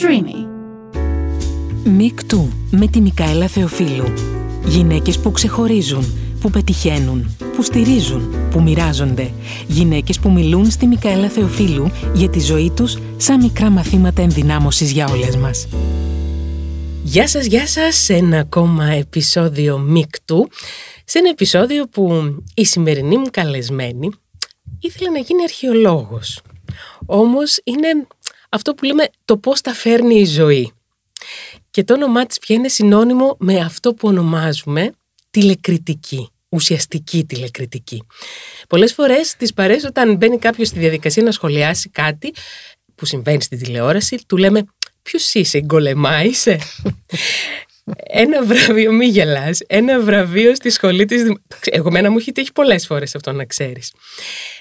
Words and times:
Streamy. 0.00 0.46
Μικτού 1.84 2.48
με 2.70 2.86
τη 2.86 3.00
Μικαέλα 3.00 3.46
Θεοφίλου. 3.46 4.04
Γυναίκες 4.66 5.18
που 5.18 5.30
ξεχωρίζουν, 5.30 6.04
που 6.40 6.50
πετυχαίνουν, 6.50 7.36
που 7.56 7.62
στηρίζουν, 7.62 8.34
που 8.50 8.62
μοιράζονται. 8.62 9.30
Γυναίκες 9.66 10.18
που 10.18 10.30
μιλούν 10.30 10.70
στη 10.70 10.86
Μικαέλα 10.86 11.28
Θεοφίλου 11.28 11.90
για 12.14 12.28
τη 12.28 12.40
ζωή 12.40 12.70
τους 12.70 12.98
σαν 13.16 13.40
μικρά 13.40 13.70
μαθήματα 13.70 14.22
ενδυνάμωσης 14.22 14.90
για 14.90 15.06
όλες 15.08 15.36
μας. 15.36 15.68
Γεια 17.02 17.28
σας, 17.28 17.46
γεια 17.46 17.66
σας 17.66 17.96
σε 17.96 18.14
ένα 18.14 18.38
ακόμα 18.38 18.84
επεισόδιο 18.84 19.78
Μικτού. 19.78 20.48
Σε 21.04 21.18
ένα 21.18 21.28
επεισόδιο 21.28 21.86
που 21.88 22.34
η 22.54 22.64
σημερινή 22.64 23.16
μου 23.18 23.26
καλεσμένη 23.30 24.10
ήθελε 24.80 25.10
να 25.10 25.18
γίνει 25.18 25.42
αρχαιολόγος. 25.42 26.40
Όμως 27.06 27.60
είναι 27.64 28.06
αυτό 28.56 28.74
που 28.74 28.84
λέμε 28.84 29.08
το 29.24 29.36
πώς 29.36 29.60
τα 29.60 29.72
φέρνει 29.72 30.20
η 30.20 30.24
ζωή. 30.24 30.72
Και 31.70 31.84
το 31.84 31.94
όνομά 31.94 32.26
της 32.26 32.38
πια 32.38 32.56
είναι 32.56 32.68
συνώνυμο 32.68 33.36
με 33.38 33.60
αυτό 33.60 33.94
που 33.94 34.08
ονομάζουμε 34.08 34.92
τηλεκριτική, 35.30 36.28
ουσιαστική 36.48 37.24
τηλεκριτική. 37.24 38.02
Πολλές 38.68 38.92
φορές 38.92 39.34
τις 39.36 39.52
παρές 39.52 39.84
όταν 39.84 40.16
μπαίνει 40.16 40.38
κάποιος 40.38 40.68
στη 40.68 40.78
διαδικασία 40.78 41.22
να 41.22 41.30
σχολιάσει 41.30 41.88
κάτι 41.88 42.34
που 42.94 43.04
συμβαίνει 43.04 43.42
στη 43.42 43.56
τηλεόραση, 43.56 44.18
του 44.26 44.36
λέμε 44.36 44.66
Ποιος 45.06 45.34
είσαι, 45.34 45.60
γκολεμά 45.60 46.24
είσαι; 46.24 46.58
Ένα 47.94 48.44
βραβείο, 48.44 48.92
μη 48.92 49.06
γελάς, 49.06 49.60
ένα 49.66 50.00
βραβείο 50.00 50.54
στη 50.54 50.70
σχολή 50.70 51.04
της... 51.04 51.22
Εγώ 51.64 51.90
μένα 51.90 52.10
μου 52.10 52.16
έχει 52.18 52.32
τύχει 52.32 52.52
πολλές 52.52 52.86
φορές 52.86 53.14
αυτό 53.14 53.32
να 53.32 53.44
ξέρεις. 53.44 53.92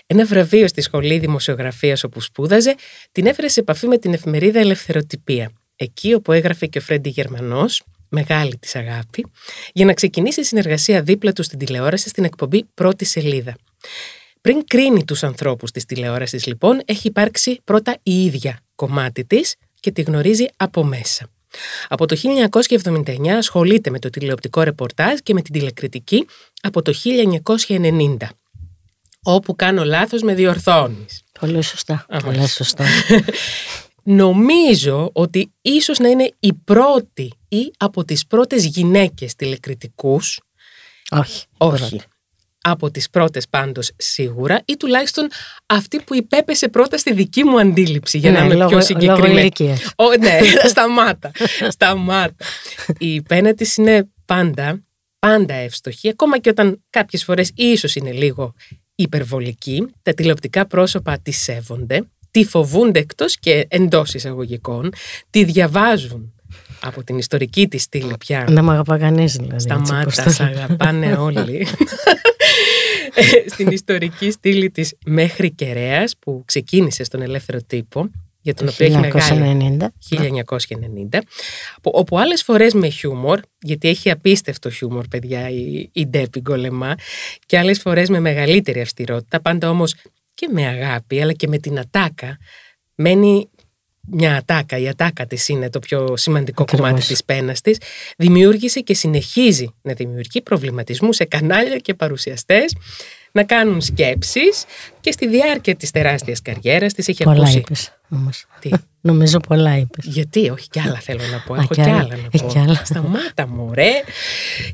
Ένα 0.06 0.26
βραβείο 0.26 0.68
στη 0.68 0.82
σχολή 0.82 1.20
δημοσιογραφίας 1.20 2.04
όπου 2.04 2.22
σπούδαζε 2.22 2.76
την 3.12 3.26
έφερε 3.26 3.48
σε 3.48 3.60
επαφή 3.60 3.88
με 3.88 3.98
την 3.98 4.14
εφημερίδα 4.14 4.60
Ελευθεροτυπία. 4.60 5.52
Εκεί 5.76 6.14
όπου 6.14 6.32
έγραφε 6.32 6.66
και 6.66 6.78
ο 6.78 6.82
Φρέντι 6.82 7.10
Γερμανός, 7.10 7.84
μεγάλη 8.10 8.58
της 8.58 8.76
αγάπη, 8.76 9.26
για 9.74 9.86
να 9.86 9.94
ξεκινήσει 9.94 10.44
συνεργασία 10.44 11.02
δίπλα 11.02 11.34
του 11.34 11.44
στην 11.44 11.60
τηλεόραση 11.60 12.10
στην 12.10 12.24
εκπομπή 12.24 12.64
Πρώτη 12.74 13.06
Σελίδα. 13.06 13.56
Πριν 14.42 14.66
κρίνει 14.68 15.06
τους 15.06 15.24
ανθρώπους 15.24 15.72
της 15.72 15.86
τηλεόρασης 15.86 16.46
λοιπόν, 16.46 16.82
έχει 16.86 17.08
υπάρξει 17.08 17.60
πρώτα 17.64 17.98
η 18.04 18.26
ίδια 18.26 18.60
κομμάτι 18.76 19.26
της 19.26 19.56
και 19.80 19.92
τη 19.92 20.02
γνωρίζει 20.02 20.46
από 20.58 20.84
μέσα. 20.84 21.30
Από 21.88 22.06
το 22.06 22.16
1979 22.84 23.28
ασχολείται 23.28 23.90
με 23.90 24.00
το 24.00 24.10
τηλεοπτικό 24.10 24.62
ρεπορτάζ 24.62 25.18
και 25.24 25.34
με 25.34 25.42
την 25.42 25.54
τηλεκριτική 25.54 26.28
από 26.62 26.82
το 26.82 26.94
1990. 27.68 28.18
Όπου 29.24 29.56
κάνω 29.56 29.84
λάθος 29.84 30.22
με 30.22 30.34
διορθώνεις. 30.34 31.24
Πολύ 31.40 31.62
σωστά. 31.62 32.06
Πολύ 32.24 32.48
σωστά. 32.48 32.86
Νομίζω 34.04 35.10
ότι 35.14 35.52
ίσως 35.62 36.00
να 36.00 36.08
είναι 36.08 36.34
η 36.40 36.54
πρώτη 36.54 37.34
ή 37.48 37.72
από 37.78 38.06
τις 38.06 38.26
πρώτες 38.26 38.66
γυναίκες 38.66 39.36
τηλεκριτικούς. 39.36 40.40
Όχι. 41.10 41.44
Όχι 41.58 42.02
από 42.68 42.92
τις 42.92 43.10
πρώτες 43.10 43.50
πάντως 43.50 43.92
σίγουρα 43.98 44.62
ή 44.66 44.78
τουλάχιστον 44.78 45.28
αυτή 45.66 46.00
που 46.00 46.16
υπέπεσε 46.16 46.68
πρώτα 46.68 46.98
στη 46.98 47.14
δική 47.14 47.44
μου 47.44 47.60
αντίληψη 47.60 48.18
για 48.18 48.32
ναι, 48.32 48.40
να 48.40 48.46
είμαι 48.46 48.54
λόγω, 48.54 48.70
πιο 48.70 48.82
συγκεκριμένη. 48.82 49.52
Λόγω 50.00 50.12
ναι, 50.20 50.40
σταμάτα, 50.74 51.32
σταμάτα. 51.70 52.46
Η 52.98 53.22
πένα 53.22 53.54
της 53.54 53.78
είναι 53.78 54.10
πάντα, 54.26 54.84
πάντα 55.20 55.54
εύστοχη, 55.54 56.10
ακόμα 56.10 56.40
και 56.40 56.50
όταν 56.50 56.84
κάποιες 56.90 57.24
φορές 57.24 57.52
ίσως 57.56 57.96
είναι 57.96 58.12
λίγο 58.12 58.54
υπερβολική, 58.96 59.86
τα 60.02 60.14
τηλεοπτικά 60.14 60.68
πρόσωπα 60.68 61.20
τη 61.20 61.32
σέβονται, 61.32 62.08
τη 62.32 62.46
φοβούνται 62.46 63.00
εκτός 63.00 63.40
και 63.40 63.66
εντός 63.70 64.14
εισαγωγικών, 64.14 64.94
τη 65.30 65.44
διαβάζουν 65.44 66.35
από 66.82 67.04
την 67.04 67.18
ιστορική 67.18 67.68
της 67.68 67.82
στήλη 67.82 68.14
πια. 68.20 68.46
Να 68.50 68.64
μ' 68.64 68.70
αγαπά 68.70 68.98
κανείς 68.98 69.34
δηλαδή. 69.34 69.60
Σταμάτα, 69.60 70.30
σ' 70.30 70.40
αγαπάνε 70.40 71.16
όλοι. 71.28 71.68
Στην 73.48 73.68
ιστορική 73.68 74.32
στήλη 74.32 74.70
της 74.70 74.94
μέχρι 75.06 75.52
Κεραίας 75.52 76.16
που 76.20 76.44
ξεκίνησε 76.46 77.04
στον 77.04 77.22
ελεύθερο 77.22 77.60
τύπο 77.68 78.10
για 78.46 78.54
τον 78.54 78.68
οποίο 78.68 78.86
έχει 78.86 78.98
μεγάλη 78.98 79.78
1990 81.12 81.20
όπου 81.82 82.20
άλλες 82.20 82.44
φορές 82.44 82.74
με 82.74 82.90
χιούμορ 82.90 83.40
γιατί 83.62 83.90
έχει 83.90 84.12
απίστευτο 84.12 84.70
χιούμορ 84.70 85.08
παιδιά 85.08 85.50
η, 85.50 85.90
η 85.94 86.08
Ντέπη 86.08 86.40
Γκολεμά 86.40 86.96
και 87.46 87.58
άλλες 87.58 87.80
φορές 87.80 88.10
με 88.10 88.20
μεγαλύτερη 88.20 88.82
αυστηρότητα 88.82 89.42
πάντα 89.42 89.70
όμως 89.70 89.96
και 90.34 90.48
με 90.52 90.68
αγάπη 90.68 91.22
αλλά 91.22 91.34
και 91.34 91.48
με 91.48 91.58
την 91.58 91.80
ατάκα 91.80 92.38
μένει 92.96 93.50
μια 94.08 94.36
ατάκα, 94.36 94.78
η 94.78 94.88
ατάκα 94.88 95.26
της 95.26 95.48
είναι 95.50 95.70
το 95.70 95.80
πιο 95.80 96.18
σημαντικό 96.18 96.66
κομμάτι 96.66 97.06
της 97.06 97.24
πένας 97.24 97.62
της, 97.62 97.78
δημιούργησε 98.18 98.80
και 98.80 98.94
συνεχίζει 98.94 99.74
να 99.82 99.94
δημιουργεί 99.94 100.42
προβληματισμούς 100.42 101.16
σε 101.16 101.26
κανάλια 101.26 101.78
και 101.78 101.94
παρουσιαστές 101.94 102.76
να 103.32 103.44
κάνουν 103.44 103.82
σκέψεις 103.82 104.66
και 105.02 105.12
στη 105.12 105.28
διάρκεια 105.28 105.76
της 105.76 105.92
τεράστιας 105.92 106.42
καριέρας 106.42 106.94
της 106.94 107.08
έχει 107.08 107.24
πολλά 107.24 107.42
ακούσει... 107.42 107.58
Είπες, 107.58 107.98
όμως. 108.10 108.46
Τι; 108.60 108.70
Νομίζω 109.02 109.40
πολλά 109.40 109.78
είπες. 109.78 110.06
Γιατί, 110.06 110.50
όχι 110.50 110.70
κι 110.70 110.80
άλλα 110.80 111.00
θέλω 111.00 111.22
να 111.32 111.44
πω, 111.48 111.56
έχω 111.56 111.74
κι 111.74 111.82
άλλα, 111.82 112.18
να 112.32 112.40
πω. 112.40 112.60
Άλλα. 112.60 112.82
Σταμάτα 112.86 113.48
μωρέ. 113.48 113.92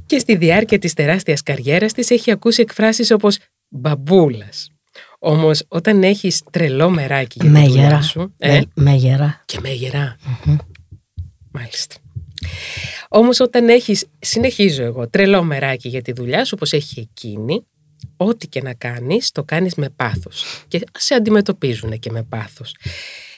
Και 0.05 0.19
στη 0.19 0.35
διάρκεια 0.35 0.79
της 0.79 0.93
τεράστιας 0.93 1.43
καριέρας 1.43 1.93
της 1.93 2.09
έχει 2.09 2.31
ακούσει 2.31 2.61
εκφράσεις 2.61 3.11
όπως 3.11 3.37
μπαμπούλας, 3.67 4.70
Όμως, 5.23 5.63
όταν 5.67 6.03
έχεις 6.03 6.41
τρελό 6.51 6.89
μεράκι 6.89 7.39
για 7.41 7.61
τη 7.61 7.67
δουλειά 7.67 8.01
σου. 8.01 8.33
Ε, 8.37 8.61
μέγερα. 8.73 9.41
Και 9.45 9.59
μέγερα. 9.61 10.15
Μάλιστα. 11.51 11.95
Όμως, 13.09 13.39
όταν 13.39 13.69
έχεις, 13.69 14.05
συνεχίζω 14.19 14.83
εγώ, 14.83 15.09
τρελό 15.09 15.43
μεράκι 15.43 15.87
για 15.89 16.01
τη 16.01 16.11
δουλειά 16.11 16.45
σου, 16.45 16.51
όπως 16.55 16.73
έχει 16.73 16.99
εκείνη, 16.99 17.65
ό,τι 18.17 18.47
και 18.47 18.61
να 18.61 18.73
κάνεις, 18.73 19.31
το 19.31 19.43
κάνεις 19.43 19.75
με 19.75 19.89
πάθος. 19.89 20.45
Και 20.67 20.81
σε 20.97 21.13
αντιμετωπίζουν 21.13 21.99
και 21.99 22.11
με 22.11 22.23
πάθος. 22.23 22.75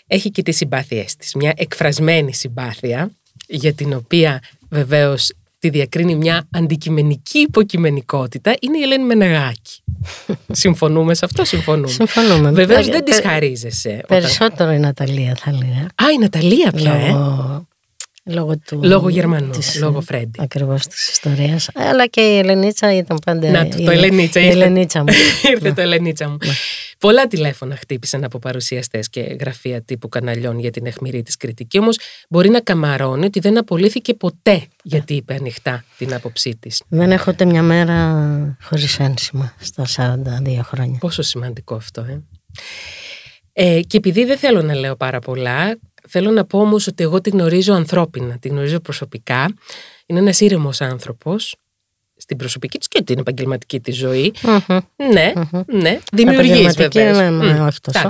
Έχει 0.07 0.31
και 0.31 0.41
τις 0.41 0.57
συμπάθειές 0.57 1.15
της. 1.15 1.33
Μια 1.33 1.53
εκφρασμένη 1.55 2.33
συμπάθεια, 2.33 3.11
για 3.47 3.73
την 3.73 3.93
οποία 3.93 4.41
βεβαίως 4.69 5.31
τη 5.63 5.69
διακρίνει 5.69 6.15
μια 6.15 6.47
αντικειμενική 6.51 7.39
υποκειμενικότητα 7.39 8.55
είναι 8.59 8.77
η 8.77 8.81
Ελένη 8.81 9.03
Μενεγάκη. 9.03 9.83
συμφωνούμε 10.63 11.13
σε 11.13 11.25
αυτό, 11.25 11.45
συμφωνούμε. 11.45 11.87
Συμφωνούμε. 11.87 12.51
Βεβαίως 12.51 12.87
δεν 12.87 13.03
τη 13.03 13.21
χαρίζεσαι. 13.21 14.03
Περισσότερο 14.07 14.71
η 14.71 14.79
Ναταλία 14.79 15.35
θα 15.39 15.51
λέγα. 15.51 15.81
Α, 15.81 16.11
η 16.15 16.17
Ναταλία 16.19 16.71
πια, 16.71 16.93
ε. 16.93 17.15
Λόγω 18.25 18.57
του. 18.57 18.79
Λόγω 18.83 19.09
Γερμανού, 19.09 19.49
της, 19.49 19.79
λόγω 19.79 20.01
Φρέντι. 20.01 20.41
Ακριβώς 20.41 20.87
της 20.87 21.09
ιστορίας. 21.09 21.69
Αλλά 21.73 22.07
και 22.07 22.21
η 22.21 22.37
Ελενίτσα 22.37 22.95
ήταν 22.95 23.19
πάντα. 23.25 23.51
Να, 23.51 23.67
το, 23.67 23.83
το 23.83 23.91
Ελενίτσα. 23.91 24.39
Η 24.39 24.47
Ελενίτσα 24.47 24.99
μου. 24.99 25.13
Ήρθε 25.51 25.73
το 25.73 25.81
Ελενίτσα 25.81 26.29
μου. 26.29 26.37
Πολλά 26.97 27.27
τηλέφωνα 27.27 27.75
χτύπησαν 27.75 28.23
από 28.23 28.39
παρουσιαστές 28.39 29.09
και 29.09 29.21
γραφεία 29.39 29.81
τύπου 29.81 30.09
καναλιών 30.09 30.59
για 30.59 30.71
την 30.71 30.85
εχμηρή 30.85 31.21
της 31.21 31.37
κριτική. 31.37 31.79
Όμως 31.79 31.97
μπορεί 32.29 32.49
να 32.49 32.59
καμαρώνει 32.59 33.25
ότι 33.25 33.39
δεν 33.39 33.57
απολύθηκε 33.57 34.13
ποτέ 34.13 34.63
γιατί 34.83 35.13
είπε 35.13 35.33
ανοιχτά 35.33 35.83
την 35.97 36.13
άποψή 36.13 36.55
της. 36.59 36.83
Δεν 36.87 37.11
έχω 37.11 37.31
ούτε 37.31 37.45
μια 37.45 37.61
μέρα 37.61 38.57
χωρίς 38.61 38.99
ένσημα 38.99 39.53
στα 39.59 39.85
42 39.95 40.59
χρόνια. 40.61 40.97
Πόσο 40.99 41.21
σημαντικό 41.21 41.75
αυτό, 41.75 42.01
ε. 42.01 42.23
ε. 43.53 43.81
Και 43.81 43.97
επειδή 43.97 44.25
δεν 44.25 44.37
θέλω 44.37 44.61
να 44.61 44.75
λέω 44.75 44.95
πάρα 44.95 45.19
πολλά, 45.19 45.77
θέλω 46.07 46.31
να 46.31 46.45
πω 46.45 46.59
όμως 46.59 46.87
ότι 46.87 47.03
εγώ 47.03 47.21
τη 47.21 47.29
γνωρίζω 47.29 47.73
ανθρώπινα, 47.73 48.37
τη 48.37 48.47
γνωρίζω 48.47 48.79
προσωπικά. 48.79 49.53
Είναι 50.05 50.19
ένας 50.19 50.39
ήρεμος 50.39 50.81
άνθρωπος, 50.81 51.55
στην 52.15 52.37
προσωπική 52.37 52.77
τη 52.77 52.87
και 52.87 53.01
την 53.01 53.19
επαγγελματική 53.19 53.79
της 53.79 53.95
ζωή. 53.95 54.33
Mm-hmm. 54.41 54.79
Ναι, 55.11 55.33
mm-hmm. 55.35 55.65
ναι. 55.65 55.99
Δημιουργείς 56.11 56.75
βέβαια. 56.75 57.13
Ναι, 57.13 57.29
ναι, 57.29 57.61
όχι 57.61 57.79
τόσο. 57.79 58.09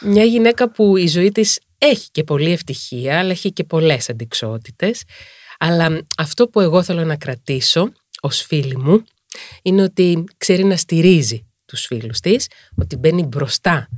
Μια 0.00 0.24
γυναίκα 0.24 0.70
που 0.70 0.96
η 0.96 1.06
ζωή 1.06 1.32
της 1.32 1.60
έχει 1.78 2.10
και 2.10 2.24
πολλή 2.24 2.52
ευτυχία, 2.52 3.18
αλλά 3.18 3.30
έχει 3.30 3.52
και 3.52 3.64
πολλές 3.64 4.08
αντικσότητες. 4.08 5.02
Αλλά 5.58 6.02
αυτό 6.16 6.48
που 6.48 6.60
εγώ 6.60 6.82
θέλω 6.82 7.04
να 7.04 7.16
κρατήσω 7.16 7.92
ως 8.20 8.42
φίλη 8.42 8.76
μου 8.76 9.04
είναι 9.62 9.82
ότι 9.82 10.24
ξέρει 10.36 10.64
να 10.64 10.76
στηρίζει 10.76 11.46
τους 11.64 11.86
φίλους 11.86 12.20
της, 12.20 12.48
ότι 12.76 12.96
μπαίνει 12.96 13.22
μπροστά 13.22 13.88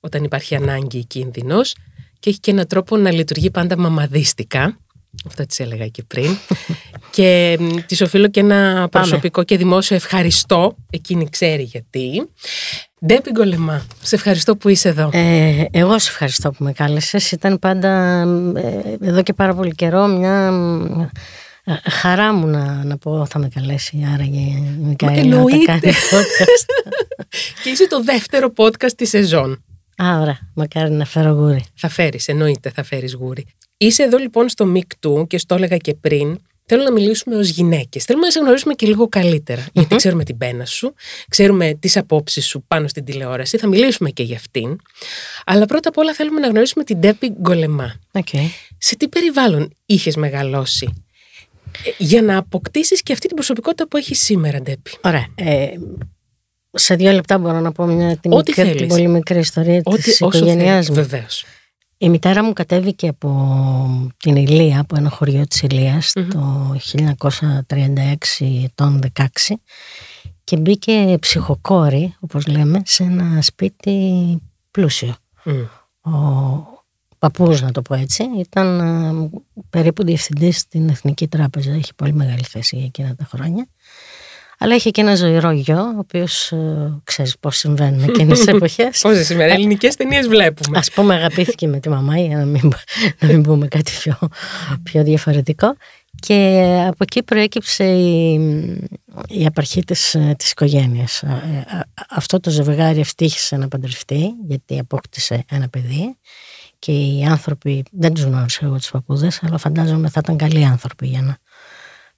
όταν 0.00 0.24
υπάρχει 0.24 0.54
ανάγκη 0.54 0.98
ή 0.98 1.04
κίνδυνος 1.04 1.74
και 2.20 2.30
έχει 2.30 2.40
και 2.40 2.50
έναν 2.50 2.66
τρόπο 2.66 2.96
να 2.96 3.12
λειτουργεί 3.12 3.50
πάντα 3.50 3.78
μαμαδίστικα 3.78 4.78
αυτό 5.26 5.46
της 5.46 5.60
έλεγα 5.60 5.86
και 5.86 6.02
πριν. 6.02 6.36
και 7.16 7.58
της 7.86 8.00
οφείλω 8.00 8.28
και 8.28 8.40
ένα 8.40 8.88
προσωπικό 8.90 9.44
και 9.44 9.56
δημόσιο 9.56 9.96
ευχαριστώ. 9.96 10.76
Εκείνη 10.90 11.28
ξέρει 11.28 11.62
γιατί. 11.62 12.28
Ντέπι 13.06 13.30
Γκολεμά, 13.30 13.86
σε 14.02 14.14
ευχαριστώ 14.14 14.56
που 14.56 14.68
είσαι 14.68 14.88
εδώ. 14.88 15.10
Ε, 15.12 15.64
εγώ 15.70 15.98
σε 15.98 16.10
ευχαριστώ 16.10 16.50
που 16.50 16.64
με 16.64 16.72
κάλεσες. 16.72 17.32
Ήταν 17.32 17.58
πάντα 17.58 17.88
ε, 18.56 18.96
εδώ 19.00 19.22
και 19.22 19.32
πάρα 19.32 19.54
πολύ 19.54 19.74
καιρό 19.74 20.06
μια 20.06 20.52
ε, 21.64 21.90
χαρά 21.90 22.32
μου 22.32 22.46
να, 22.46 22.84
να 22.84 22.98
πω 22.98 23.26
θα 23.26 23.38
με 23.38 23.48
καλέσει 23.54 24.06
άραγε 24.14 24.38
η 24.38 24.78
Μικαέλα 24.78 25.36
να 25.36 25.44
κάνει 25.64 25.80
podcast. 25.82 26.64
και 27.62 27.70
είσαι 27.70 27.86
το 27.88 28.02
δεύτερο 28.02 28.52
podcast 28.56 28.92
της 28.96 29.08
σεζόν. 29.08 29.64
Α, 30.02 30.20
ωραία. 30.20 30.38
Μακάρι 30.54 30.90
να 30.90 31.04
φέρω 31.04 31.30
γούρι. 31.30 31.64
Θα 31.74 31.88
φέρεις, 31.88 32.28
εννοείται 32.28 32.70
θα 32.70 32.82
φέρεις 32.82 33.14
γούρι. 33.14 33.46
Είσαι 33.76 34.02
εδώ 34.02 34.18
λοιπόν 34.18 34.48
στο 34.48 34.66
ΜΙΚΤΟΥ 34.66 35.26
και 35.26 35.38
στο 35.38 35.54
έλεγα 35.54 35.76
και 35.76 35.94
πριν, 35.94 36.38
θέλω 36.64 36.82
να 36.82 36.92
μιλήσουμε 36.92 37.36
ως 37.36 37.48
γυναίκες. 37.48 38.04
Θέλουμε 38.04 38.24
να 38.24 38.32
σε 38.32 38.40
γνωρίσουμε 38.40 38.74
και 38.74 38.86
λίγο 38.86 39.08
γιατί 39.72 39.96
ξέρουμε 39.96 40.24
την 40.24 40.38
πένα 40.38 40.64
σου, 40.64 40.94
ξέρουμε 41.28 41.74
τις 41.74 41.96
απόψεις 41.96 42.46
σου 42.46 42.64
πάνω 42.68 42.88
στην 42.88 43.04
τηλεόραση, 43.04 43.58
θα 43.58 43.66
μιλήσουμε 43.66 44.10
και 44.10 44.22
για 44.22 44.36
αυτήν. 44.36 44.80
Αλλά 45.46 45.66
πρώτα 45.66 45.88
απ' 45.88 45.98
όλα 45.98 46.14
θέλουμε 46.14 46.40
να 46.40 46.48
γνωρίσουμε 46.48 46.84
την 46.84 46.98
Ντέπη 46.98 47.32
Γκολεμά. 47.40 47.94
Okay. 48.12 48.48
Σε 48.78 48.96
τι 48.96 49.08
περιβάλλον 49.08 49.72
είχες 49.86 50.16
μεγαλώσει 50.16 51.04
ε, 51.84 51.90
για 51.98 52.22
να 52.22 52.36
αποκτήσεις 52.36 53.02
και 53.02 53.12
αυτή 53.12 53.26
την 53.26 53.36
προσωπικότητα 53.36 53.88
που 53.88 53.96
έχεις 53.96 54.20
σήμερα, 54.20 54.60
Ντέπη. 54.60 54.90
Ωραία. 55.04 55.26
Ε, 55.34 55.68
σε 56.72 56.94
δύο 56.94 57.12
λεπτά 57.12 57.38
μπορώ 57.38 57.60
να 57.60 57.72
πω 57.72 57.84
μια 57.84 58.16
την, 58.16 58.34
μικρή, 58.34 58.74
την 58.74 58.88
πολύ 58.88 59.08
μικρή 59.08 59.38
ιστορία 59.38 59.80
Ό,τι, 59.84 60.02
της 60.02 60.20
οικογένειάς 60.20 60.88
μου. 60.88 60.94
Βεβαίως. 60.94 61.44
Η 62.02 62.08
μητέρα 62.08 62.44
μου 62.44 62.52
κατέβηκε 62.52 63.08
από 63.08 64.12
την 64.16 64.36
Ηλία, 64.36 64.80
από 64.80 64.96
ένα 64.96 65.10
χωριό 65.10 65.46
της 65.46 65.62
ηλιας 65.62 66.12
το 66.12 66.74
1936 67.68 68.14
ετών 68.64 69.00
16 69.16 69.24
και 70.44 70.56
μπήκε 70.56 71.16
ψυχοκόρη, 71.20 72.16
όπως 72.20 72.46
λέμε, 72.46 72.82
σε 72.84 73.02
ένα 73.02 73.42
σπίτι 73.42 74.36
πλούσιο. 74.70 75.14
Ο 76.00 76.10
παππούς, 77.18 77.60
να 77.60 77.72
το 77.72 77.82
πω 77.82 77.94
έτσι, 77.94 78.24
ήταν 78.38 79.42
περίπου 79.70 80.04
διευθυντής 80.04 80.58
στην 80.58 80.88
Εθνική 80.88 81.28
Τράπεζα, 81.28 81.72
έχει 81.72 81.94
πολύ 81.94 82.12
μεγάλη 82.12 82.42
θέση 82.42 82.76
για 82.76 82.84
εκείνα 82.84 83.14
τα 83.14 83.24
χρόνια. 83.24 83.66
Αλλά 84.62 84.74
είχε 84.74 84.90
και 84.90 85.00
ένα 85.00 85.14
ζωηρό 85.14 85.50
γιο, 85.50 85.80
ο 85.80 85.98
οποίος 85.98 86.52
ε, 86.52 87.00
ξέρεις 87.04 87.38
πώς 87.38 87.56
συμβαίνουν 87.56 88.02
εκείνες 88.02 88.38
τις 88.38 88.46
εποχές. 88.54 89.00
Πόσε 89.00 89.24
σήμερα 89.24 89.52
ελληνικές 89.52 89.96
ταινίες 89.96 90.28
βλέπουμε. 90.28 90.78
Α 90.78 90.82
πούμε, 90.94 91.14
αγαπήθηκε 91.14 91.66
με 91.66 91.80
τη 91.80 91.88
μαμά, 91.88 92.18
για 92.18 92.36
να 92.36 92.44
μην, 92.44 92.72
να 93.18 93.28
μην 93.28 93.42
πούμε 93.42 93.68
κάτι 93.68 93.92
πιο, 94.00 94.18
πιο 94.82 95.02
διαφορετικό. 95.02 95.76
Και 96.20 96.66
από 96.86 96.96
εκεί 96.98 97.22
προέκυψε 97.22 97.84
η, 97.84 98.32
η 99.28 99.46
απαρχή 99.46 99.84
της, 99.84 100.16
της 100.36 100.50
οικογένειας. 100.50 101.22
Ε, 101.22 101.66
αυτό 102.10 102.40
το 102.40 102.50
ζευγάρι 102.50 103.00
ευτύχησε 103.00 103.56
να 103.56 103.68
παντρευτεί, 103.68 104.34
γιατί 104.48 104.78
απόκτησε 104.78 105.44
ένα 105.50 105.68
παιδί. 105.68 106.16
Και 106.78 106.92
οι 106.92 107.24
άνθρωποι, 107.28 107.82
δεν 107.90 108.14
τους 108.14 108.24
γνώρισα 108.24 108.60
εγώ 108.62 108.76
τους 108.76 108.90
παππούδες, 108.90 109.42
αλλά 109.42 109.58
φαντάζομαι 109.58 110.08
θα 110.08 110.20
ήταν 110.22 110.36
καλοί 110.36 110.64
άνθρωποι 110.64 111.06
για 111.06 111.22
να 111.22 111.38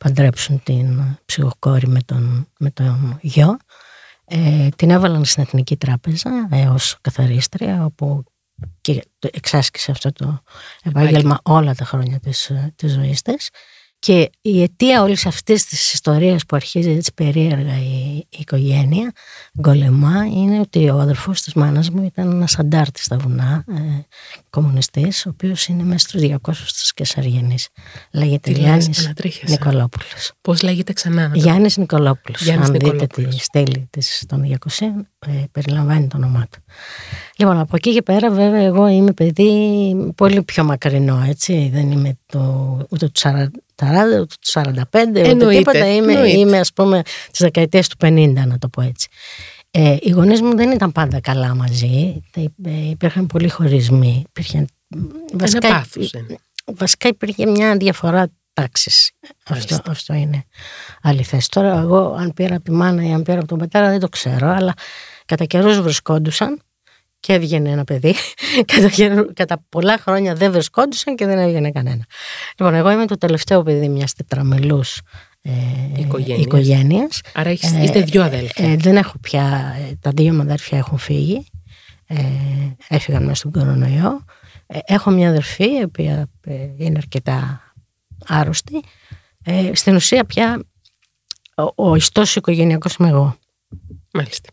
παντρέψουν 0.03 0.63
την 0.63 1.03
ψυχοκόρη 1.25 1.89
με 1.89 2.01
τον, 2.05 2.49
με 2.59 2.71
τον 2.71 3.19
γιο. 3.21 3.57
Ε, 4.25 4.69
την 4.77 4.91
έβαλαν 4.91 5.25
στην 5.25 5.43
Εθνική 5.43 5.77
Τράπεζα 5.77 6.49
ε, 6.51 6.67
ως 6.67 6.97
καθαρίστρια 7.01 7.85
όπου 7.85 8.25
και 8.81 9.05
εξάσκησε 9.21 9.91
αυτό 9.91 10.13
το 10.13 10.43
επάγγελμα 10.83 11.41
όλα 11.43 11.75
τα 11.75 11.85
χρόνια 11.85 12.21
της, 12.21 12.53
της 12.77 12.93
ζωής 12.93 13.23
της. 13.23 13.49
Και 14.05 14.31
η 14.41 14.63
αιτία 14.63 15.03
όλης 15.03 15.27
αυτής 15.27 15.65
της 15.65 15.93
ιστορίας 15.93 16.47
που 16.47 16.57
αρχίζει 16.57 16.91
έτσι 16.91 17.13
περίεργα 17.15 17.79
η, 17.79 18.17
η 18.17 18.37
οικογένεια, 18.39 19.13
γκολεμά, 19.61 20.27
είναι 20.27 20.61
ότι 20.61 20.89
ο 20.89 20.99
αδερφός 20.99 21.43
της 21.43 21.55
μάνας 21.55 21.91
μου 21.91 22.05
ήταν 22.05 22.31
ένας 22.31 22.59
αντάρτης 22.59 23.05
στα 23.05 23.17
βουνά, 23.17 23.65
ε, 23.69 23.81
κομμουνιστής, 24.51 25.27
ο 25.27 25.29
οποίος 25.29 25.67
είναι 25.67 25.83
μέσα 25.83 26.09
στους 26.09 26.21
200 26.21 26.73
της 26.73 26.93
Κεσαριανής. 26.95 27.69
Λέγεται 28.13 28.51
Γιάννης 28.51 29.13
Νικολόπουλος. 29.47 30.33
Πώς 30.41 30.63
λέγεται 30.63 30.93
ξανά, 30.93 31.31
Γιάννης 31.35 31.77
Νικολόπουλος. 31.77 32.49
Αν 32.49 32.73
δείτε 32.73 33.07
τη 33.07 33.39
στέλη 33.39 33.87
της 33.91 34.25
των 34.29 34.43
200, 34.43 35.07
ε, 35.19 35.31
περιλαμβάνει 35.53 36.07
το 36.07 36.17
όνομά 36.17 36.47
του. 36.51 36.65
Λοιπόν, 37.37 37.59
από 37.59 37.77
εκεί 37.77 37.93
και 37.93 38.03
πέρα, 38.03 38.31
βέβαια, 38.31 38.61
εγώ 38.61 38.89
είμαι 38.89 39.13
παιδί 39.13 39.43
πολύ 40.17 40.43
πιο 40.43 40.65
μακρινό, 40.65 41.25
έτσι. 41.29 41.71
Δεν 41.73 41.91
είμαι 41.91 42.19
το, 42.27 42.41
ούτε 42.91 43.07
του 43.07 43.21
40, 43.83 44.21
ούτε 44.21 44.35
του 44.41 44.51
45, 44.53 45.33
ούτε 45.35 45.49
τίποτα. 45.49 45.95
Είμαι, 45.95 46.13
είμαι, 46.13 46.59
ας 46.59 46.73
πούμε, 46.73 47.03
τις 47.03 47.41
δεκαετίες 47.41 47.89
του 47.89 47.97
50, 48.01 48.33
να 48.47 48.59
το 48.59 48.69
πω 48.69 48.81
έτσι. 48.81 49.09
Ε, 49.71 49.97
οι 50.01 50.11
γονείς 50.11 50.43
μου 50.43 50.57
δεν 50.57 50.71
ήταν 50.71 50.93
πάντα 50.93 51.21
καλά 51.21 51.55
μαζί. 51.55 52.23
Ε, 52.35 52.43
υπήρχαν 52.91 53.27
πολλοί 53.27 53.49
χωρισμοί. 53.49 54.25
Υπήρχε, 54.29 54.67
βασικά, 55.33 55.69
πάθος, 55.69 56.15
βασικά 56.65 57.09
υπήρχε 57.09 57.47
μια 57.47 57.77
διαφορά 57.77 58.29
τάξης. 58.53 59.11
Αυτό, 59.49 59.79
αυτό 59.87 60.15
είναι 60.15 60.45
αληθές. 61.03 61.49
Τώρα 61.49 61.79
εγώ 61.79 62.15
αν 62.19 62.33
πήρα 62.33 62.55
από 62.55 62.65
τη 62.65 62.71
μάνα 62.71 63.07
ή 63.07 63.13
αν 63.13 63.23
πήρα 63.23 63.39
από 63.39 63.49
τον 63.49 63.59
πατέρα 63.59 63.91
δεν 63.91 64.01
το 64.01 64.09
ξέρω, 64.09 64.49
αλλά 64.49 64.73
κατά 65.25 65.45
καιρούς 65.45 65.81
βρισκόντουσαν 65.81 66.63
και 67.23 67.33
έβγαινε 67.33 67.71
ένα 67.71 67.85
παιδί. 67.85 68.15
κατά, 68.73 69.25
κατά 69.33 69.65
πολλά 69.69 69.99
χρόνια 69.99 70.35
δεν 70.35 70.53
βρισκόντουσαν 70.53 71.17
και 71.17 71.27
δεν 71.27 71.39
έβγαινε 71.39 71.71
κανένα. 71.71 72.05
Λοιπόν, 72.59 72.75
εγώ 72.75 72.91
είμαι 72.91 73.07
το 73.07 73.19
τελευταίο 73.19 73.63
παιδί 73.63 73.89
μιας 73.89 74.13
τετραμελούς 74.13 75.01
ε, 75.43 75.51
οικογένειας. 76.41 77.21
Άρα 77.35 77.51
έχεις, 77.51 77.73
ε, 77.73 77.83
είστε 77.83 78.01
δύο 78.01 78.23
αδέλφια. 78.23 78.71
Ε, 78.71 78.77
δεν 78.77 78.97
έχω 78.97 79.19
πια. 79.21 79.77
Τα 80.01 80.11
δύο 80.15 80.33
μου 80.33 80.41
αδέρφια 80.41 80.79
έχουν 80.79 80.99
φύγει. 80.99 81.47
Ε, 82.07 82.17
έφυγαν 82.89 83.23
μέσα 83.23 83.35
στον 83.35 83.53
κορονοϊό. 83.53 84.25
Ε, 84.67 84.79
έχω 84.85 85.11
μια 85.11 85.29
αδερφή, 85.29 85.79
η 85.79 85.83
οποία 85.83 86.29
ε, 86.41 86.69
είναι 86.77 86.97
αρκετά 86.97 87.61
άρρωστη. 88.27 88.83
Ε, 89.45 89.71
στην 89.75 89.95
ουσία 89.95 90.25
πια 90.25 90.63
ο, 91.57 91.89
ο 91.91 91.95
ιστός 91.95 92.37
οικογενειακός 92.37 92.95
είμαι 92.95 93.09
εγώ. 93.09 93.37
Μάλιστα. 94.13 94.51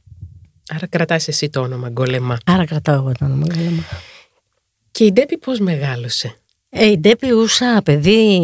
Άρα 0.69 0.87
κρατάς 0.87 1.27
εσύ 1.27 1.49
το 1.49 1.61
όνομα 1.61 1.89
Γκολεμά. 1.89 2.37
Άρα 2.45 2.65
κρατάω 2.65 2.95
εγώ 2.95 3.11
το 3.11 3.25
όνομα 3.25 3.45
Γκολεμά. 3.47 3.83
Και 4.91 5.03
η 5.03 5.11
Ντέπη 5.11 5.37
πώς 5.37 5.59
μεγάλωσε; 5.59 6.35
Ε, 6.69 6.85
η 6.85 6.97
Ντέπη 6.97 7.33
ούσα 7.33 7.81
παιδί 7.85 8.37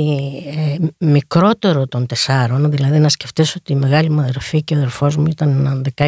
ε, 0.56 1.06
μικρότερο 1.06 1.88
των 1.88 2.06
τεσσάρων, 2.06 2.72
δηλαδή 2.72 3.00
να 3.00 3.10
σκεφτείς 3.10 3.56
ότι 3.56 3.72
η 3.72 3.75
μεγάλη 3.75 4.10
μου 4.10 4.22
αδερφή 4.22 4.63
και 4.63 4.74
ο 4.74 4.77
αδερφός 4.77 5.16
μου 5.16 5.25
ήταν 5.27 5.86
16-17 5.95 6.07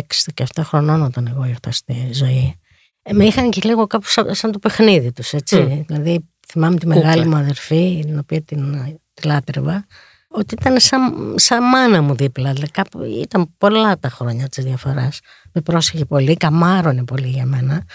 χρονών 0.59 1.01
όταν 1.01 1.27
εγώ 1.27 1.45
ήρθα 1.45 1.71
στη 1.71 2.09
ζωή. 2.11 2.59
Ε, 3.01 3.13
με 3.13 3.25
είχαν 3.25 3.49
και 3.49 3.61
λίγο 3.63 3.87
κάπου 3.87 4.05
σαν, 4.31 4.51
το 4.51 4.59
παιχνίδι 4.59 5.11
τους, 5.11 5.33
έτσι. 5.33 5.83
Δηλαδή 5.87 6.29
θυμάμαι 6.47 6.77
τη 6.77 6.87
μεγάλη 6.87 7.25
μου 7.27 7.35
αδερφή, 7.35 8.03
την 8.05 8.17
οποία 8.17 8.41
την, 8.41 8.81
τη 9.13 9.27
λάτρευα, 9.27 9.85
ότι 10.27 10.55
ήταν 10.59 10.79
σαν, 10.79 11.33
σαν 11.35 11.63
μάνα 11.63 12.01
μου 12.01 12.15
δίπλα. 12.15 12.53
Δηλαδή, 12.53 12.71
κάπου, 12.71 13.03
ήταν 13.03 13.53
πολλά 13.57 13.99
τα 13.99 14.09
χρόνια 14.09 14.47
της 14.47 14.63
διαφοράς. 14.63 15.19
Με 15.57 15.63
πρόσεχε 15.63 16.05
πολύ, 16.05 16.37
καμάρωνε 16.37 17.03
πολύ 17.03 17.27
για 17.27 17.45
μένα 17.45 17.85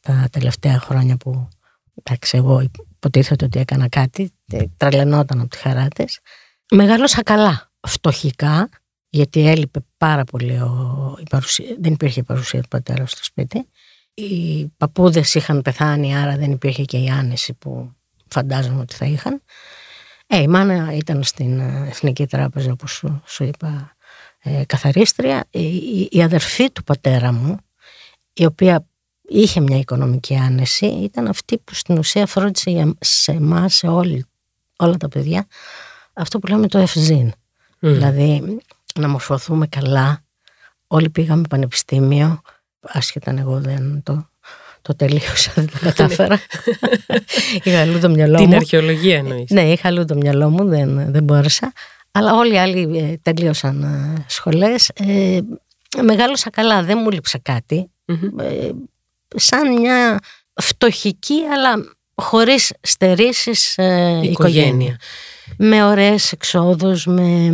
τα 0.00 0.28
τελευταία 0.30 0.78
χρόνια 0.78 1.16
που 1.16 1.48
εντάξει, 1.94 2.36
εγώ 2.36 2.60
υποτίθεται 2.60 3.44
ότι 3.44 3.58
έκανα 3.58 3.88
κάτι, 3.88 4.32
τρελαινόταν 4.76 5.40
από 5.40 5.48
τη 5.48 5.58
χαρά 5.58 5.88
της. 5.88 6.18
Μεγάλωσα 6.70 7.22
καλά, 7.22 7.70
φτωχικά, 7.88 8.68
γιατί 9.08 9.48
έλειπε 9.48 9.80
πάρα 9.96 10.24
πολύ 10.24 10.52
ο, 10.52 11.16
η 11.20 11.22
παρουσία, 11.30 11.76
δεν 11.80 11.92
υπήρχε 11.92 12.20
η 12.20 12.22
παρουσία 12.22 12.62
του 12.62 12.68
πατέρα 12.68 13.06
στο 13.06 13.24
σπίτι. 13.24 13.68
Οι 14.14 14.66
παππούδες 14.76 15.34
είχαν 15.34 15.62
πεθάνει, 15.62 16.16
άρα 16.16 16.36
δεν 16.36 16.50
υπήρχε 16.50 16.84
και 16.84 16.98
η 16.98 17.08
άνεση 17.08 17.54
που 17.54 17.92
φαντάζομαι 18.28 18.80
ότι 18.80 18.94
θα 18.94 19.06
είχαν. 19.06 19.42
Ε, 20.26 20.40
η 20.40 20.48
μάνα 20.48 20.92
ήταν 20.92 21.22
στην 21.22 21.60
ε, 21.60 21.86
Εθνική 21.88 22.26
Τράπεζα, 22.26 22.72
όπως 22.72 22.90
σου, 22.90 23.22
σου 23.26 23.44
είπα, 23.44 23.96
ε, 24.42 24.62
καθαρίστρια. 24.66 25.44
Η, 25.50 26.08
η, 26.10 26.22
αδερφή 26.22 26.70
του 26.70 26.84
πατέρα 26.84 27.32
μου, 27.32 27.56
η 28.32 28.44
οποία 28.44 28.86
είχε 29.22 29.60
μια 29.60 29.78
οικονομική 29.78 30.36
άνεση, 30.36 30.86
ήταν 30.86 31.26
αυτή 31.26 31.58
που 31.58 31.74
στην 31.74 31.98
ουσία 31.98 32.26
φρόντισε 32.26 32.94
σε 33.00 33.32
εμάς, 33.32 33.74
σε 33.74 33.86
όλη, 33.86 34.24
όλα 34.76 34.96
τα 34.96 35.08
παιδιά, 35.08 35.46
αυτό 36.12 36.38
που 36.38 36.46
λέμε 36.46 36.68
το 36.68 36.78
ευζήν. 36.78 37.32
Δηλαδή, 37.78 38.58
να 38.94 39.08
μορφωθούμε 39.08 39.66
καλά. 39.66 40.24
Όλοι 40.86 41.10
πήγαμε 41.10 41.42
πανεπιστήμιο, 41.48 42.40
άσχετα 42.80 43.34
εγώ 43.38 43.60
δεν 43.60 44.02
το 44.02 44.30
το 44.82 44.96
τελείωσα, 44.96 45.52
δεν 45.54 45.70
το 45.70 45.78
κατάφερα. 45.80 46.40
είχα 47.62 47.80
αλλού 47.80 47.98
το 47.98 48.08
μυαλό 48.08 48.38
μου. 48.38 48.44
Την 48.44 48.54
αρχαιολογία 48.54 49.16
εννοείς. 49.16 49.50
Ναι, 49.50 49.72
είχα 49.72 49.88
αλλού 49.88 50.04
το 50.04 50.14
μυαλό 50.14 50.50
μου, 50.50 50.64
δεν, 50.64 51.12
δεν 51.12 51.22
μπόρεσα. 51.22 51.72
Αλλά 52.12 52.34
όλοι 52.34 52.52
οι 52.54 52.58
άλλοι 52.58 52.98
ε, 52.98 53.16
τελείωσαν 53.22 53.82
ε, 53.82 54.24
σχολές. 54.28 54.88
Ε, 54.88 55.40
μεγάλωσα 56.02 56.50
καλά, 56.50 56.82
δεν 56.82 56.98
μου 57.02 57.10
λείψε 57.10 57.40
Ε, 58.38 58.70
σαν 59.36 59.72
μια 59.72 60.18
φτωχική, 60.54 61.40
αλλά 61.52 61.74
χωρίς 62.14 62.72
στερήσεις 62.80 63.78
ε, 63.78 64.20
οικογένεια 64.22 64.98
με 65.56 65.84
ωραίες 65.84 66.32
εξόδους, 66.32 67.06
με, 67.06 67.50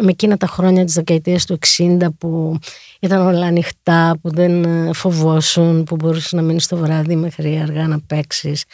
με 0.00 0.10
εκείνα 0.10 0.36
τα 0.36 0.46
χρόνια 0.46 0.84
της 0.84 0.94
δεκαετίας 0.94 1.44
του 1.44 1.58
60 1.78 1.96
που 2.18 2.58
ήταν 3.00 3.26
όλα 3.26 3.46
ανοιχτά, 3.46 4.18
που 4.22 4.30
δεν 4.30 4.64
ε, 4.64 4.92
φοβόσουν, 4.92 5.84
που 5.84 5.96
μπορούσε 5.96 6.36
να 6.36 6.42
μείνεις 6.42 6.66
το 6.66 6.76
βράδυ 6.76 7.16
μέχρι 7.16 7.58
αργά 7.58 7.86
να 7.86 8.00
παίξεις. 8.00 8.64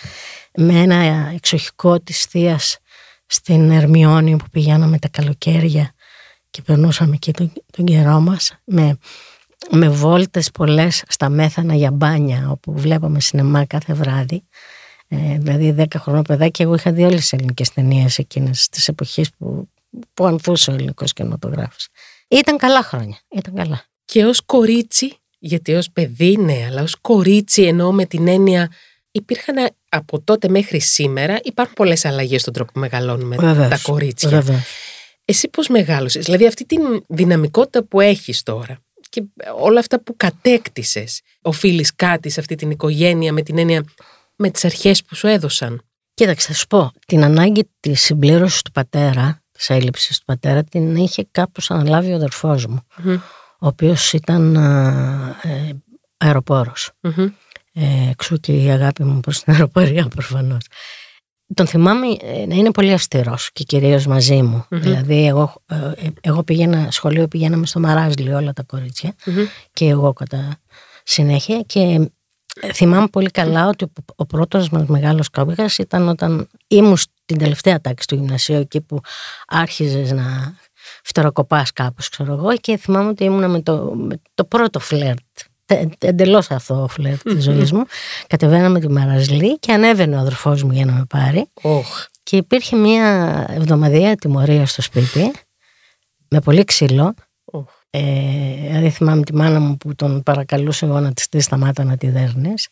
με 0.54 0.80
ένα 0.80 1.30
εξοχικό 1.34 2.00
της 2.00 2.24
θεία 2.24 2.58
στην 3.26 3.70
Ερμιόνη 3.70 4.36
που 4.36 4.44
πηγαίναμε 4.50 4.98
τα 4.98 5.08
καλοκαίρια 5.08 5.94
και 6.50 6.62
περνούσαμε 6.62 7.14
εκεί 7.14 7.32
τον, 7.32 7.52
τον 7.72 7.84
καιρό 7.84 8.20
μας 8.20 8.58
με, 8.64 8.98
με 9.70 9.88
βόλτες 9.88 10.50
πολλές 10.50 11.04
στα 11.08 11.28
μέθανα 11.28 11.74
για 11.74 11.90
μπάνια 11.90 12.50
όπου 12.50 12.72
βλέπαμε 12.72 13.20
σινεμά 13.20 13.64
κάθε 13.64 13.94
βράδυ 13.94 14.44
Ε, 15.08 15.38
δηλαδή 15.38 15.74
10 15.78 15.84
χρονών 15.98 16.22
παιδάκι, 16.22 16.62
εγώ 16.62 16.74
είχα 16.74 16.92
δει 16.92 17.04
όλες 17.04 17.20
τις 17.20 17.32
ελληνικές 17.32 17.72
ταινίες 17.72 18.18
εκείνες 18.18 18.68
τι 18.68 18.84
εποχέ 18.86 19.24
που, 19.38 19.68
που 20.14 20.26
ανθούσε 20.26 20.70
ο 20.70 20.74
ελληνικός 20.74 21.12
κινηματογράφος. 21.12 21.88
Ήταν 22.28 22.56
καλά 22.56 22.82
χρόνια. 22.82 23.18
Ήταν 23.28 23.54
καλά. 23.54 23.84
Και 24.04 24.24
ως 24.24 24.40
κορίτσι, 24.46 25.16
γιατί 25.38 25.74
ως 25.74 25.90
παιδί 25.90 26.36
ναι, 26.36 26.64
αλλά 26.66 26.82
ως 26.82 26.96
κορίτσι 27.00 27.62
εννοώ 27.62 27.92
με 27.92 28.04
την 28.04 28.28
έννοια 28.28 28.70
υπήρχαν 29.10 29.56
από 29.96 30.20
τότε 30.20 30.48
μέχρι 30.48 30.80
σήμερα 30.80 31.38
υπάρχουν 31.42 31.74
πολλές 31.74 32.04
αλλαγές 32.04 32.40
στον 32.40 32.52
τρόπο 32.52 32.72
που 32.72 32.80
μεγαλώνουμε 32.80 33.36
τα 33.70 33.78
κορίτσια. 33.82 34.28
Βέβαια. 34.28 34.62
Εσύ 35.24 35.48
πώς 35.48 35.68
μεγάλωσες, 35.68 36.24
δηλαδή 36.24 36.46
αυτή 36.46 36.64
την 36.64 36.80
δυναμικότητα 37.08 37.84
που 37.84 38.00
έχεις 38.00 38.42
τώρα 38.42 38.78
και 39.08 39.22
όλα 39.58 39.80
αυτά 39.80 40.00
που 40.00 40.16
κατέκτησες, 40.16 41.20
οφείλεις 41.42 41.94
κάτι 41.94 42.30
σε 42.30 42.40
αυτή 42.40 42.54
την 42.54 42.70
οικογένεια 42.70 43.32
με 43.32 43.42
την 43.42 43.58
έννοια 43.58 43.84
με 44.36 44.50
τις 44.50 44.64
αρχές 44.64 45.04
που 45.04 45.14
σου 45.14 45.26
έδωσαν; 45.26 45.80
Κοίταξε, 46.14 46.46
θα 46.46 46.54
σου 46.54 46.66
πω, 46.66 46.90
την 47.06 47.24
ανάγκη 47.24 47.70
της 47.80 48.00
συμπλήρωσης 48.00 48.62
του 48.62 48.70
πατέρα, 48.70 49.42
της 49.52 49.70
έλλειψης 49.70 50.18
του 50.18 50.24
πατέρα, 50.24 50.64
την 50.64 50.96
είχε 50.96 51.26
κάπως 51.30 51.70
αναλάβει 51.70 52.12
ο 52.12 52.14
αδερφός 52.14 52.66
μου, 52.66 52.80
ο 53.58 53.66
οποίος 53.66 54.12
ήταν 54.12 54.56
ε, 55.42 55.82
αεροπόρος. 56.16 56.90
Ε, 57.78 58.10
εξού 58.10 58.36
και 58.36 58.52
η 58.52 58.70
αγάπη 58.70 59.04
μου 59.04 59.20
προς 59.20 59.42
την 59.42 59.52
αεροπορία 59.52 60.08
προφανώς. 60.08 60.66
Τον 61.54 61.66
θυμάμαι 61.66 62.06
ε, 62.20 62.46
να 62.46 62.54
είναι 62.54 62.70
πολύ 62.70 62.92
αυστηρός 62.92 63.50
και 63.52 63.64
κυρίως 63.64 64.06
μαζί 64.06 64.42
μου. 64.42 64.64
Δηλαδή 64.68 65.26
εγώ, 65.26 65.62
ε, 65.66 66.08
εγώ 66.20 66.42
πήγαινα, 66.42 66.90
σχολείο 66.90 67.28
πηγαίναμε 67.28 67.66
στο 67.66 67.80
Μαράζλι 67.80 68.32
όλα 68.32 68.52
τα 68.52 68.62
κοριτσια 68.62 69.14
και 69.72 69.88
εγώ 69.88 70.12
κατά 70.12 70.60
συνέχεια. 71.04 71.60
Και 71.60 72.10
θυμάμαι 72.74 73.08
πολύ 73.08 73.30
καλά 73.30 73.68
ότι 73.68 73.92
ο 74.16 74.26
πρώτος 74.26 74.68
μας 74.68 74.86
μεγάλος 74.86 75.28
κόμπηγας 75.28 75.78
ήταν 75.78 76.08
όταν 76.08 76.48
ήμουν 76.66 76.96
στην 76.96 77.38
τελευταία 77.38 77.80
τάξη 77.80 78.06
του 78.06 78.14
γυμνασίου 78.14 78.56
εκεί 78.56 78.80
που 78.80 79.00
άρχιζες 79.46 80.12
να 80.12 80.54
φτεροκοπάς 81.02 81.72
κάπως 81.72 82.08
ξέρω 82.08 82.32
εγώ. 82.32 82.56
Και 82.56 82.76
θυμάμαι 82.76 83.08
ότι 83.08 83.24
ήμουν 83.24 83.50
με 83.50 83.60
το, 83.60 83.94
με 83.94 84.20
το 84.34 84.44
πρώτο 84.44 84.78
φλερτ 84.78 85.18
εντελώς 85.98 86.50
αθώο 86.50 86.88
φλερ 86.88 87.18
της 87.18 87.44
ζωής 87.44 87.72
μου. 87.72 87.82
Κατεβαίναμε 88.26 88.80
τη 88.80 88.88
Μαραζλή 88.88 89.58
και 89.58 89.72
ανέβαινε 89.72 90.16
ο 90.16 90.18
αδερφός 90.18 90.62
μου 90.62 90.72
για 90.72 90.84
να 90.84 90.92
με 90.92 91.04
πάρει. 91.08 91.46
Και 92.22 92.36
υπήρχε 92.36 92.76
μια 92.76 93.46
εβδομαδιαία 93.50 94.14
τιμωρία 94.14 94.66
στο 94.66 94.82
σπίτι 94.82 95.32
με 96.28 96.40
πολύ 96.40 96.64
ξύλο. 96.64 97.14
Ε, 97.90 98.00
δηλαδή 98.66 98.90
θυμάμαι 98.90 99.22
τη 99.22 99.34
μάνα 99.34 99.60
μου 99.60 99.76
που 99.76 99.94
τον 99.94 100.22
παρακαλούσε 100.22 100.84
εγώ 100.84 101.00
να 101.00 101.12
της 101.12 101.24
στήσει 101.24 101.44
σταμάτα 101.44 101.84
να 101.84 101.96
τη 101.96 102.08
δέρνεις 102.08 102.68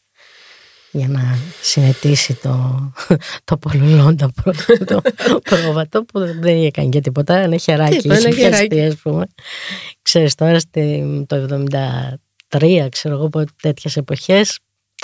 για 0.91 1.09
να 1.09 1.39
συνετίσει 1.63 2.35
το, 2.35 2.93
το 3.45 3.57
πολλουλόντα 3.57 4.31
το 4.91 5.03
πρόβατο 5.43 6.05
που 6.05 6.19
δεν 6.41 6.57
είχε 6.57 6.71
κάνει 6.71 6.89
και 6.89 7.01
τίποτα, 7.01 7.35
ένα 7.35 7.57
χεράκι, 7.57 8.09
είχε 8.09 8.29
πιαστεί 8.29 8.81
ας 8.81 8.97
πούμε. 8.97 9.27
Ξέρεις 10.03 10.35
τώρα 10.35 10.59
το 11.27 11.67
70 12.55 12.59
τρία, 12.59 12.89
ξέρω 12.89 13.15
εγώ, 13.15 13.27
από 13.27 13.45
τέτοιες 13.63 13.97
εποχές. 13.97 14.59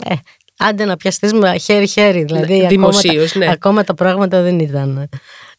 Ε, 0.05 0.15
άντε 0.59 0.85
να 0.85 0.97
πιαστεί 0.97 1.35
με 1.35 1.59
χέρι-χέρι. 1.59 2.25
Δηλαδή, 2.25 2.59
ναι, 2.59 2.67
ακόμα, 2.67 3.01
τα, 3.01 3.39
ναι. 3.39 3.51
ακόμα 3.51 3.85
τα 3.85 3.95
πράγματα 3.95 4.43
δεν 4.43 4.59
ήταν 4.59 5.09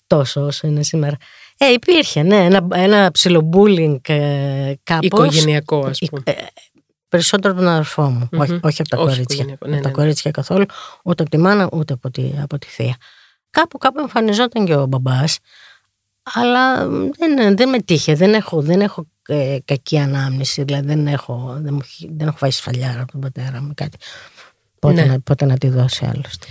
τόσο 0.07 0.41
όσο 0.41 0.67
είναι 0.67 0.83
σήμερα. 0.83 1.17
Ε, 1.57 1.71
υπήρχε, 1.71 2.24
ναι, 2.24 2.45
ένα, 2.45 2.67
ένα 2.74 3.12
ψιλομπούλινγκ 3.12 4.00
ε, 4.07 4.74
κάπως. 4.83 5.05
Οικογενειακό, 5.05 5.86
ας 5.86 6.00
πούμε. 6.10 6.21
Ε, 6.25 6.31
περισσότερο 7.07 7.53
από 7.53 7.62
τον 7.62 7.71
αδερφό 7.71 8.03
μου, 8.03 8.29
mm-hmm. 8.31 8.39
όχι, 8.39 8.60
όχι 8.62 8.81
από 8.81 8.89
τα 8.89 8.98
όχι 8.98 9.07
κορίτσια. 9.07 9.45
Ναι, 9.45 9.75
ναι, 9.75 9.81
τα 9.81 9.88
ναι. 9.88 9.93
κορίτσια 9.93 10.31
καθόλου, 10.31 10.65
ούτε 11.03 11.21
από 11.21 11.31
τη 11.31 11.38
μάνα, 11.38 11.69
ούτε 11.71 11.93
από 11.93 12.12
τη, 12.12 12.33
από 12.41 12.57
τη 12.57 12.67
θεία. 12.67 12.95
Κάπου, 13.50 13.77
κάπου 13.77 14.00
εμφανιζόταν 14.00 14.65
και 14.65 14.75
ο 14.75 14.86
μπαμπάς, 14.86 15.38
αλλά 16.23 16.87
δεν, 16.89 17.55
δεν 17.55 17.69
με 17.69 17.79
τύχε, 17.81 18.15
δεν 18.15 18.33
έχω, 18.33 18.61
δεν 18.61 18.81
έχω 18.81 19.07
ε, 19.27 19.57
κακή 19.65 19.97
ανάμνηση, 19.97 20.63
δηλαδή 20.63 20.87
δεν 20.87 21.07
έχω, 21.07 21.57
δεν, 21.61 21.73
μου, 21.73 21.81
δεν 22.15 22.27
έχω 22.27 22.37
φάει 22.37 22.51
σφαλιάρα 22.51 23.01
από 23.01 23.11
τον 23.11 23.21
πατέρα 23.21 23.61
μου 23.61 23.71
κάτι. 23.75 23.97
Πότε, 24.79 24.93
ναι. 24.93 25.05
να, 25.05 25.19
πότε 25.19 25.45
να 25.45 25.57
τη 25.57 25.69
δώσει 25.69 26.05
άλλωστε. 26.05 26.47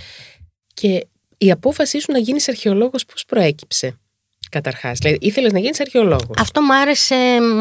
Και 0.73 1.07
η 1.37 1.51
απόφασή 1.51 1.99
σου 1.99 2.11
να 2.11 2.19
γίνεις 2.19 2.49
αρχαιολόγος 2.49 3.05
πώς 3.05 3.25
προέκυψε 3.25 3.95
καταρχάς, 4.49 4.99
δηλαδή 4.99 5.17
ήθελες 5.21 5.51
να 5.51 5.59
γίνεις 5.59 5.79
αρχαιολόγος; 5.79 6.37
Αυτό 6.37 6.61
μ' 6.61 6.71
άρεσε, 6.71 7.15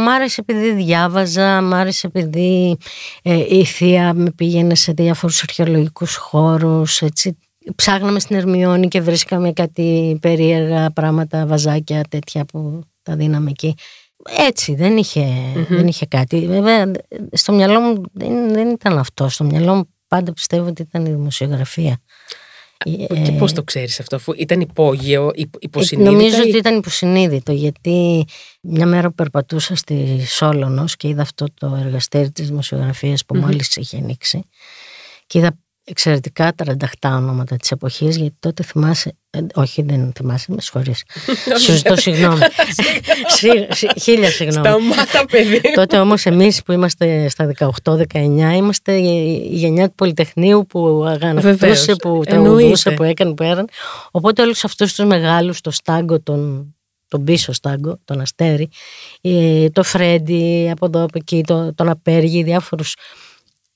μ 0.05 0.09
άρεσε 0.09 0.41
επειδή 0.47 0.73
διάβαζα, 0.73 1.63
μ' 1.63 1.75
άρεσε 1.75 2.07
επειδή 2.07 2.77
ε, 3.23 3.57
η 3.57 3.65
θεία 3.65 4.15
με 4.15 4.31
πήγαινε 4.31 4.75
σε 4.75 4.93
διάφορους 4.93 5.43
αρχαιολογικούς 5.43 6.17
χώρους, 6.17 7.03
έτσι. 7.03 7.39
Ψάχναμε 7.77 8.21
στην 8.21 8.37
Ερμιόνη 8.37 8.89
και 8.89 9.01
βρίσκαμε 9.01 9.53
κάτι 9.53 10.19
περίεργα 10.21 10.91
πράγματα, 10.91 11.47
βαζάκια 11.47 12.03
τέτοια 12.09 12.45
που 12.45 12.81
τα 13.03 13.17
δίναμε 13.17 13.51
εκεί. 13.51 13.75
Έτσι, 14.49 14.75
δεν 14.75 14.97
είχε, 14.97 15.27
δεν 15.69 15.87
είχε 15.87 16.07
κάτι. 16.07 16.47
Βέβαια, 16.47 16.91
στο 17.33 17.53
μυαλό 17.53 17.81
μου 17.81 18.03
δεν, 18.13 18.53
δεν 18.53 18.69
ήταν 18.69 18.99
αυτό. 18.99 19.29
Στο 19.29 19.45
μυαλό 19.45 19.75
μου 19.75 19.89
πάντα 20.09 20.33
πιστεύω 20.33 20.69
ότι 20.69 20.83
ήταν 20.83 21.07
η 21.07 21.11
δημοσιογραφία. 21.11 22.01
Και 22.85 23.07
ε, 23.09 23.37
πώς 23.39 23.53
το 23.53 23.63
ξέρεις 23.63 24.01
αυτό, 24.01 24.17
αφού 24.17 24.33
ήταν 24.37 24.61
υπόγειο, 24.61 25.31
υποσυνείδητο. 25.59 26.13
Νομίζω 26.13 26.39
ότι 26.39 26.57
ήταν 26.57 26.77
υποσυνείδητο, 26.77 27.53
γιατί 27.53 28.25
μια 28.61 28.87
μέρα 28.87 29.09
που 29.09 29.15
περπατούσα 29.15 29.75
στη 29.75 30.21
Σόλωνος 30.27 30.97
και 30.97 31.09
είδα 31.09 31.23
αυτό 31.23 31.47
το 31.55 31.79
εργαστήρι 31.85 32.31
της 32.31 32.49
δημοσιογραφίας 32.49 33.25
που 33.25 33.37
mm-hmm. 33.37 33.41
μόλις 33.41 33.77
είχε 33.77 33.97
ανοίξει 33.97 34.43
και 35.27 35.39
είδα 35.39 35.59
εξαιρετικά 35.91 36.53
τρανταχτά 36.53 37.17
ονόματα 37.17 37.57
της 37.57 37.71
εποχής 37.71 38.17
γιατί 38.17 38.37
τότε 38.41 38.63
θυμάσαι, 38.63 39.17
ε, 39.31 39.39
όχι 39.55 39.83
δεν 39.83 40.13
θυμάσαι, 40.15 40.53
με 40.53 40.61
συγχωρείς, 40.61 41.03
σου 41.63 41.73
ζητώ 41.73 41.97
συγγνώμη, 41.97 42.41
χίλια 44.03 44.31
συγγνώμη. 44.31 44.67
Σταμάτα 44.67 45.25
παιδί. 45.31 45.61
τότε 45.75 45.99
όμως 45.99 46.27
εμείς 46.27 46.63
που 46.63 46.73
είμαστε 46.73 47.29
στα 47.29 47.53
18-19 47.83 48.05
είμαστε 48.55 48.93
η 48.93 49.49
γενιά 49.53 49.89
του 49.89 49.95
Πολυτεχνείου 49.95 50.67
που 50.67 51.05
αγανακτούσε, 51.09 51.97
που 51.97 52.21
τραγουδούσε, 52.27 52.91
που 52.91 53.03
έκανε, 53.03 53.35
που 53.35 53.43
έραν. 53.43 53.69
Οπότε 54.11 54.43
όλους 54.43 54.65
αυτούς 54.65 54.95
τους 54.95 55.05
μεγάλους, 55.05 55.61
το 55.61 55.71
στάγκο, 55.71 56.21
τον, 56.21 56.75
τον 57.09 57.25
πίσω 57.25 57.53
στάγκο, 57.53 57.99
τον 58.05 58.21
Αστέρι, 58.21 58.69
ε, 59.21 59.69
το 59.71 59.83
Φρέντι 59.83 60.69
από 60.73 60.87
εδώ 60.87 61.03
από 61.03 61.19
εκεί, 61.19 61.43
τον 61.75 61.89
Απέργη, 61.89 62.43
διάφορους 62.43 62.95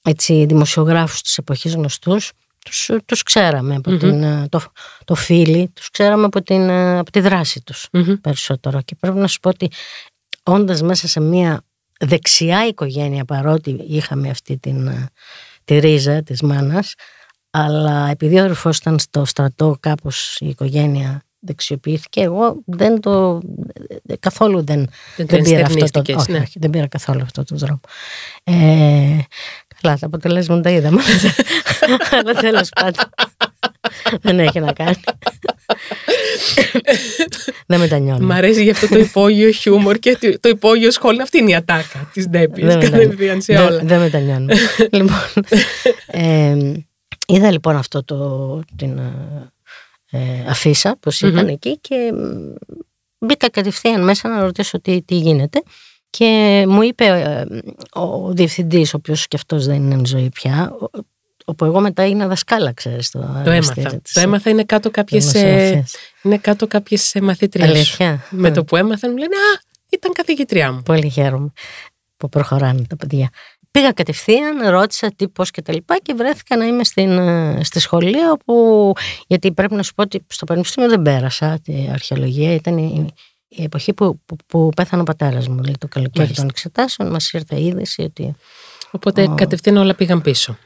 έτσι, 0.04 0.44
δημοσιογράφους 0.44 1.23
της 1.23 1.38
εποχής 1.38 1.75
γνωστούς, 1.75 2.32
τους, 2.64 2.90
τους 3.04 3.23
ξέραμε 3.23 3.75
από 3.75 3.96
την, 3.96 4.23
ε, 4.23 4.46
το, 4.49 4.61
το 5.04 5.14
φίλι, 5.14 5.70
τους 5.75 5.90
ξέραμε 5.90 6.25
από, 6.25 6.42
την, 6.42 6.68
ε, 6.68 6.99
από 6.99 7.11
τη 7.11 7.20
δράση 7.20 7.62
τους 7.62 7.88
περισσότερο. 8.20 8.80
Και 8.82 8.94
πρέπει 9.00 9.18
να 9.18 9.26
σου 9.26 9.40
πω 9.40 9.49
ότι 9.49 9.70
όντας 10.42 10.82
μέσα 10.82 11.08
σε 11.08 11.20
μια 11.20 11.64
δεξιά 12.00 12.66
οικογένεια 12.66 13.25
παρότι 13.25 13.70
είχαμε 13.70 14.28
αυτή 14.30 14.58
την, 14.58 14.87
ε, 14.87 15.08
τη 15.64 15.78
ρίζα 15.78 16.23
της 16.23 16.42
μάνας, 16.42 16.94
αλλά 17.50 18.08
επειδή 18.11 18.37
ο 18.37 18.42
αδερφός 18.42 18.76
ήταν 18.76 18.99
στο 18.99 19.25
στρατό 19.25 19.76
κάπως 19.80 20.37
η 20.40 20.49
οικογένεια 20.49 21.23
δεξιοποιήθηκε, 21.44 22.20
εγώ 22.20 22.62
δεν 22.66 23.00
το, 23.00 23.40
καθόλου 24.20 24.64
δεν, 24.64 24.88
δεν, 25.16 25.26
δεν 25.26 25.42
πήρα 25.42 25.66
αυτό 25.66 26.02
το, 26.02 26.14
όχι, 26.16 26.32
ναι. 26.32 26.38
όχι, 26.38 26.58
δεν 26.58 26.70
πήρα 26.70 26.88
καθόλου 26.88 27.23
αυτό 27.23 27.44
το 27.44 27.56
δρόμο. 27.56 27.80
Ε, 28.44 29.18
Καλά, 29.84 29.98
τα 29.98 30.06
αποτελέσματα 30.06 30.70
είδαμε. 30.70 31.02
Αλλά 32.10 32.32
τέλος 32.32 32.68
πάντων. 32.68 33.04
Δεν 34.20 34.38
έχει 34.38 34.60
να 34.60 34.72
κάνει. 34.72 35.00
Δεν 37.66 37.80
μετανιώνω. 37.80 38.26
Μ' 38.26 38.32
αρέσει 38.32 38.62
γι' 38.62 38.70
αυτό 38.70 38.88
το 38.88 38.98
υπόγειο 38.98 39.50
χιούμορ 39.50 39.98
και 39.98 40.38
το 40.40 40.48
υπόγειο 40.48 40.90
σχόλιο. 40.90 41.22
Αυτή 41.22 41.38
είναι 41.38 41.50
η 41.50 41.54
ατάκα 41.54 42.10
της 42.12 42.28
Ντέπης. 42.28 42.74
Κατευθείαν 42.74 43.40
σε 43.40 43.52
όλα. 43.52 43.80
Δεν 43.84 44.00
μετανιώνω. 44.00 44.54
Λοιπόν. 44.90 45.44
Είδα 47.26 47.50
λοιπόν 47.50 47.76
αυτό 47.76 48.04
το. 48.04 48.60
την 48.76 48.98
ε, 50.10 50.44
αφίσα, 50.48 50.96
πώς 51.00 51.20
ήταν 51.20 51.48
εκεί 51.48 51.78
και 51.78 52.12
μπήκα 53.18 53.50
κατευθείαν 53.50 54.04
μέσα 54.04 54.28
να 54.28 54.40
ρωτήσω 54.42 54.80
τι 54.80 55.02
γίνεται. 55.06 55.62
Και 56.16 56.64
μου 56.68 56.83
είπε 56.83 57.04
ε, 57.04 57.44
ο 58.00 58.33
διευθυντής, 58.33 58.94
ο 58.94 58.97
οποίος 58.97 59.28
και 59.28 59.37
αυτός 59.37 59.66
δεν 59.66 59.90
είναι 59.90 60.06
ζωή 60.06 60.28
πια, 60.28 60.73
όπου 61.44 61.64
εγώ 61.64 61.80
μετά 61.80 62.02
έγινα 62.02 62.26
δασκάλα, 62.26 62.73
ξέρεις. 62.73 63.11
Το, 63.11 63.40
το 63.44 63.50
έμαθα. 63.50 64.00
Το 64.12 64.21
έμαθα 64.21 64.50
είναι 64.50 64.64
κάτω 64.64 64.90
κάποιες, 64.90 65.35
ε, 65.35 65.85
είναι 66.23 66.38
κάτω 66.38 66.66
κάποιες 66.66 67.16
μαθήτριες. 67.23 67.68
Αλήθεια; 67.68 68.25
Με 68.30 68.50
το 68.50 68.64
που 68.64 68.76
έμαθαν 68.76 69.11
μου 69.11 69.16
λένε 69.16 69.37
«Α, 69.37 69.61
ήταν 69.90 70.12
καθηγητριά 70.12 70.73
μου». 70.73 70.83
Πολύ 70.83 71.09
χαίρομαι 71.09 71.52
που 72.16 72.28
προχωράνε 72.28 72.85
τα 72.88 72.97
παιδιά. 72.97 73.28
Πήγα 73.71 73.92
κατευθείαν, 73.92 74.68
ρώτησα 74.68 75.12
τι, 75.16 75.28
πώς 75.28 75.50
και 75.50 75.62
τα 75.62 75.73
λοιπά 75.73 75.99
και 76.02 76.14
βρέθηκα 76.14 76.56
να 76.56 76.64
είμαι 76.64 76.85
στην, 76.85 77.11
ε, 77.18 77.59
στη 77.62 77.80
σχολή 77.80 78.28
όπου, 78.33 78.92
γιατί 79.26 79.52
πρέπει 79.52 79.75
να 79.75 79.83
σου 79.83 79.94
πω 79.94 80.02
ότι 80.02 80.26
στο 80.26 80.44
πανεπιστήμιο 80.44 80.88
δεν 80.88 81.02
πέρασα 81.02 81.59
τη 81.64 81.88
αρχαιολογία, 81.92 82.54
ήταν 82.54 82.78
η, 82.78 83.06
η 83.48 83.62
εποχή 83.62 83.92
που, 83.92 84.20
που, 84.26 84.36
που 84.46 84.68
πέθανε 84.76 85.02
ο 85.02 85.04
πατέρας 85.04 85.48
μου, 85.48 85.54
δηλαδή 85.54 85.78
το 85.78 85.88
καλοκαίρι 85.88 86.32
των 86.32 86.48
εξετάσεων, 86.48 87.10
μας 87.10 87.32
ήρθε 87.32 87.56
η 87.56 87.66
είδηση 87.66 88.02
ότι 88.02 88.34
Οπότε 88.94 89.28
κατευθείαν 89.34 89.76
όλα 89.76 89.94
πήγαν 89.94 90.22
πίσω. 90.22 90.58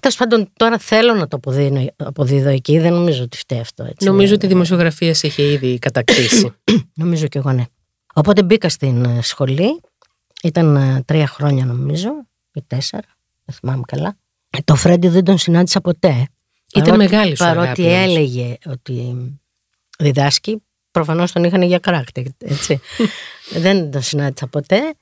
Τέλος 0.00 0.16
πάντων, 0.16 0.50
τώρα 0.56 0.78
θέλω 0.78 1.14
να 1.14 1.28
το 1.28 1.36
αποδίδω, 1.36 1.86
αποδίδω 1.96 2.48
εκεί. 2.48 2.78
Δεν 2.78 2.92
νομίζω 2.92 3.22
ότι 3.22 3.36
φταίει 3.36 3.60
αυτό. 3.60 3.84
Έτσι. 3.84 4.06
Νομίζω 4.06 4.34
ότι 4.34 4.46
η 4.46 4.48
δημοσιογραφία 4.48 5.14
σε 5.14 5.26
είχε 5.26 5.42
ήδη 5.42 5.78
κατακτήσει. 5.78 6.54
νομίζω 7.02 7.26
και 7.26 7.38
εγώ, 7.38 7.52
ναι. 7.52 7.64
Οπότε 8.14 8.42
μπήκα 8.42 8.68
στην 8.68 9.04
ε, 9.04 9.22
σχολή. 9.22 9.80
Ήταν 10.42 10.76
ε, 10.76 11.02
τρία 11.06 11.26
χρόνια, 11.26 11.64
νομίζω, 11.64 12.10
ή 12.52 12.62
τέσσερα. 12.66 13.06
Δεν 13.44 13.56
θυμάμαι 13.60 13.82
καλά. 13.86 14.16
Ε, 14.50 14.58
το 14.64 14.74
Φρέντι 14.74 15.08
δεν 15.08 15.24
τον 15.24 15.38
συνάντησα 15.38 15.80
ποτέ. 15.80 16.28
Ήταν 16.74 16.82
παρότι, 16.82 16.96
μεγάλη 16.96 17.36
σου 17.36 17.44
Παρότι 17.44 17.66
αγάπη, 17.66 17.86
έλεγε 17.86 18.56
ότι 18.66 19.14
διδάσκει, 19.98 20.62
προφανώς 20.94 21.32
τον 21.32 21.44
είχαν 21.44 21.62
για 21.62 21.78
κράκτη, 21.78 22.34
έτσι. 22.38 22.80
δεν 23.64 23.90
τον 23.90 24.02
συνάντησα 24.02 24.46
ποτέ. 24.46 24.94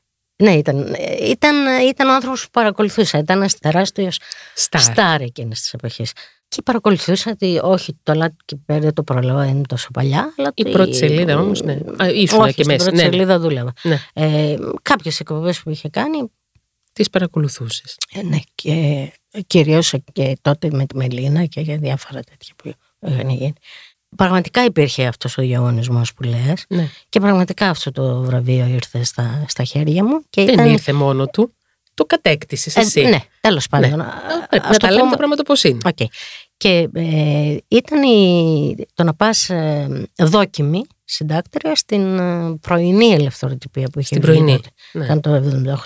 Ναι, 0.43 0.53
ήταν, 0.53 0.97
ήταν, 1.23 1.57
ήταν 1.89 2.09
ο 2.09 2.15
άνθρωπος 2.15 2.43
που 2.43 2.51
παρακολουθούσα. 2.51 3.19
Ήταν 3.19 3.37
ένας 3.37 3.59
τεράστιος 3.59 4.19
στάρ 4.55 5.21
εκείνες 5.21 5.61
τις 5.61 5.73
εποχές. 5.73 6.13
Και 6.49 6.63
παρακολουθούσα 6.63 7.31
ότι 7.31 7.61
όχι, 7.63 7.99
το 8.03 8.15
Λάτκι 8.15 8.57
Πέρ 8.57 8.93
το 8.93 9.03
προλαβαίνω, 9.03 9.43
είναι 9.43 9.63
τόσο 9.69 9.89
παλιά. 9.93 10.35
Αλλά 10.37 10.53
η 10.55 10.71
πρώτη 10.71 10.95
σελίδα 10.95 11.39
όμως, 11.39 11.63
ναι. 11.63 11.79
Ήσουν 12.15 12.41
όχι, 12.41 12.55
και 12.55 12.65
μέσα. 12.67 12.75
Η 12.75 12.87
πρώτη 12.87 12.97
ναι. 12.97 13.03
σελίδα 13.03 13.39
δούλευα. 13.39 13.73
Ναι. 13.83 13.99
Ε, 14.13 14.57
Κάποιες 14.83 15.21
εκπομπές 15.21 15.63
που 15.63 15.71
είχε 15.71 15.89
κάνει. 15.89 16.31
Τις 16.93 17.11
παρακολουθούσες. 17.11 17.99
Ε, 18.13 18.23
ναι, 18.23 18.39
και 18.55 19.09
κυρίως 19.47 19.95
και 20.13 20.37
τότε 20.43 20.69
με 20.73 20.87
τη 20.87 20.97
Μελίνα 20.97 21.45
και 21.45 21.61
για 21.61 21.77
διάφορα 21.77 22.21
τέτοια 22.21 22.55
που 22.57 22.73
είχαν 23.07 23.29
γίνει 23.29 23.53
πραγματικά 24.17 24.65
υπήρχε 24.65 25.07
αυτός 25.07 25.39
ο 25.39 25.43
διαγωνισμός 25.43 26.15
που 26.15 26.23
λες 26.23 26.65
ναι. 26.69 26.89
και 27.09 27.21
πραγματικά 27.21 27.69
αυτό 27.69 27.93
το 27.93 28.21
βραβείο 28.21 28.67
ήρθε 28.67 29.05
στα, 29.05 29.45
στα 29.49 29.65
χέρια 29.65 30.05
μου. 30.05 30.23
Και 30.31 30.45
Δεν 30.45 30.67
ήρθε 30.67 30.93
μόνο 30.93 31.27
του, 31.27 31.55
το 31.95 32.05
κατέκτησες 32.05 32.77
εσύ. 32.77 33.01
Ε, 33.01 33.09
ναι, 33.09 33.19
τέλος 33.41 33.69
πάντων. 33.69 33.91
Ναι. 33.91 33.97
να 33.97 34.77
τα 34.77 34.91
λέμε 34.91 35.11
τα 35.11 35.17
πράγματα 35.17 35.43
πώς 35.43 35.65
είναι. 35.65 35.79
Okay. 35.85 36.07
Και 36.57 36.89
ε, 36.93 37.57
ήταν 37.69 38.03
η, 38.03 38.75
το 38.95 39.05
να 39.05 39.15
πας 39.15 39.51
ε, 39.51 40.07
δόκιμη 40.17 40.85
συντάκτρια 41.13 41.75
στην 41.75 42.19
ε, 42.19 42.57
πρωινή 42.61 43.07
ελευθεροτυπία 43.07 43.89
που 43.93 43.99
είχε 43.99 44.09
Στην 44.15 44.21
πρωινή. 44.21 44.61
Ναι. 44.93 45.05
Ήταν 45.05 45.21
το 45.21 45.35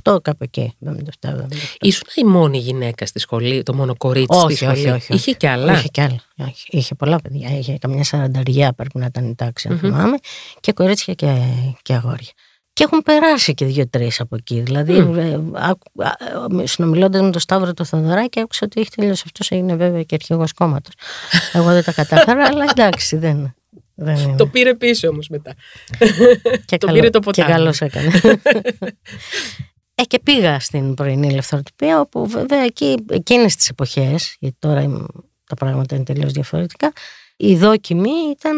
78, 0.04 0.23
κάπου 0.23 0.45
εκεί. 0.45 0.76
77, 1.21 1.28
77. 1.28 1.35
Ήσουν 1.80 2.06
η 2.14 2.25
μόνη 2.25 2.59
γυναίκα 2.59 3.06
στη 3.06 3.18
σχολή, 3.18 3.62
το 3.62 3.75
μόνο 3.75 3.97
κορίτσι 3.97 4.38
όχι, 4.38 4.54
στη 4.54 4.64
σχολή; 4.64 4.78
Όχι, 4.78 4.90
όχι, 4.90 5.14
Είχε 5.14 5.33
και 5.33 5.49
άλλα; 5.49 5.73
Είχε 5.73 5.88
και 5.88 6.02
άλλα. 6.02 6.21
Είχε 6.66 6.95
πολλά 6.95 7.21
παιδιά. 7.21 7.59
Είχε 7.59 7.78
καμιά 7.78 8.04
σαρανταριά 8.04 8.73
πρέπει 8.73 8.99
να 8.99 9.06
ήταν 9.06 9.28
η 9.28 9.35
τάξη, 9.35 9.68
αν 9.68 9.78
θυμάμαι. 9.78 10.16
Και 10.61 10.73
κορίτσια 10.73 11.14
και, 11.14 11.42
και 11.83 11.95
αγόρια. 11.95 12.33
Και 12.73 12.85
έχουν 12.85 13.02
περάσει 13.02 13.54
και 13.54 13.64
δύο-τρεις 13.64 14.21
από 14.21 14.37
εκεί. 14.37 14.61
Δηλαδή, 14.61 15.12
mm. 15.16 16.62
συνομιλώντας 16.64 17.23
με 17.23 17.30
τον 17.30 17.40
Σταύρο 17.40 17.75
το 17.75 17.85
Θοδωράκη, 17.85 18.40
άκουσα 18.40 18.66
ότι 18.66 18.80
έχει 18.80 18.90
τελειώσει 18.90 19.23
αυτός. 19.26 19.50
Έγινε 19.50 19.75
βέβαια 19.76 20.02
και 20.02 20.14
αρχηγός 20.14 20.52
κόμματος. 20.52 20.95
Εγώ 21.52 21.73
δεν 21.73 21.85
τα 21.85 21.92
κατάφερα, 21.92 22.45
αλλά 22.50 22.64
εντάξει, 22.71 23.16
δεν. 23.16 23.55
Δεν 23.97 24.37
το 24.37 24.47
πήρε 24.47 24.75
πίσω 24.75 25.09
όμως 25.09 25.29
μετά. 25.29 25.55
Και 26.65 26.76
το 26.76 26.93
πήρε 26.93 27.11
το 27.11 27.21
ποτάμι. 27.21 27.49
Και 27.49 27.55
καλώ 27.55 27.75
έκανε. 27.79 28.11
Ε, 29.99 30.03
και 30.03 30.19
πήγα 30.19 30.61
στην 30.61 30.95
πρωινή 30.95 31.26
ελευθεροτυπία, 31.26 32.00
όπου 32.00 32.26
βέβαια 32.26 32.62
εκεί, 32.62 32.95
εκείνες 33.11 33.57
τις 33.57 33.69
εποχές, 33.69 34.37
γιατί 34.38 34.57
τώρα 34.59 35.07
τα 35.47 35.55
πράγματα 35.55 35.95
είναι 35.95 36.05
τελείως 36.05 36.33
διαφορετικά, 36.33 36.93
η 37.37 37.57
δόκιμη 37.57 38.11
ήταν, 38.31 38.57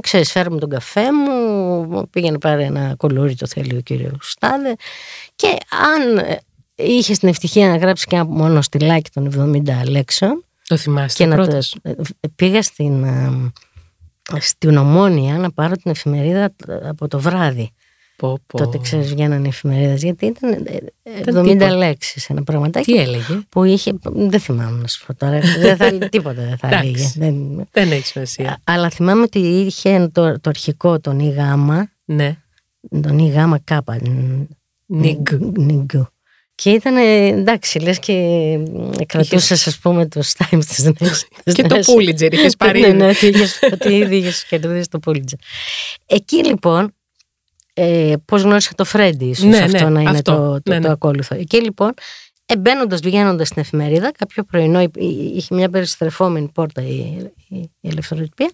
ξέρεις, 0.00 0.30
φέρουμε 0.30 0.58
τον 0.58 0.70
καφέ 0.70 1.12
μου, 1.12 2.08
πήγαινε 2.10 2.38
πάρει 2.38 2.62
ένα 2.62 2.94
κολούρι 2.96 3.34
το 3.34 3.46
θέλει 3.46 3.76
ο 3.76 3.80
κύριος 3.80 4.30
Στάδε 4.30 4.76
και 5.36 5.56
αν 5.70 6.26
είχε 6.74 7.14
την 7.14 7.28
ευτυχία 7.28 7.68
να 7.68 7.76
γράψει 7.76 8.06
και 8.06 8.14
ένα 8.14 8.24
μόνο 8.24 8.62
στυλάκι 8.62 9.10
των 9.10 9.52
70 9.66 9.88
λέξεων 9.88 10.44
το 10.66 10.76
θυμάστε 10.76 11.24
και 11.24 11.30
πρώτος; 11.30 11.76
να 11.82 11.94
το, 11.94 12.02
πήγα 12.36 12.62
στην, 12.62 13.06
στην 14.38 14.76
Ομόνια 14.76 15.38
να 15.38 15.50
πάρω 15.50 15.76
την 15.76 15.90
εφημερίδα 15.90 16.54
από 16.82 17.08
το 17.08 17.20
βράδυ 17.20 17.72
Πω, 18.18 18.38
πω. 18.46 18.58
Τότε 18.58 18.78
ξέρεις, 18.78 19.08
βγαίνανε 19.08 19.48
εφημερίδες. 19.48 20.02
Γιατί 20.02 20.26
ήταν 20.26 20.66
70 21.24 21.76
λέξεις 21.76 22.30
ένα 22.30 22.42
πραγματάκι. 22.42 22.92
Τι 22.92 22.98
έλεγε; 22.98 23.40
Που 23.48 23.64
είχε. 23.64 23.92
Δεν 24.02 24.40
θυμάμαι 24.40 24.80
να 24.80 24.86
σου 24.86 25.06
πω 25.06 25.14
τώρα. 25.14 25.40
δεν 25.58 25.76
θα, 25.76 25.98
τίποτα 26.08 26.42
δεν 26.42 26.58
θα 26.58 26.68
έλεγε. 26.68 27.12
Δεν, 27.16 27.66
δεν 27.70 27.90
έχει 27.90 28.06
σημασία. 28.06 28.60
Αλλά 28.64 28.90
θυμάμαι 28.90 29.22
ότι 29.22 29.38
είχε 29.38 30.08
το, 30.12 30.40
το 30.40 30.48
αρχικό 30.50 31.00
τον 31.00 31.18
Ι 31.18 31.34
Ναι. 32.04 32.36
Τον 33.02 33.18
Ι 33.18 33.34
κάπα. 33.64 33.98
Νιγκ. 34.86 35.26
Και 36.62 36.70
ήταν 36.70 36.96
εντάξει, 36.96 37.78
λες 37.78 37.98
και 37.98 38.14
κρατούσες, 39.06 39.66
ας 39.66 39.78
πούμε, 39.78 40.06
το 40.06 40.20
Times 40.38 40.64
της 40.64 40.90
Και 41.54 41.62
το 41.62 41.76
Pulitzer 41.76 42.32
είχες 42.32 42.56
πάρει. 42.56 42.80
Ναι, 42.80 42.88
ναι, 42.88 43.12
ότι 43.72 43.88
ήδη 43.94 44.16
είχες 44.16 44.44
κερδίσει 44.44 44.88
το 44.88 44.98
Pulitzer. 45.06 45.38
Εκεί 46.06 46.44
λοιπόν 46.46 46.94
ε, 47.74 48.14
πώς 48.24 48.42
γνώρισα 48.42 48.70
το 48.74 48.84
Φρέντι, 48.84 49.24
ίσως 49.24 49.44
ναι, 49.44 49.58
αυτό 49.58 49.84
ναι, 49.84 49.90
να 49.90 50.00
είναι 50.00 50.10
αυτό, 50.10 50.32
το, 50.32 50.62
το, 50.62 50.72
ναι, 50.72 50.80
το 50.80 50.90
ακόλουθο. 50.90 51.34
Εκεί 51.34 51.62
λοιπόν, 51.62 51.94
μπαίνοντα, 52.58 52.96
βγαίνοντας 52.96 53.48
στην 53.48 53.62
εφημερίδα, 53.62 54.12
κάποιο 54.18 54.44
πρωινό 54.44 54.90
είχε 55.34 55.54
μια 55.54 55.68
περιστρεφόμενη 55.68 56.48
πόρτα 56.54 56.82
η, 56.82 56.96
η, 57.48 57.56
η 57.80 57.88
ελευθεροτυπία. 57.88 58.50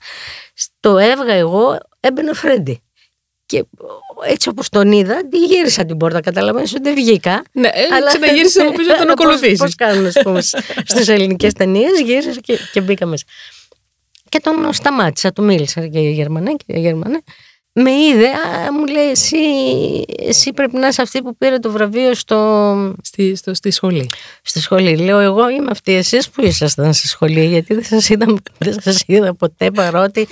Στο 0.55 0.99
έβγα 0.99 1.33
εγώ, 1.33 1.79
έμπαινε 2.01 2.31
ο 2.31 2.35
Φρέντι. 2.35 2.83
Και 3.55 3.65
έτσι 4.27 4.49
όπως 4.49 4.69
τον 4.69 4.93
είδα, 4.93 5.21
γύρισα 5.49 5.85
την 5.85 5.97
πόρτα. 5.97 6.21
Καταλαβαίνω 6.21 6.67
ότι 6.73 6.83
δεν 6.83 6.95
βγήκα. 6.95 7.43
Ναι, 7.53 7.71
αλλά... 7.97 8.07
ξαναγύρισα 8.07 8.65
να 8.65 8.71
πει 8.73 8.85
να 8.85 8.97
τον 8.97 9.11
ακολουθήσει. 9.11 9.57
Πώς 9.57 9.75
κάνουν, 9.75 10.07
ας 10.07 10.17
πούμε, 10.23 10.41
στις 10.85 11.09
ελληνικές 11.09 11.53
ταινίες, 11.59 12.01
γύρισα 12.01 12.41
και, 12.41 12.59
και 12.73 12.81
μπήκα 12.81 13.07
μέσα. 13.07 13.25
Και 14.29 14.41
τον 14.41 14.73
σταμάτησα, 14.73 15.33
του 15.33 15.45
μίλησα 15.45 15.87
και 15.87 16.01
για 16.01 16.11
Γερμανέ 16.11 16.51
και 16.51 16.65
για 16.67 16.81
Γερμανέ 16.81 17.23
με 17.77 17.91
είδε, 17.91 18.29
α, 18.29 18.73
μου 18.73 18.87
λέει 18.87 19.11
εσύ, 19.11 19.37
εσύ 20.19 20.53
πρέπει 20.53 20.77
να 20.77 20.87
είσαι 20.87 21.03
αυτή 21.03 21.23
που 21.23 21.37
πήρε 21.37 21.59
το 21.59 21.71
βραβείο 21.71 22.15
στο... 22.15 22.95
Στη, 23.03 23.35
στο, 23.35 23.55
στη 23.55 23.71
σχολή. 23.71 24.11
Στη 24.43 24.61
σχολή. 24.61 24.97
Λέω 24.97 25.19
εγώ 25.19 25.49
είμαι 25.49 25.71
αυτή 25.71 25.93
εσείς 25.95 26.31
που 26.31 26.45
ήσασταν 26.45 26.93
στη 26.93 27.09
σχολή 27.09 27.47
γιατί 27.47 27.75
δεν 27.75 27.85
σας 27.85 28.09
είδα, 28.09 28.27
δεν 28.59 28.81
σας 28.81 29.03
είδα 29.07 29.35
ποτέ 29.35 29.71
παρότι 29.71 30.29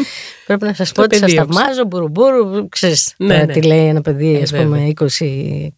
πρέπει 0.47 0.65
να 0.65 0.75
σας 0.75 0.93
πω 0.93 1.03
ότι 1.03 1.17
σας 1.17 1.33
θαυμάζω 1.33 1.85
μπουρουμπουρου, 1.85 2.69
ξέρεις 2.69 3.15
ναι, 3.19 3.37
ναι. 3.37 3.53
τι 3.53 3.63
λέει 3.63 3.87
ένα 3.87 4.01
παιδί 4.01 4.35
ε, 4.35 4.43
ας 4.43 4.51
πούμε 4.51 4.93
20 4.95 5.69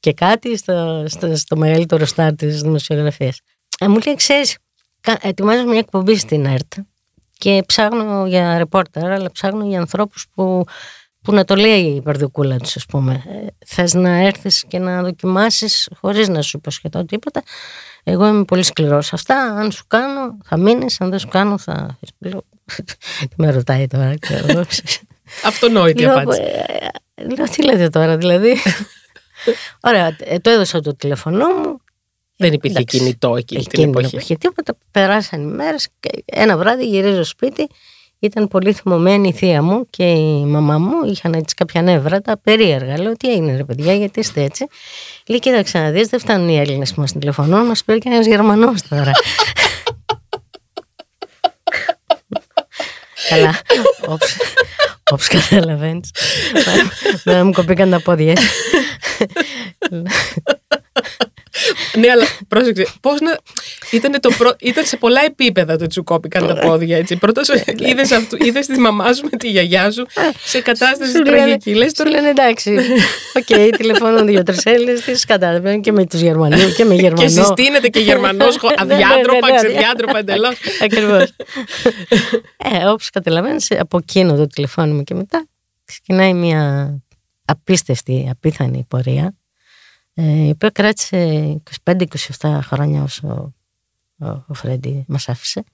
και 0.00 0.12
κάτι 0.12 0.56
στο, 0.56 1.04
στο, 1.08 1.36
στο 1.36 1.56
μεγαλύτερο 1.56 2.04
στάρ 2.04 2.34
της 2.34 2.62
δημοσιογραφίας. 2.62 3.40
Ε, 3.78 3.88
μου 3.88 3.98
λέει 4.06 4.14
ξέρεις 4.14 4.56
ετοιμάζω 5.20 5.64
μια 5.64 5.78
εκπομπή 5.78 6.16
στην 6.16 6.46
ΕΡΤ 6.46 6.72
και 7.38 7.62
ψάχνω 7.66 8.26
για 8.26 8.58
ρεπόρτερ 8.58 9.10
αλλά 9.10 9.30
ψάχνω 9.30 9.66
για 9.66 9.78
ανθρώπους 9.78 10.26
που 10.34 10.64
που 11.28 11.34
να 11.34 11.44
το 11.44 11.54
λέει 11.54 11.80
η 11.80 12.00
παρδικούλα 12.02 12.56
του, 12.56 12.68
ας 12.74 12.86
πούμε. 12.86 13.22
Ε, 13.28 13.46
Θες 13.66 13.94
να 13.94 14.08
έρθεις 14.08 14.64
και 14.68 14.78
να 14.78 15.02
δοκιμάσεις 15.02 15.88
χωρίς 16.00 16.28
να 16.28 16.42
σου 16.42 16.56
υποσχετώ 16.56 17.04
τίποτα. 17.04 17.42
Εγώ 18.04 18.26
είμαι 18.26 18.44
πολύ 18.44 18.62
σκληρός. 18.62 19.12
Αυτά, 19.12 19.36
αν 19.40 19.72
σου 19.72 19.84
κάνω, 19.86 20.38
θα 20.44 20.56
μείνεις. 20.56 21.00
Αν 21.00 21.10
δεν 21.10 21.18
σου 21.18 21.28
κάνω, 21.28 21.58
θα. 21.58 21.98
Τι 23.18 23.34
με 23.36 23.50
ρωτάει 23.50 23.86
τώρα, 23.86 24.14
ξέρω. 24.18 24.64
Αυτονόητη 25.44 26.06
απάντηση. 26.06 26.40
Ε, 27.14 27.34
λέω, 27.34 27.44
τι 27.44 27.64
λέτε 27.64 27.88
τώρα, 27.88 28.16
δηλαδή. 28.16 28.56
Ωραία, 29.80 30.16
ε, 30.18 30.38
το 30.38 30.50
έδωσα 30.50 30.80
το 30.80 30.96
τηλέφωνό 30.96 31.46
μου. 31.46 31.80
Δεν 32.36 32.52
υπήρχε 32.52 32.82
κινητό 32.82 33.36
εκεί 33.36 33.56
την 33.56 33.82
εποχή. 33.82 34.00
Δεν 34.00 34.04
υπήρχε 34.04 34.36
τίποτα. 34.36 34.76
Περάσαν 34.90 35.40
οι 35.42 35.52
μέρες. 35.52 35.88
Ένα 36.24 36.56
βράδυ 36.56 36.86
γυρίζω 36.86 37.24
σπίτι 37.24 37.68
ήταν 38.18 38.48
πολύ 38.48 38.72
θυμωμένη 38.72 39.28
η 39.28 39.32
θεία 39.32 39.62
μου 39.62 39.86
και 39.90 40.04
η 40.04 40.44
μαμά 40.44 40.78
μου. 40.78 41.04
Είχαν 41.10 41.32
έτσι 41.32 41.54
κάποια 41.54 41.82
νεύρα 41.82 42.20
τα 42.20 42.38
περίεργα. 42.38 43.00
Λέω, 43.00 43.12
τι 43.12 43.30
έγινε 43.30 43.56
ρε 43.56 43.64
παιδιά, 43.64 43.94
γιατί 43.94 44.20
είστε 44.20 44.42
έτσι; 44.42 44.66
Λέει, 45.26 45.38
κοίταξε 45.38 45.78
να 45.78 45.90
δεις, 45.90 46.08
δεν 46.08 46.20
φτάνουν 46.20 46.48
οι 46.48 46.58
Έλληνες 46.58 46.94
που 46.94 47.00
μας 47.00 47.12
τηλεφωνούν, 47.12 47.66
μας 47.66 47.84
πήρε 47.84 47.98
και 47.98 48.08
ένας 48.08 48.26
Γερμανός 48.26 48.82
τώρα. 48.88 49.10
Καλά. 53.28 53.60
Όπω 55.10 55.24
καταλαβαίνεις. 55.28 56.10
Δεν 57.24 57.46
μου 57.46 57.52
κοπήκαν 57.52 57.90
τα 57.90 58.00
πόδια. 58.00 58.34
ναι, 61.98 62.10
αλλά 62.10 62.26
πρόσεξε. 62.48 62.86
Πώς 63.00 63.20
να. 63.20 63.38
Ήταν, 63.90 64.20
το 64.20 64.30
προ... 64.38 64.54
ήταν 64.60 64.84
σε 64.84 64.96
πολλά 64.96 65.24
επίπεδα 65.24 65.76
το 65.76 65.86
τσουκόπηκαν 65.86 66.46
τα 66.46 66.54
πόδια 66.54 66.96
έτσι. 66.96 67.16
Πρώτα 67.16 67.42
είδες 68.38 68.66
τη 68.66 68.78
μαμά 68.78 69.12
σου 69.12 69.28
με 69.30 69.38
τη 69.38 69.48
γιαγιά 69.48 69.90
σου 69.90 70.06
σε 70.44 70.60
κατάσταση 70.60 71.22
τραγική. 71.22 71.74
Λες 71.74 71.92
τώρα. 71.92 72.10
λένε 72.10 72.28
εντάξει. 72.28 72.76
Οκ, 73.34 73.76
τηλεφωνούν 73.76 74.26
δύο-τρεις 74.26 74.64
Έλληνες, 74.64 75.00
τι 75.00 75.26
κατάλαβαν 75.26 75.80
και 75.80 75.92
με 75.92 76.06
τους 76.06 76.20
Γερμανούς 76.20 76.72
και 76.76 76.84
με 76.84 76.94
Γερμανό. 76.94 77.22
Και 77.22 77.28
συστήνεται 77.28 77.88
και 77.88 78.00
Γερμανός 78.00 78.58
αδιάντροπα, 78.82 79.54
ξεδιάντροπα 79.56 80.18
εντελώς. 80.18 80.56
Ακριβώς. 80.82 81.32
Ε, 82.56 82.86
Όπως 82.86 83.10
καταλαβαίνεις, 83.10 83.70
από 83.78 83.98
εκείνο 83.98 84.36
το 84.36 84.46
τηλεφώνημα 84.46 85.02
και 85.02 85.14
μετά 85.14 85.46
ξεκινάει 85.84 86.34
μια 86.34 86.94
απίστευτη, 87.44 88.28
απίθανη 88.30 88.86
πορεία 88.88 89.24
ε, 89.24 89.37
η 90.22 90.50
οποία 90.50 90.70
κράτησε 90.70 91.62
25-27 91.84 92.58
χρόνια 92.62 93.02
όσο 93.02 93.54
ο, 94.18 94.26
ο 94.26 94.54
Φρέντι 94.54 95.04
μας 95.08 95.28
άφησε 95.28 95.64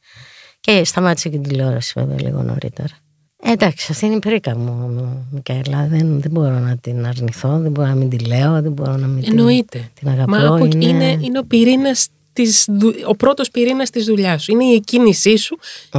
και 0.61 0.85
σταμάτησε 0.85 1.29
και 1.29 1.39
την 1.39 1.49
τηλεόραση 1.49 1.93
βέβαια 1.97 2.21
λίγο 2.21 2.43
νωρίτερα. 2.43 2.95
Ε, 3.43 3.51
εντάξει, 3.51 3.93
αυτή 3.93 4.07
είναι 4.07 4.15
η 4.15 4.19
πρίκα 4.19 4.57
μου, 4.57 5.27
Μικαέλα. 5.31 5.87
Δεν, 5.87 6.21
δεν 6.21 6.31
μπορώ 6.31 6.59
να 6.59 6.77
την 6.77 7.07
αρνηθώ, 7.07 7.59
δεν 7.59 7.71
μπορώ 7.71 7.89
να 7.89 7.95
μην 7.95 8.09
τη 8.09 8.19
λέω, 8.19 8.63
δεν 8.63 8.73
μπορώ 8.73 8.97
να 8.97 9.07
μην 9.07 9.25
Εννοείται. 9.27 9.79
την, 9.79 9.89
την 9.95 10.09
αγαπώ. 10.09 10.31
Μα 10.31 10.69
είναι... 10.73 10.85
είναι, 10.85 11.19
είναι 11.21 11.39
ο 11.39 11.45
πυρήνας 11.45 12.09
της, 12.33 12.69
ο 13.09 13.17
πρώτος 13.17 13.51
πυρήνας 13.51 13.91
της 13.91 14.05
δουλειάς 14.05 14.43
σου. 14.43 14.53
Είναι 14.53 14.65
η 14.65 14.75
εκκίνησή 14.75 15.37
σου 15.37 15.59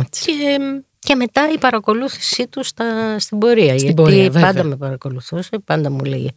και 0.09 0.57
και 0.99 1.15
μετά 1.15 1.51
η 1.53 1.57
παρακολούθησή 1.57 2.47
του 2.47 2.63
στα, 2.63 3.19
στην 3.19 3.37
πορεία. 3.37 3.77
Στην 3.77 3.77
γιατί 3.77 3.93
πορεία, 3.93 4.31
πάντα 4.31 4.63
με 4.63 4.75
παρακολουθούσε, 4.75 5.59
πάντα 5.65 5.91
μου 5.91 6.03
λέγε 6.03 6.29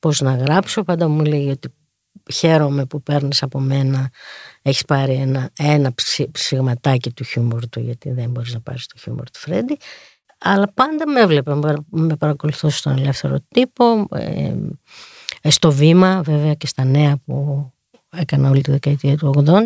πώς 0.00 0.20
να 0.20 0.34
γράψω, 0.34 0.82
πάντα 0.82 1.08
μου 1.08 1.24
λέγε 1.24 1.50
ότι 1.50 1.68
χαίρομαι 2.32 2.86
που 2.86 3.02
παίρνεις 3.02 3.42
από 3.42 3.60
μένα, 3.60 4.10
έχεις 4.62 4.84
πάρει 4.84 5.14
ένα, 5.14 5.50
ένα 5.58 5.94
ψηγματάκι 6.32 7.10
του 7.12 7.24
χιούμορ 7.24 7.68
του, 7.68 7.80
γιατί 7.80 8.10
δεν 8.10 8.30
μπορείς 8.30 8.54
να 8.54 8.60
πάρεις 8.60 8.86
το 8.86 8.98
χιούμορ 8.98 9.30
του 9.30 9.38
Φρέντι. 9.38 9.76
Αλλά 10.38 10.72
πάντα 10.74 11.08
με 11.08 11.20
έβλεπε, 11.20 11.54
με 11.88 12.16
παρακολουθούσε 12.16 12.76
στον 12.76 12.98
ελεύθερο 12.98 13.38
τύπο, 13.48 14.06
ε, 14.10 14.54
ε, 15.42 15.50
στο 15.50 15.72
βήμα 15.72 16.22
βέβαια 16.22 16.54
και 16.54 16.66
στα 16.66 16.84
νέα 16.84 17.16
που 17.24 17.66
έκανα 18.10 18.50
όλη 18.50 18.60
τη 18.60 18.70
δεκαετία 18.70 19.16
του 19.16 19.44
80. 19.46 19.60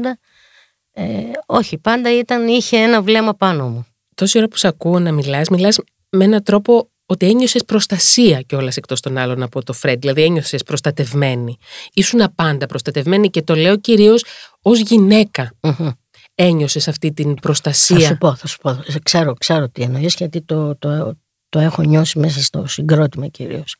Ε, 0.96 1.30
όχι, 1.46 1.78
πάντα 1.78 2.18
ήταν, 2.18 2.48
είχε 2.48 2.76
ένα 2.76 3.02
βλέμμα 3.02 3.34
πάνω 3.34 3.68
μου 3.68 3.86
τόση 4.14 4.38
ώρα 4.38 4.48
που 4.48 4.56
σε 4.56 4.68
ακούω 4.68 4.98
να 4.98 5.12
μιλάς, 5.12 5.48
μιλάς 5.48 5.78
με 6.10 6.24
έναν 6.24 6.42
τρόπο 6.42 6.88
ότι 7.06 7.26
ένιωσες 7.26 7.64
προστασία 7.64 8.40
κιόλας 8.40 8.76
εκτός 8.76 9.00
των 9.00 9.16
άλλων 9.16 9.42
από 9.42 9.62
το 9.62 9.72
Φρέντ. 9.72 10.00
Δηλαδή 10.00 10.22
ένιωσες 10.22 10.62
προστατευμένη. 10.62 11.56
Ήσουν 11.92 12.34
πάντα 12.34 12.66
προστατευμένη 12.66 13.30
και 13.30 13.42
το 13.42 13.54
λέω 13.54 13.76
κυρίως 13.76 14.24
ως 14.62 14.80
γυναίκα. 14.80 15.52
Mm-hmm. 15.60 15.90
Ένιωσες 16.34 16.88
αυτή 16.88 17.12
την 17.12 17.34
προστασία. 17.34 17.98
Θα 17.98 18.06
σου 18.06 18.18
πω, 18.18 18.34
θα 18.34 18.46
σου 18.46 18.58
πω. 18.58 18.78
Ξέρω, 19.02 19.34
ξέρω 19.34 19.68
τι 19.68 19.82
εννοείς 19.82 20.14
γιατί 20.14 20.42
το, 20.42 20.76
το, 20.76 21.18
το 21.54 21.60
έχω 21.60 21.82
νιώσει 21.82 22.18
μέσα 22.18 22.42
στο 22.42 22.66
συγκρότημα 22.66 23.26
κυρίως. 23.26 23.76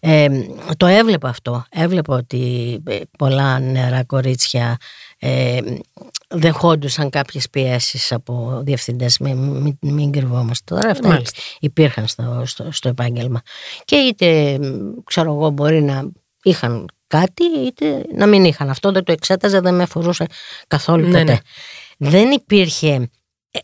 Ε, 0.00 0.28
το 0.76 0.86
έβλεπα 0.86 1.28
αυτό. 1.28 1.64
Έβλεπα 1.70 2.14
ότι 2.14 2.78
ε, 2.86 3.00
πολλά 3.18 3.58
νεαρά 3.58 4.04
κορίτσια 4.04 4.76
ε, 5.18 5.60
δεχόντουσαν 6.28 7.10
κάποιες 7.10 7.50
πιέσεις 7.50 8.12
από 8.12 8.60
διευθυντές, 8.64 9.18
μην, 9.18 9.36
μην, 9.36 9.76
μην 9.80 10.10
κρυβόμαστε 10.10 10.74
τώρα, 10.74 10.90
αυτά 10.90 11.08
Μάλιστα. 11.08 11.40
υπήρχαν 11.60 12.06
στο, 12.06 12.42
στο, 12.46 12.68
στο 12.72 12.88
επάγγελμα. 12.88 13.42
Και 13.84 13.96
είτε, 13.96 14.58
ξέρω 15.04 15.32
εγώ, 15.32 15.50
μπορεί 15.50 15.82
να 15.82 16.10
είχαν 16.42 16.86
κάτι, 17.06 17.44
είτε 17.66 18.04
να 18.14 18.26
μην 18.26 18.44
είχαν. 18.44 18.70
Αυτό 18.70 18.92
δεν 18.92 19.04
το 19.04 19.12
εξέταζε, 19.12 19.60
δεν 19.60 19.74
με 19.74 19.82
αφορούσε 19.82 20.26
καθόλου 20.66 21.08
ναι, 21.08 21.18
ποτέ. 21.18 21.32
Ναι. 21.32 21.38
Δεν 22.10 22.30
υπήρχε, 22.30 23.10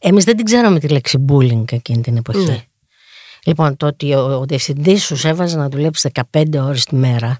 εμείς 0.00 0.24
δεν 0.24 0.37
την 0.37 0.44
ξέραμε 0.44 0.79
τη 0.79 0.88
λέξη 0.88 1.24
bullying 1.29 1.72
εκείνη 1.72 2.00
την 2.00 2.16
εποχή. 2.16 2.44
Ναι. 2.44 2.64
Λοιπόν, 3.44 3.76
το 3.76 3.87
ότι 3.87 4.14
ο, 4.14 4.20
ο 4.20 4.44
διευθυντής 4.44 5.05
σου 5.05 5.29
έβαζε 5.29 5.57
να 5.57 5.68
δουλέψει 5.68 6.11
15 6.33 6.44
ώρες 6.55 6.85
τη 6.85 6.94
μέρα, 6.94 7.38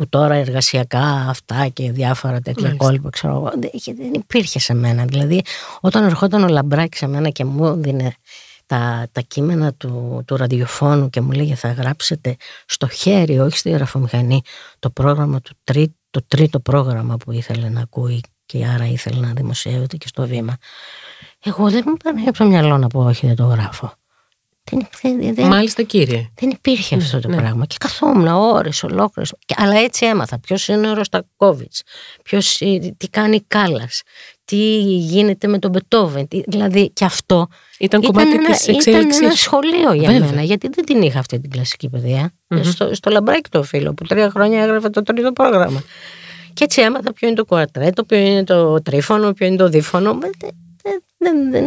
που 0.00 0.08
τώρα 0.08 0.34
εργασιακά 0.34 1.26
αυτά 1.28 1.68
και 1.68 1.92
διάφορα 1.92 2.40
τέτοια 2.40 2.74
κόλπα, 2.74 3.10
ξέρω 3.10 3.34
εγώ, 3.34 3.52
δεν 3.96 4.14
υπήρχε 4.14 4.58
σε 4.58 4.74
μένα. 4.74 5.04
Δηλαδή, 5.04 5.42
όταν 5.80 6.04
ερχόταν 6.04 6.42
ο 6.44 6.48
Λαμπράκης 6.48 6.98
σε 6.98 7.06
μένα 7.06 7.28
και 7.28 7.44
μου 7.44 7.74
δίνε 7.74 8.14
τα, 8.66 9.08
τα 9.12 9.20
κείμενα 9.20 9.72
του, 9.72 10.22
του 10.26 10.36
ραδιοφώνου 10.36 11.10
και 11.10 11.20
μου 11.20 11.30
λέγε 11.30 11.54
θα 11.54 11.72
γράψετε 11.72 12.36
στο 12.66 12.88
χέρι, 12.88 13.38
όχι 13.38 13.58
στη 13.58 13.70
γραφομηχανή, 13.70 14.42
το 14.78 14.90
πρόγραμμα 14.90 15.40
του 15.40 15.52
τρί, 15.64 15.96
το 16.10 16.20
τρίτο 16.28 16.60
πρόγραμμα 16.60 17.16
που 17.16 17.32
ήθελε 17.32 17.68
να 17.68 17.80
ακούει 17.80 18.20
και 18.46 18.66
άρα 18.66 18.86
ήθελε 18.86 19.26
να 19.26 19.32
δημοσιεύεται 19.32 19.96
και 19.96 20.08
στο 20.08 20.26
βήμα. 20.26 20.56
Εγώ 21.44 21.70
δεν 21.70 21.82
μου 21.86 21.96
πάνε 22.04 22.20
από 22.20 22.38
το 22.38 22.44
μυαλό 22.44 22.78
να 22.78 22.86
πω 22.86 23.04
όχι 23.04 23.26
δεν 23.26 23.36
το 23.36 23.44
γράφω. 23.44 23.99
Δεν, 25.02 25.34
δεν, 25.34 25.46
Μάλιστα 25.46 25.82
κύριε. 25.82 26.30
Δεν 26.34 26.50
υπήρχε 26.50 26.96
αυτό 26.96 27.20
το 27.20 27.28
ναι. 27.28 27.36
πράγμα. 27.36 27.66
Και 27.66 27.76
καθόμουν 27.78 28.26
ώρες 28.26 28.82
ολόκληρες. 28.82 29.34
Αλλά 29.56 29.78
έτσι 29.78 30.06
έμαθα. 30.06 30.38
Ποιος 30.38 30.68
είναι 30.68 30.90
ο 30.90 30.94
Ροστακόβιτς, 30.94 31.82
τι 32.96 33.08
κάνει 33.08 33.36
η 33.36 33.44
Κάλλας, 33.46 34.02
τι 34.44 34.78
γίνεται 34.82 35.46
με 35.46 35.58
τον 35.58 35.70
Μπετόβεν; 35.70 36.28
Δηλαδή 36.46 36.90
και 36.90 37.04
αυτό. 37.04 37.48
Ήταν, 37.78 38.02
κομμάτι 38.02 38.38
της 38.38 38.68
εξέλιξη. 38.68 38.90
Ήταν 38.90 39.24
ένα 39.24 39.34
σχολείο 39.34 39.92
για 39.92 40.10
Βέβαια. 40.10 40.28
μένα, 40.28 40.42
γιατί 40.42 40.68
δεν 40.68 40.84
την 40.84 41.02
είχα 41.02 41.18
αυτή 41.18 41.40
την 41.40 41.50
κλασική 41.50 41.88
παιδεία. 41.88 42.32
Mm-hmm. 42.48 42.64
Στο, 42.64 42.94
στο 42.94 43.10
λαμπράκι 43.10 43.50
το 43.50 43.62
φίλο 43.62 43.94
που 43.94 44.04
τρία 44.04 44.30
χρόνια 44.30 44.62
έγραφε 44.62 44.88
το 44.88 45.02
τρίτο 45.02 45.32
πρόγραμμα. 45.32 45.82
Και 46.52 46.64
έτσι 46.64 46.80
έμαθα 46.80 47.12
ποιο 47.12 47.28
είναι 47.28 47.36
το 47.36 47.44
κουαρτρέτο, 47.44 48.04
ποιο 48.04 48.18
είναι 48.18 48.44
το 48.44 48.82
τρίφωνο, 48.82 49.32
ποιο 49.32 49.46
είναι 49.46 49.56
το 49.56 49.68
δίφωνο. 49.68 50.18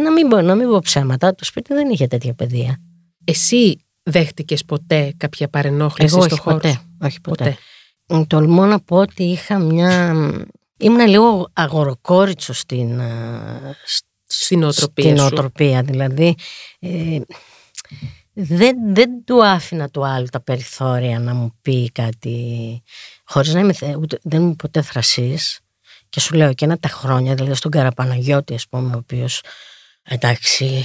να, 0.02 0.12
μην 0.12 0.28
πω, 0.28 0.40
να 0.40 0.54
μην 0.54 0.68
πω 0.68 0.78
ψέματα, 0.78 1.34
το 1.34 1.44
σπίτι 1.44 1.74
δεν 1.74 1.90
είχε 1.90 2.06
τέτοια 2.06 2.34
παιδεία. 2.34 2.80
Εσύ 3.24 3.78
δέχτηκες 4.02 4.64
ποτέ 4.64 5.14
κάποια 5.16 5.48
παρενόχληση 5.48 6.14
Εγώ 6.14 6.24
στο 6.24 6.36
χώρο 6.36 6.56
ποτέ, 6.56 6.80
όχι 7.00 7.20
ποτέ. 7.20 7.58
ποτέ. 8.06 8.24
Τολμώ 8.26 8.64
να 8.64 8.80
πω 8.80 8.96
ότι 8.96 9.22
είχα 9.22 9.58
μια... 9.58 10.14
Ήμουν 10.76 11.06
λίγο 11.08 11.48
αγοροκόριτσο 11.52 12.52
στην, 12.52 13.00
στην 14.26 14.62
οτροπία 14.62 15.04
στην 15.04 15.18
οτροπία, 15.18 15.82
δηλαδή 15.82 16.34
ε, 16.78 17.20
δεν, 18.32 18.94
δεν 18.94 19.24
του 19.24 19.44
άφηνα 19.44 19.88
του 19.90 20.06
άλλου 20.06 20.26
τα 20.26 20.40
περιθώρια 20.40 21.18
να 21.18 21.34
μου 21.34 21.54
πει 21.62 21.90
κάτι 21.92 22.82
χωρίς 23.24 23.54
να 23.54 23.60
είμαι, 23.60 23.74
ούτε, 23.98 24.18
δεν 24.22 24.42
είμαι 24.42 24.54
ποτέ 24.54 24.82
θρασής 24.82 25.60
και 26.08 26.20
σου 26.20 26.34
λέω 26.34 26.54
και 26.54 26.64
ένα 26.64 26.78
τα 26.78 26.88
χρόνια, 26.88 27.34
δηλαδή 27.34 27.54
στον 27.54 27.70
Καραπαναγιώτη 27.70 28.54
ας 28.54 28.68
πούμε, 28.68 28.94
ο 28.94 28.98
οποίος 28.98 29.42
Εντάξει, 30.08 30.84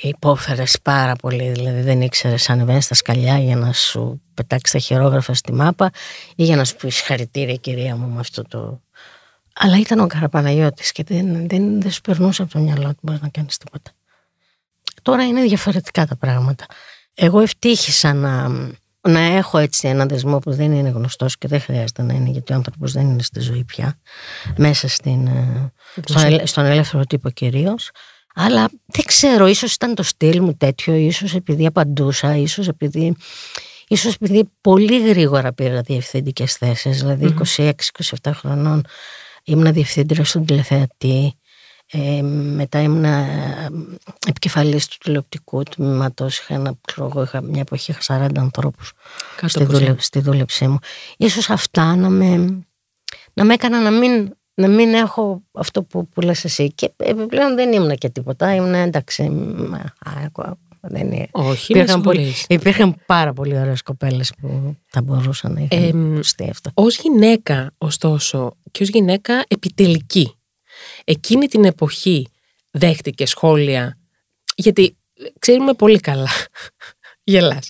υπόφερες 0.00 0.78
πάρα 0.82 1.14
πολύ. 1.16 1.50
Δηλαδή 1.50 1.80
δεν 1.80 2.00
ήξερες 2.00 2.50
αν 2.50 2.56
ανεβαίνει 2.58 2.82
στα 2.82 2.94
σκαλιά 2.94 3.38
για 3.38 3.56
να 3.56 3.72
σου 3.72 4.22
πετάξεις 4.34 4.72
τα 4.72 4.78
χειρόγραφα 4.78 5.34
στη 5.34 5.52
μάπα 5.52 5.90
ή 6.36 6.44
για 6.44 6.56
να 6.56 6.64
σου 6.64 6.76
πεις 6.76 7.00
χαρητήρια, 7.00 7.54
κυρία 7.54 7.96
μου, 7.96 8.08
με 8.08 8.20
αυτό 8.20 8.42
το. 8.42 8.82
Αλλά 9.54 9.78
ήταν 9.78 10.00
ο 10.00 10.06
Καραπαναγιώτης 10.06 10.92
και 10.92 11.04
δεν, 11.04 11.48
δεν, 11.48 11.80
δεν 11.80 11.90
σου 11.90 12.00
περνούσε 12.00 12.42
από 12.42 12.52
το 12.52 12.58
μυαλό 12.58 12.88
ότι 12.88 12.98
μπορείς 13.02 13.20
να 13.20 13.28
κάνεις 13.28 13.56
τίποτα. 13.56 13.90
Τώρα 15.02 15.26
είναι 15.26 15.42
διαφορετικά 15.42 16.06
τα 16.06 16.16
πράγματα. 16.16 16.66
Εγώ 17.14 17.40
ευτύχησα 17.40 18.12
να, 18.14 18.48
να 19.00 19.20
έχω 19.20 19.58
έτσι 19.58 19.88
ένα 19.88 20.06
δεσμό 20.06 20.38
που 20.38 20.52
δεν 20.52 20.72
είναι 20.72 20.88
γνωστός 20.88 21.38
και 21.38 21.48
δεν 21.48 21.60
χρειάζεται 21.60 22.02
να 22.02 22.14
είναι 22.14 22.30
γιατί 22.30 22.52
ο 22.52 22.56
άνθρωπος 22.56 22.92
δεν 22.92 23.08
είναι 23.08 23.22
στη 23.22 23.40
ζωή 23.40 23.64
πια. 23.64 23.98
Μέσα 24.56 24.88
στην, 24.88 25.26
ε, 25.26 25.72
στον, 26.04 26.46
στον 26.46 26.64
ελεύθερο 26.64 27.04
τύπο 27.04 27.30
κυρίως. 27.30 27.90
Αλλά 28.34 28.68
δεν 28.86 29.04
ξέρω, 29.04 29.46
ίσως 29.46 29.74
ήταν 29.74 29.94
το 29.94 30.02
στυλ 30.02 30.42
μου 30.42 30.54
τέτοιο, 30.56 30.94
ίσως 30.94 31.34
επειδή 31.34 31.66
απαντούσα, 31.66 32.36
ίσως 32.36 32.68
επειδή, 32.68 33.16
ίσως 33.88 34.14
επειδή 34.14 34.50
πολύ 34.60 35.08
γρήγορα 35.08 35.52
πήρα 35.52 35.80
διευθυντικές 35.80 36.54
θέσεις, 36.54 36.98
δηλαδή 36.98 37.34
26-27 37.56 38.30
χρονών 38.34 38.84
ήμουν 39.44 39.72
διευθύντρια 39.72 40.24
στον 40.24 40.44
τηλεθεατή, 40.44 41.34
ε, 41.92 42.22
μετά 42.22 42.80
ήμουν 42.80 43.04
ε, 43.04 43.68
επικεφαλής 44.26 44.86
του 44.86 44.96
τηλεοπτικού 45.00 45.62
τμήματος, 45.62 46.38
είχα, 46.38 46.54
ένα, 46.54 46.74
ξέρω, 46.86 47.22
είχα 47.22 47.42
μια 47.42 47.60
εποχή 47.60 47.90
είχα 47.90 48.26
40 48.26 48.30
ανθρώπους 48.36 48.92
στη, 49.46 49.64
δούλε, 49.64 49.94
στη 49.98 50.20
δούλεψή 50.20 50.68
μου. 50.68 50.78
Ίσως 51.16 51.50
αυτά 51.50 51.96
να 51.96 52.08
με, 52.08 52.36
να 53.32 53.44
με 53.44 53.54
έκανα 53.54 53.80
να 53.80 53.90
μην 53.90 54.34
να 54.60 54.68
μην 54.68 54.94
έχω 54.94 55.42
αυτό 55.52 55.82
που, 55.82 56.08
που 56.08 56.20
λες 56.20 56.44
εσύ. 56.44 56.72
Και 56.72 56.92
επιπλέον 56.96 57.54
δεν 57.54 57.72
ήμουν 57.72 57.96
και 57.96 58.08
τίποτα. 58.08 58.54
Ήμουν 58.54 58.74
εντάξει. 58.74 59.22
Δεν 60.82 61.12
είναι. 61.12 61.28
Όχι, 61.30 61.72
υπήρχαν, 61.72 62.00
πολύ, 62.00 62.34
υπήρχαν 62.48 62.96
πάρα 63.06 63.32
πολύ 63.32 63.58
ωραίες 63.58 63.82
κοπέλες 63.82 64.32
που 64.40 64.76
θα 64.86 65.02
μπορούσαν 65.02 65.52
να 65.52 65.60
είχαν 65.60 66.24
ε, 66.36 66.50
αυτό. 66.50 66.70
Ω 66.74 66.86
γυναίκα, 66.88 67.72
ωστόσο, 67.78 68.56
και 68.70 68.82
ως 68.82 68.88
γυναίκα 68.88 69.44
επιτελική, 69.48 70.34
εκείνη 71.04 71.46
την 71.46 71.64
εποχή 71.64 72.28
δέχτηκε 72.70 73.26
σχόλια. 73.26 73.98
Γιατί 74.54 74.96
ξέρουμε 75.38 75.74
πολύ 75.74 76.00
καλά 76.00 76.28
Γελάς. 77.30 77.68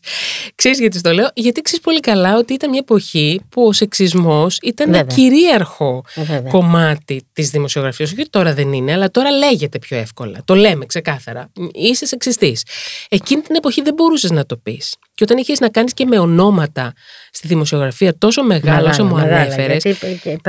Ξέρεις 0.61 0.79
γιατί 0.79 1.01
το 1.01 1.12
λέω, 1.12 1.29
γιατί 1.35 1.61
ξέρεις 1.61 1.85
πολύ 1.85 2.01
καλά 2.01 2.37
ότι 2.37 2.53
ήταν 2.53 2.70
μια 2.70 2.79
εποχή 2.83 3.40
που 3.49 3.62
ο 3.66 3.73
σεξισμός 3.73 4.59
ήταν 4.62 4.94
ένα 4.94 5.03
κυρίαρχο 5.05 6.05
κομμάτι 6.49 7.27
της 7.33 7.51
δημοσιογραφίας. 7.51 8.12
Όχι 8.12 8.31
τώρα 8.31 8.55
δεν 8.55 8.73
είναι, 8.73 8.92
αλλά 8.92 9.11
τώρα 9.11 9.31
λέγεται 9.31 9.79
πιο 9.79 9.96
εύκολα. 9.96 10.40
Το 10.44 10.55
λέμε 10.55 10.87
ξεκάθαρα. 10.87 11.51
Είσαι 11.73 12.07
σεξιστής. 12.07 12.64
Εκείνη 13.09 13.42
την 13.42 13.55
εποχή 13.55 13.83
δεν 13.83 13.94
μπορούσες 13.94 14.31
να 14.31 14.46
το 14.46 14.57
πεις. 14.57 14.96
Και 15.14 15.25
όταν 15.25 15.38
είχες 15.38 15.61
να 15.61 15.68
κάνεις 15.68 15.94
και 15.94 16.05
με 16.05 16.18
ονόματα 16.18 16.92
στη 17.31 17.46
δημοσιογραφία 17.46 18.18
τόσο 18.18 18.42
μεγάλα 18.42 18.90
όσο 18.90 19.05
μου 19.05 19.16
ανέφερες. 19.16 19.85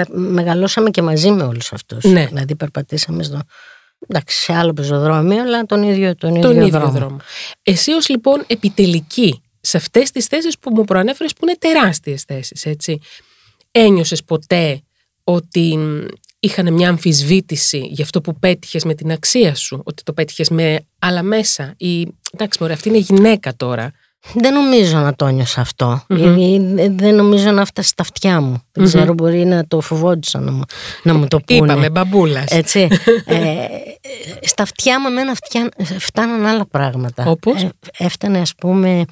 μεγαλώσαμε 0.08 0.90
και 0.90 1.02
μαζί 1.02 1.32
με 1.32 1.44
όλους 1.44 1.74
αυτούς. 1.74 2.04
Ναι. 2.04 2.26
Δηλαδή 2.26 2.56
περπατήσαμε 2.56 3.24
στο, 3.24 3.40
εντάξει, 4.08 4.40
σε 4.40 4.54
άλλο 4.54 4.74
πεζοδρόμιο, 4.74 5.42
αλλά 5.42 5.64
τον 5.64 5.84
ίδιο, 5.84 6.16
τον 6.16 6.36
ίδιο, 6.36 6.54
τον 6.54 6.70
δρόμο. 6.70 6.92
δρόμο. 6.92 7.18
Εσύ 7.64 7.92
ως 7.92 8.10
λοιπόν 8.10 8.44
επιτελική 8.48 9.42
σε 9.62 9.78
αυτές 9.78 10.12
τις 10.12 10.26
θέσεις 10.26 10.60
που 10.60 10.72
μου 10.74 10.84
προανέφερες 10.84 11.34
που 11.34 11.40
είναι 11.42 11.58
τεράστιες 11.60 12.24
θέσεις, 12.24 12.66
έτσι. 12.66 13.00
ένιωσες 13.72 14.24
ποτέ 14.24 14.82
ότι 15.24 15.80
είχαν 16.40 16.74
μια 16.74 16.90
αμφισβήτηση 16.90 17.78
για 17.78 18.04
αυτό 18.04 18.22
που 18.22 18.40
πέτυχες 18.40 18.84
με 18.84 18.94
την 18.94 19.12
αξία 19.12 19.56
σου, 19.56 19.82
ότι 19.84 20.04
το 20.04 20.14
πέτυχες 20.14 20.50
με 20.50 20.86
άλλα 21.00 21.24
μέσα 21.24 21.74
ή 21.78 22.08
εντάξει 22.32 22.58
μωρέ 22.62 22.74
αυτή 22.74 22.90
είναι 22.90 22.98
γυναίκα 22.98 23.56
τώρα. 23.56 23.92
Δεν 24.34 24.54
νομίζω 24.54 24.98
να 24.98 25.16
το 25.16 25.28
νιώσα 25.28 25.62
αυτό. 25.62 26.04
Δεν 26.90 27.16
νομίζω 27.16 27.52
να 27.52 27.66
φτάσει 27.66 27.90
στα 27.90 28.04
αυτιά 28.04 28.42
μου. 28.42 28.64
Δεν 28.72 28.86
ξέρω, 28.86 29.14
μπορεί 29.14 29.46
να 29.46 29.68
το 29.68 29.82
φοβόντουσαν 29.82 30.44
να, 30.44 30.52
μου, 30.52 30.62
να 31.04 31.14
μου 31.14 31.28
το 31.28 31.40
πούνε. 31.40 31.72
Είπαμε, 31.72 31.90
μπαμπούλας. 31.90 32.52
Έτσι. 32.52 32.88
ε, 33.26 33.66
στα 34.52 34.64
αυτιά 34.64 35.00
μου 35.00 35.08
εμένα 35.08 35.34
φτάναν 36.00 36.46
άλλα 36.46 36.66
πράγματα. 36.66 37.24
Όπως; 37.26 37.62
Ε, 37.64 37.70
έφτανε 37.98 38.40
ας 38.40 38.56
πούμε 38.56 39.06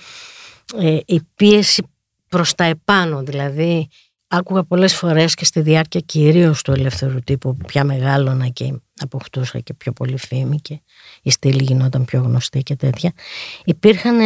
ε, 0.77 0.97
η 1.05 1.21
πίεση 1.35 1.83
προς 2.29 2.55
τα 2.55 2.63
επάνω. 2.63 3.23
Δηλαδή 3.23 3.87
άκουγα 4.27 4.63
πολλές 4.63 4.95
φορές 4.95 5.33
και 5.33 5.45
στη 5.45 5.61
διάρκεια 5.61 5.99
κυρίως 5.99 6.61
του 6.61 6.71
ελεύθερου 6.71 7.19
τύπου 7.19 7.55
που 7.55 7.65
πια 7.65 7.83
μεγάλωνα 7.83 8.47
και 8.47 8.73
αποκτούσα 8.99 9.59
και 9.59 9.73
πιο 9.73 9.91
πολύ 9.91 10.17
φήμη 10.17 10.59
και 10.59 10.81
η 11.21 11.31
στήλη 11.31 11.63
γινόταν 11.63 12.05
πιο 12.05 12.21
γνωστή 12.21 12.63
και 12.63 12.75
τέτοια. 12.75 13.11
Υπήρχαν, 13.65 14.17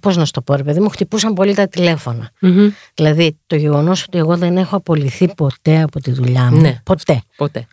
πώς 0.00 0.16
να 0.16 0.24
σου 0.24 0.30
το 0.30 0.42
πω 0.42 0.54
ρε 0.54 0.62
παιδί 0.62 0.80
μου, 0.80 0.88
χτυπούσαν 0.88 1.32
πολύ 1.32 1.54
τα 1.54 1.68
τηλεφωνα 1.68 2.30
Δηλαδή 2.94 3.38
το 3.46 3.56
γεγονός 3.56 4.02
ότι 4.02 4.18
εγώ 4.18 4.36
δεν 4.36 4.56
έχω 4.56 4.76
απολυθεί 4.76 5.34
ποτέ 5.34 5.82
από 5.82 6.00
τη 6.00 6.10
δουλειά 6.10 6.50
μου. 6.50 6.60
Ναι, 6.60 6.80
ποτέ. 6.82 7.22
ποτέ. 7.36 7.66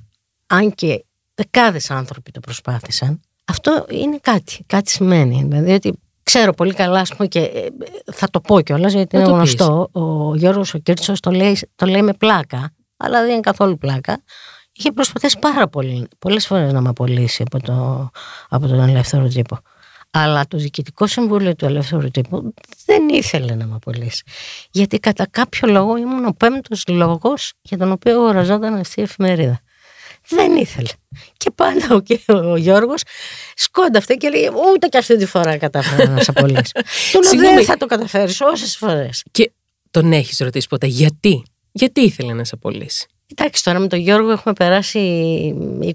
Αν 0.47 0.73
και 0.75 1.05
δεκάδες 1.33 1.91
άνθρωποι 1.91 2.31
το 2.31 2.39
προσπάθησαν, 2.39 3.19
αυτό 3.45 3.85
είναι 3.89 4.19
κάτι, 4.21 4.63
κάτι 4.65 4.91
σημαίνει. 4.91 5.45
Δηλαδή 5.49 5.71
ότι 5.71 5.93
ξέρω 6.33 6.53
πολύ 6.53 6.73
καλά, 6.73 7.05
πούμε, 7.15 7.27
και 7.27 7.39
ε, 7.39 7.67
θα 8.11 8.27
το 8.29 8.39
πω 8.39 8.61
κιόλας 8.61 8.93
γιατί 8.93 9.15
είναι 9.15 9.25
γνωστό. 9.25 9.89
Ο 9.91 10.35
Γιώργος 10.35 10.73
ο 10.73 10.77
Κίρτσος 10.77 11.19
το 11.19 11.31
λέει, 11.31 11.59
το 11.75 11.85
λέει 11.85 12.01
με 12.01 12.13
πλάκα, 12.13 12.73
αλλά 12.97 13.21
δεν 13.21 13.31
είναι 13.31 13.39
καθόλου 13.39 13.77
πλάκα. 13.77 14.23
Είχε 14.71 14.91
προσπαθήσει 14.91 15.39
πάρα 15.39 15.67
πολύ, 15.67 16.07
πολλές 16.19 16.47
φορές 16.47 16.73
να 16.73 16.81
με 16.81 16.89
απολύσει 16.89 17.43
από, 17.45 17.63
το, 17.63 18.09
από 18.49 18.67
τον 18.67 18.79
ελεύθερο 18.79 19.27
τύπο. 19.27 19.57
Αλλά 20.11 20.47
το 20.47 20.57
Διοικητικό 20.57 21.07
Συμβούλιο 21.07 21.55
του 21.55 21.65
Ελεύθερου 21.65 22.11
Τύπου 22.11 22.53
δεν 22.85 23.09
ήθελε 23.09 23.55
να 23.55 23.65
με 23.65 23.75
απολύσει. 23.75 24.23
Γιατί 24.71 24.99
κατά 24.99 25.27
κάποιο 25.29 25.67
λόγο 25.67 25.97
ήμουν 25.97 26.25
ο 26.25 26.33
πέμπτος 26.37 26.83
λόγος 26.87 27.53
για 27.61 27.77
τον 27.77 27.91
οποίο 27.91 28.13
αγοραζόταν 28.13 28.73
αυτή 28.73 28.99
η 28.99 29.03
εφημερίδα. 29.03 29.61
Δεν 30.35 30.55
ήθελε. 30.55 30.89
Και 31.37 31.51
πάντα 31.55 32.03
ο, 32.27 32.51
ο 32.51 32.55
Γιώργος 32.55 33.01
σκόνταυτε 33.55 34.15
και 34.15 34.29
λέει: 34.29 34.49
Ούτε 34.73 34.87
και 34.87 34.97
αυτή 34.97 35.17
τη 35.17 35.25
φορά 35.25 35.57
κατάφερα 35.57 36.09
να 36.09 36.23
σε 36.23 36.31
απολύσει. 36.35 36.71
Του 37.11 37.39
λέω: 37.39 37.53
Δεν 37.53 37.65
θα 37.65 37.77
το 37.77 37.85
καταφέρεις 37.85 38.41
όσες 38.41 38.77
φορές. 38.77 39.23
Και 39.31 39.51
τον 39.91 40.13
έχεις 40.13 40.39
ρωτήσει 40.39 40.67
ποτέ 40.67 40.87
γιατί. 40.87 41.43
Γιατί 41.71 42.01
ήθελε 42.01 42.33
να 42.33 42.43
σε 42.43 42.51
απολύσει. 42.55 43.07
Εντάξει, 43.35 43.63
τώρα 43.63 43.79
με 43.79 43.87
τον 43.87 43.99
Γιώργο 43.99 44.31
έχουμε 44.31 44.53
περάσει 44.53 44.99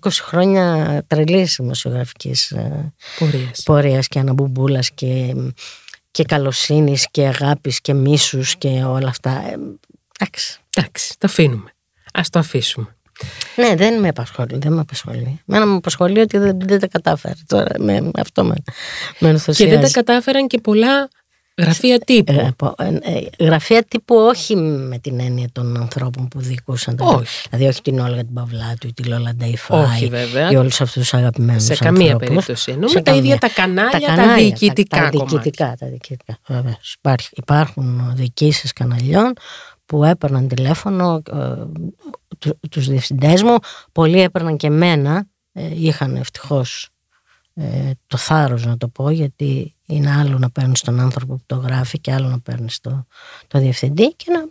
20 0.00 0.08
χρόνια 0.10 1.04
τρελής 1.06 1.56
δημοσιογραφικής 1.58 2.54
πορείας 3.18 3.62
πορείας 3.64 4.08
και 4.08 4.18
αναμπουμπούλα 4.18 4.80
και, 4.94 5.34
και 6.10 6.24
καλοσύνης 6.24 7.08
και 7.10 7.26
αγάπης 7.26 7.80
και 7.80 7.92
μίσους 7.92 8.56
και 8.56 8.68
όλα 8.68 9.08
αυτά. 9.08 9.30
Ε, 9.30 9.58
εντάξει. 10.20 10.60
Εντάξει, 10.76 11.14
το 11.18 11.26
αφήνουμε. 11.26 11.70
Α 12.12 12.22
το 12.30 12.38
αφήσουμε. 12.38 12.95
Ναι, 13.56 13.74
δεν 13.74 14.00
με 14.00 14.08
απασχολεί. 14.08 14.58
Δεν 14.58 14.72
με 14.72 14.80
απασχολεί. 14.80 15.40
Μένα 15.44 15.66
με 15.66 15.74
απασχολεί 15.74 16.20
ότι 16.20 16.38
δεν, 16.38 16.58
δεν 16.60 16.80
τα 16.80 16.86
κατάφερε. 16.86 17.34
Τώρα 17.46 17.70
με, 17.78 18.10
αυτό 18.18 18.44
με, 18.44 18.54
με 19.18 19.28
ενθουσιάζει. 19.28 19.64
Και 19.64 19.78
δεν 19.78 19.80
τα 19.80 20.00
κατάφεραν 20.00 20.46
και 20.46 20.58
πολλά 20.58 21.08
γραφεία 21.62 21.98
τύπου. 21.98 22.32
Ε, 22.32 22.52
ε, 22.76 23.18
ε, 23.38 23.44
γραφεία 23.44 23.82
τύπου 23.82 24.16
όχι 24.16 24.56
με 24.56 24.98
την 24.98 25.20
έννοια 25.20 25.48
των 25.52 25.76
ανθρώπων 25.76 26.28
που 26.28 26.40
δικούσαν. 26.40 26.96
Όχι. 26.98 27.48
Δηλαδή 27.50 27.68
όχι 27.68 27.82
την 27.82 27.98
Όλγα 27.98 28.24
την 28.24 28.34
Παυλάτου 28.34 28.86
ή 28.86 28.92
την 28.92 29.08
Λόλα 29.08 29.34
Ντέιφάη. 29.34 29.82
Όχι 29.82 30.08
βέβαια. 30.08 30.50
Ή 30.50 30.56
όλους 30.56 30.80
αυτούς 30.80 31.02
τους 31.02 31.14
αγαπημένους 31.14 31.64
Σε 31.64 31.76
καμία 31.76 32.16
περίπτωση. 32.16 32.72
Εννοούμε 32.72 33.02
τα 33.02 33.14
ίδια 33.14 33.38
τα 33.38 33.48
κανάλια, 33.48 33.90
τα, 33.90 33.98
κανάλια, 33.98 34.26
τα 34.26 34.34
διοικητικά. 34.34 34.96
Τα, 34.96 35.02
τα 35.02 35.10
διοικητικά. 35.10 35.74
Τα 35.78 35.86
διοικητικά 35.86 36.38
υπάρχουν 37.30 38.12
διοικήσεις 38.14 38.72
καναλιών 38.72 39.32
που 39.86 40.04
έπαιρναν 40.04 40.48
τηλέφωνο 40.48 41.22
ε, 41.32 42.50
τους 42.70 42.88
διευθυντές 42.88 43.42
μου, 43.42 43.56
πολλοί 43.92 44.20
έπαιρναν 44.20 44.56
και 44.56 44.70
μένα, 44.70 45.26
ε, 45.52 45.84
είχαν 45.84 46.16
ευτυχώς 46.16 46.88
ε, 47.54 47.90
το 48.06 48.16
θάρρος 48.16 48.66
να 48.66 48.76
το 48.76 48.88
πω 48.88 49.10
γιατί 49.10 49.74
είναι 49.86 50.10
άλλο 50.10 50.38
να 50.38 50.50
παίρνεις 50.50 50.80
τον 50.80 51.00
άνθρωπο 51.00 51.34
που 51.34 51.42
το 51.46 51.56
γράφει 51.56 51.98
και 52.00 52.12
άλλο 52.12 52.28
να 52.28 52.40
παίρνεις 52.40 52.80
το, 52.80 53.06
το 53.46 53.58
διευθυντή 53.58 54.14
και 54.14 54.32
να 54.32 54.44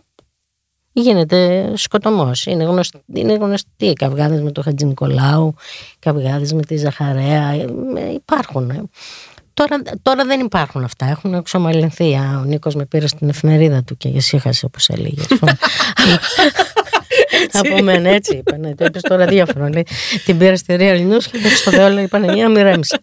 γίνεται 0.92 1.72
σκοτωμός. 1.76 2.46
Είναι 2.46 2.64
γνωστή, 2.64 3.02
είναι 3.14 3.34
γνωστή 3.34 3.92
καυγάδες 3.92 4.40
με 4.40 4.50
τον 4.50 4.64
Χατζη 4.64 4.86
Νικολάου, 4.86 5.54
καυγάδες 5.98 6.52
με 6.52 6.62
τη 6.62 6.76
Ζαχαρέα, 6.76 7.54
υπάρχουν. 8.14 8.90
Τώρα, 9.56 9.82
τώρα 10.02 10.24
δεν 10.24 10.40
υπάρχουν 10.40 10.84
αυτά. 10.84 11.06
Έχουν 11.06 11.34
εξομαλυνθεί. 11.34 12.14
Ο 12.14 12.44
Νίκος 12.44 12.74
με 12.74 12.86
πήρε 12.86 13.06
στην 13.06 13.28
εφημερίδα 13.28 13.82
του 13.82 13.96
και 13.96 14.08
ησύχασε, 14.08 14.66
όπως 14.66 14.88
έλεγες. 14.88 15.26
Από 17.52 17.82
μένα 17.82 18.08
έτσι 18.08 18.36
είπαν. 18.36 18.74
Το 18.76 18.84
είπες 18.84 19.00
στο 19.00 19.14
ραδιόφωνο. 19.14 19.68
Λέει, 19.68 19.86
την 20.24 20.38
πήρα 20.38 20.56
στη 20.56 20.76
Real 20.78 21.12
News 21.12 21.22
και 21.22 21.48
στο 21.48 21.70
Δεόλα 21.70 22.00
είπαν 22.00 22.32
μια 22.32 22.48
μοιρέμισα. 22.48 22.98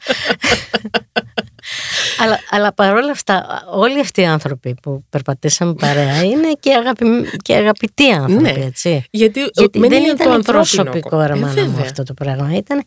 αλλά, 2.21 2.39
αλλά 2.49 2.73
παρόλα 2.73 3.11
αυτά, 3.11 3.63
όλοι 3.71 3.99
αυτοί 3.99 4.21
οι 4.21 4.25
άνθρωποι 4.25 4.75
που 4.81 5.03
περπατήσαμε 5.09 5.73
παρέα 5.73 6.23
είναι 6.23 6.51
και, 6.59 6.73
αγαπη, 6.73 7.05
και 7.41 7.55
αγαπητοί 7.55 8.11
άνθρωποι, 8.11 8.41
ναι, 8.41 8.65
έτσι. 8.65 9.05
Γιατί, 9.11 9.39
γιατί 9.53 9.79
δεν 9.79 10.03
ήταν 10.03 10.43
το 10.43 10.51
προσωπικό 10.51 11.21
ρε 11.21 11.35
μου 11.35 11.81
αυτό 11.81 12.03
το 12.03 12.13
πράγμα. 12.13 12.55
Ήταν, 12.55 12.77
ε, 12.77 12.83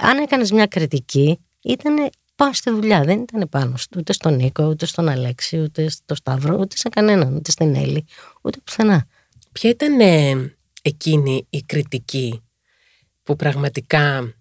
αν 0.00 0.18
έκανες 0.18 0.50
μια 0.50 0.66
κριτική, 0.66 1.38
ήταν 1.62 2.10
πάνω 2.36 2.52
στη 2.52 2.70
δουλειά. 2.70 3.02
Δεν 3.02 3.20
ήταν 3.20 3.48
πάνω 3.48 3.74
ούτε 3.96 4.12
στον 4.12 4.34
Νίκο, 4.34 4.64
ούτε 4.64 4.86
στον 4.86 5.08
Αλέξη, 5.08 5.60
ούτε 5.60 5.88
στο 5.88 6.14
Σταύρο, 6.14 6.56
ούτε 6.60 6.76
σε 6.76 6.88
κανέναν, 6.88 7.34
ούτε 7.34 7.50
στην 7.50 7.74
Έλλη, 7.74 8.04
ούτε 8.42 8.58
πουθενά. 8.64 9.06
Ποια 9.52 9.70
ήταν 9.70 10.00
ε, 10.00 10.54
εκείνη 10.82 11.46
η 11.50 11.62
κριτική 11.62 12.42
που 13.22 13.36
πραγματικά 13.36 14.34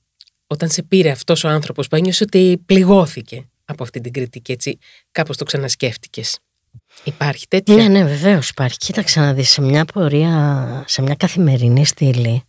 όταν 0.47 0.69
σε 0.69 0.83
πήρε 0.83 1.09
αυτός 1.09 1.43
ο 1.43 1.47
άνθρωπος 1.47 1.87
που 1.87 1.95
ένιωσε 1.95 2.23
ότι 2.23 2.61
πληγώθηκε 2.65 3.49
από 3.65 3.83
αυτή 3.83 4.01
την 4.01 4.13
κριτική, 4.13 4.51
έτσι 4.51 4.77
κάπως 5.11 5.37
το 5.37 5.43
ξανασκέφτηκες. 5.43 6.39
Υπάρχει 7.03 7.47
τέτοια; 7.47 7.75
Ναι, 7.75 7.87
ναι, 7.87 8.03
βεβαίως 8.03 8.49
υπάρχει. 8.49 8.77
Κοίταξε 8.77 9.19
να 9.19 9.33
δεις 9.33 9.49
σε 9.49 9.61
μια 9.61 9.85
πορεία, 9.85 10.83
σε 10.87 11.01
μια 11.01 11.15
καθημερινή 11.15 11.85
στήλη 11.85 12.43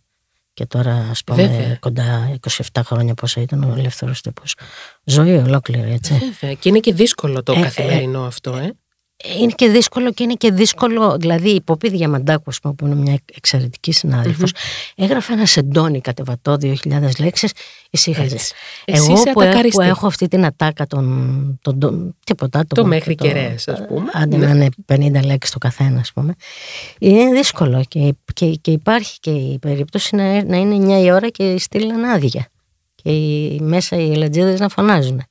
και 0.57 0.65
τώρα 0.65 1.07
ας 1.09 1.23
πούμε 1.23 1.77
κοντά 1.79 2.37
27 2.73 2.81
χρόνια 2.83 3.13
πόσο 3.13 3.41
ήταν 3.41 3.63
ο 3.63 3.73
ελεύθερος 3.77 4.21
τύπος. 4.21 4.55
Ζωή 5.03 5.37
ολόκληρη 5.37 5.91
έτσι. 5.91 6.13
Βέβαια 6.13 6.53
και 6.53 6.69
είναι 6.69 6.79
και 6.79 6.93
δύσκολο 6.93 7.43
το 7.43 7.53
ε, 7.57 7.61
καθημερινό 7.61 8.23
ε, 8.23 8.27
αυτό 8.27 8.55
ε. 8.55 8.73
Είναι 9.25 9.51
και 9.55 9.69
δύσκολο 9.69 10.11
και 10.11 10.23
είναι 10.23 10.33
και 10.33 10.51
δύσκολο, 10.51 11.17
δηλαδή 11.19 11.49
η 11.49 11.61
Ποπή 11.61 11.89
Διαμαντάκου, 11.89 12.51
που 12.61 12.85
είναι 12.85 12.95
μια 12.95 13.19
εξαιρετική 13.35 13.91
συνάδελφος, 13.91 14.51
mm-hmm. 14.51 14.91
έγραφε 14.95 15.33
ένα 15.33 15.45
σεντόνι 15.45 16.01
κατεβατό 16.01 16.57
2.000 16.61 16.75
λέξεις, 17.19 17.51
ησύχαζε. 17.89 18.37
Εγώ 18.85 19.13
που, 19.13 19.41
που, 19.71 19.81
έχω 19.81 20.07
αυτή 20.07 20.27
την 20.27 20.45
ατάκα 20.45 20.87
των, 20.87 21.59
τον, 21.61 21.79
τον, 21.79 22.15
τίποτα, 22.23 22.59
το, 22.67 22.75
το 22.75 22.85
μέχρι 22.85 23.15
το, 23.15 23.25
κεραίες, 23.25 23.67
ας 23.67 23.85
πούμε. 23.87 24.09
Άντε 24.13 24.37
να 24.37 24.49
είναι 24.49 24.69
50 24.85 25.25
λέξεις 25.25 25.53
το 25.53 25.57
καθένα, 25.57 25.99
ας 25.99 26.11
πούμε. 26.13 26.35
Είναι 26.99 27.31
δύσκολο 27.31 27.83
και, 27.87 28.15
και, 28.33 28.49
και 28.49 28.71
υπάρχει 28.71 29.19
και 29.19 29.31
η 29.31 29.59
περίπτωση 29.59 30.15
να, 30.15 30.43
να 30.43 30.57
είναι 30.57 30.99
9 30.99 31.03
η 31.03 31.11
ώρα 31.11 31.29
και 31.29 31.53
η 31.53 31.59
στήλη 31.59 31.93
άδεια. 32.13 32.47
Και 32.95 33.11
μέσα 33.61 33.95
οι 33.95 34.11
ελατζίδες 34.11 34.59
να 34.59 34.69
φωνάζουν 34.69 35.21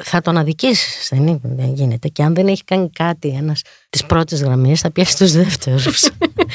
θα 0.00 0.20
τον 0.20 0.36
αδικήσεις. 0.36 1.08
Δεν, 1.08 1.40
δεν 1.42 1.74
γίνεται. 1.74 2.08
Και 2.08 2.22
αν 2.22 2.34
δεν 2.34 2.48
έχει 2.48 2.64
κάνει 2.64 2.90
κάτι 2.90 3.28
ένας 3.28 3.62
τη 3.90 4.04
πρώτη 4.06 4.36
γραμμή, 4.36 4.76
θα 4.76 4.90
πιάσει 4.90 5.16
τους 5.16 5.32
δεύτερους. 5.32 6.10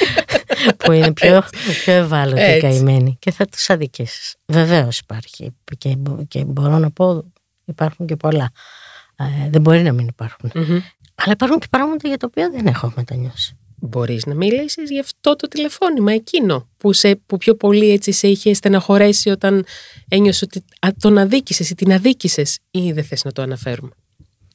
που 0.78 0.92
είναι 0.92 1.14
πιο, 1.14 1.44
πιο 1.84 1.94
ευάλωτοι 1.94 2.42
οι 2.42 2.60
καημένοι. 2.60 3.18
Και 3.20 3.32
θα 3.32 3.46
τους 3.46 3.70
αδικήσεις. 3.70 4.36
Βεβαίως 4.46 5.00
υπάρχει. 5.00 5.56
Και, 5.78 5.98
και 6.28 6.44
μπορώ 6.46 6.78
να 6.78 6.92
πω 6.92 7.24
υπάρχουν 7.66 8.06
και 8.06 8.16
πολλά. 8.16 8.52
Ε, 9.16 9.50
δεν 9.50 9.62
μπορεί 9.62 9.82
να 9.82 9.92
μην 9.92 10.08
υπάρχουν. 10.08 10.52
Αλλά 11.16 11.32
υπάρχουν 11.32 11.60
και 11.60 11.68
πράγματα 11.70 12.08
για 12.08 12.18
τα 12.18 12.28
οποία 12.30 12.50
δεν 12.50 12.68
έχω 12.68 12.94
μετανιώσει 12.96 13.58
μπορείς 13.80 14.26
να 14.26 14.34
μιλήσεις 14.34 14.90
για 14.90 15.02
αυτό 15.02 15.36
το 15.36 15.48
τηλεφώνημα 15.48 16.14
εκείνο 16.14 16.70
που, 16.78 16.94
σε, 16.94 17.16
που 17.26 17.38
πιο 17.38 17.56
πολύ 17.56 17.92
έτσι 17.92 18.12
σε 18.12 18.28
είχε 18.28 18.54
στεναχωρέσει 18.54 19.30
όταν 19.30 19.66
ένιωσε 20.08 20.46
ότι 20.46 20.64
α, 20.80 20.90
τον 21.00 21.18
αδίκησες 21.18 21.70
ή 21.70 21.76
την 21.76 21.94
αδίκησες 21.94 22.60
ή 22.72 22.92
δεν 22.92 23.04
θες 23.04 23.24
να 23.24 23.32
το 23.32 23.42
αναφέρουμε. 23.42 23.92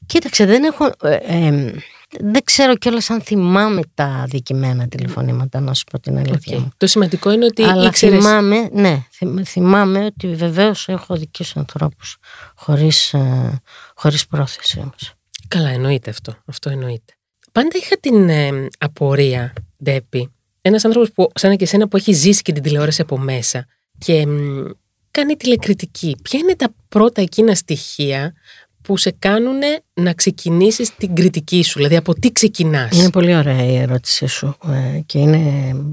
Κοίταξε, 0.07 0.45
δεν 0.45 0.65
έχω... 0.65 0.91
Ε, 1.01 1.73
δεν 2.21 2.45
ξέρω 2.45 2.77
κιόλας 2.77 3.11
αν 3.11 3.21
θυμάμαι 3.21 3.81
τα 3.95 4.05
αδικημένα 4.05 4.89
τηλεφωνήματα, 4.89 5.61
να 5.61 5.75
σου 5.75 5.85
πω 5.91 6.01
την 6.01 6.19
αλήθεια. 6.19 6.59
Okay. 6.59 6.69
Το 6.77 6.87
σημαντικό 6.87 7.33
είναι 7.33 7.45
ότι 7.45 7.63
Αλλά 7.63 7.87
ήξερες... 7.87 8.19
θυμάμαι, 8.19 8.69
ναι, 8.73 9.07
θυμάμαι 9.45 10.05
ότι 10.05 10.35
βεβαίως 10.35 10.89
έχω 10.89 11.15
αδικήσει 11.15 11.53
ανθρώπους 11.57 12.17
χωρίς, 12.55 13.15
ε, 13.15 13.61
χωρίς 13.95 14.27
πρόθεση 14.27 14.79
όμως. 14.79 15.15
Καλά, 15.49 15.69
εννοείται 15.69 16.11
αυτό. 16.11 16.37
Αυτό 16.45 16.71
εννοείται. 16.71 17.13
Πάντα 17.53 17.77
είχα 17.83 17.97
την 18.01 18.29
ε, 18.29 18.69
απορία, 18.79 19.53
Ντέπη, 19.85 20.31
ένας 20.63 20.85
άνθρωπος 20.85 21.13
που, 21.13 21.31
σαν 21.35 21.57
και 21.57 21.65
εσένα 21.65 21.89
που 21.89 21.97
έχει 21.97 22.13
ζήσει 22.13 22.43
και 22.43 22.53
την 22.53 22.63
τηλεόραση 22.63 23.01
από 23.01 23.19
μέσα 23.19 23.67
και 23.99 24.27
μ, 24.27 24.65
κάνει 25.11 25.37
τηλεκριτική, 25.37 26.17
ποια 26.23 26.39
είναι 26.39 26.57
τα 26.57 26.75
πρώτα 26.89 27.23
εκείνα 27.23 27.55
στοιχεία 27.55 28.35
που 28.83 28.97
σε 28.97 29.15
κάνουν 29.19 29.59
να 29.95 30.13
ξεκινήσεις 30.13 30.95
την 30.97 31.15
κριτική 31.15 31.63
σου, 31.63 31.77
δηλαδή 31.77 31.97
από 31.97 32.15
τι 32.15 32.33
ξεκινάς; 32.33 32.97
Είναι 32.99 33.11
πολύ 33.11 33.37
ωραία 33.37 33.65
η 33.65 33.77
ερώτησή 33.77 34.27
σου 34.27 34.57
ε, 34.69 35.01
και 35.07 35.19
είναι, 35.19 35.41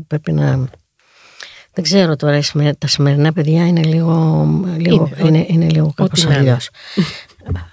πρέπει 0.08 0.32
να... 0.32 0.68
Δεν 1.74 1.84
ξέρω 1.84 2.16
τώρα, 2.16 2.40
τα 2.78 2.88
σημερινά 2.88 3.34
παιδιά 3.34 3.68
είναι 3.68 3.84
λίγο, 3.84 4.46
λίγο, 4.78 5.12
είναι, 5.18 5.28
είναι, 5.28 5.46
είναι 5.50 5.70
λίγο 5.70 5.94
κάπως 5.96 6.26
αλλιώς. 6.26 6.70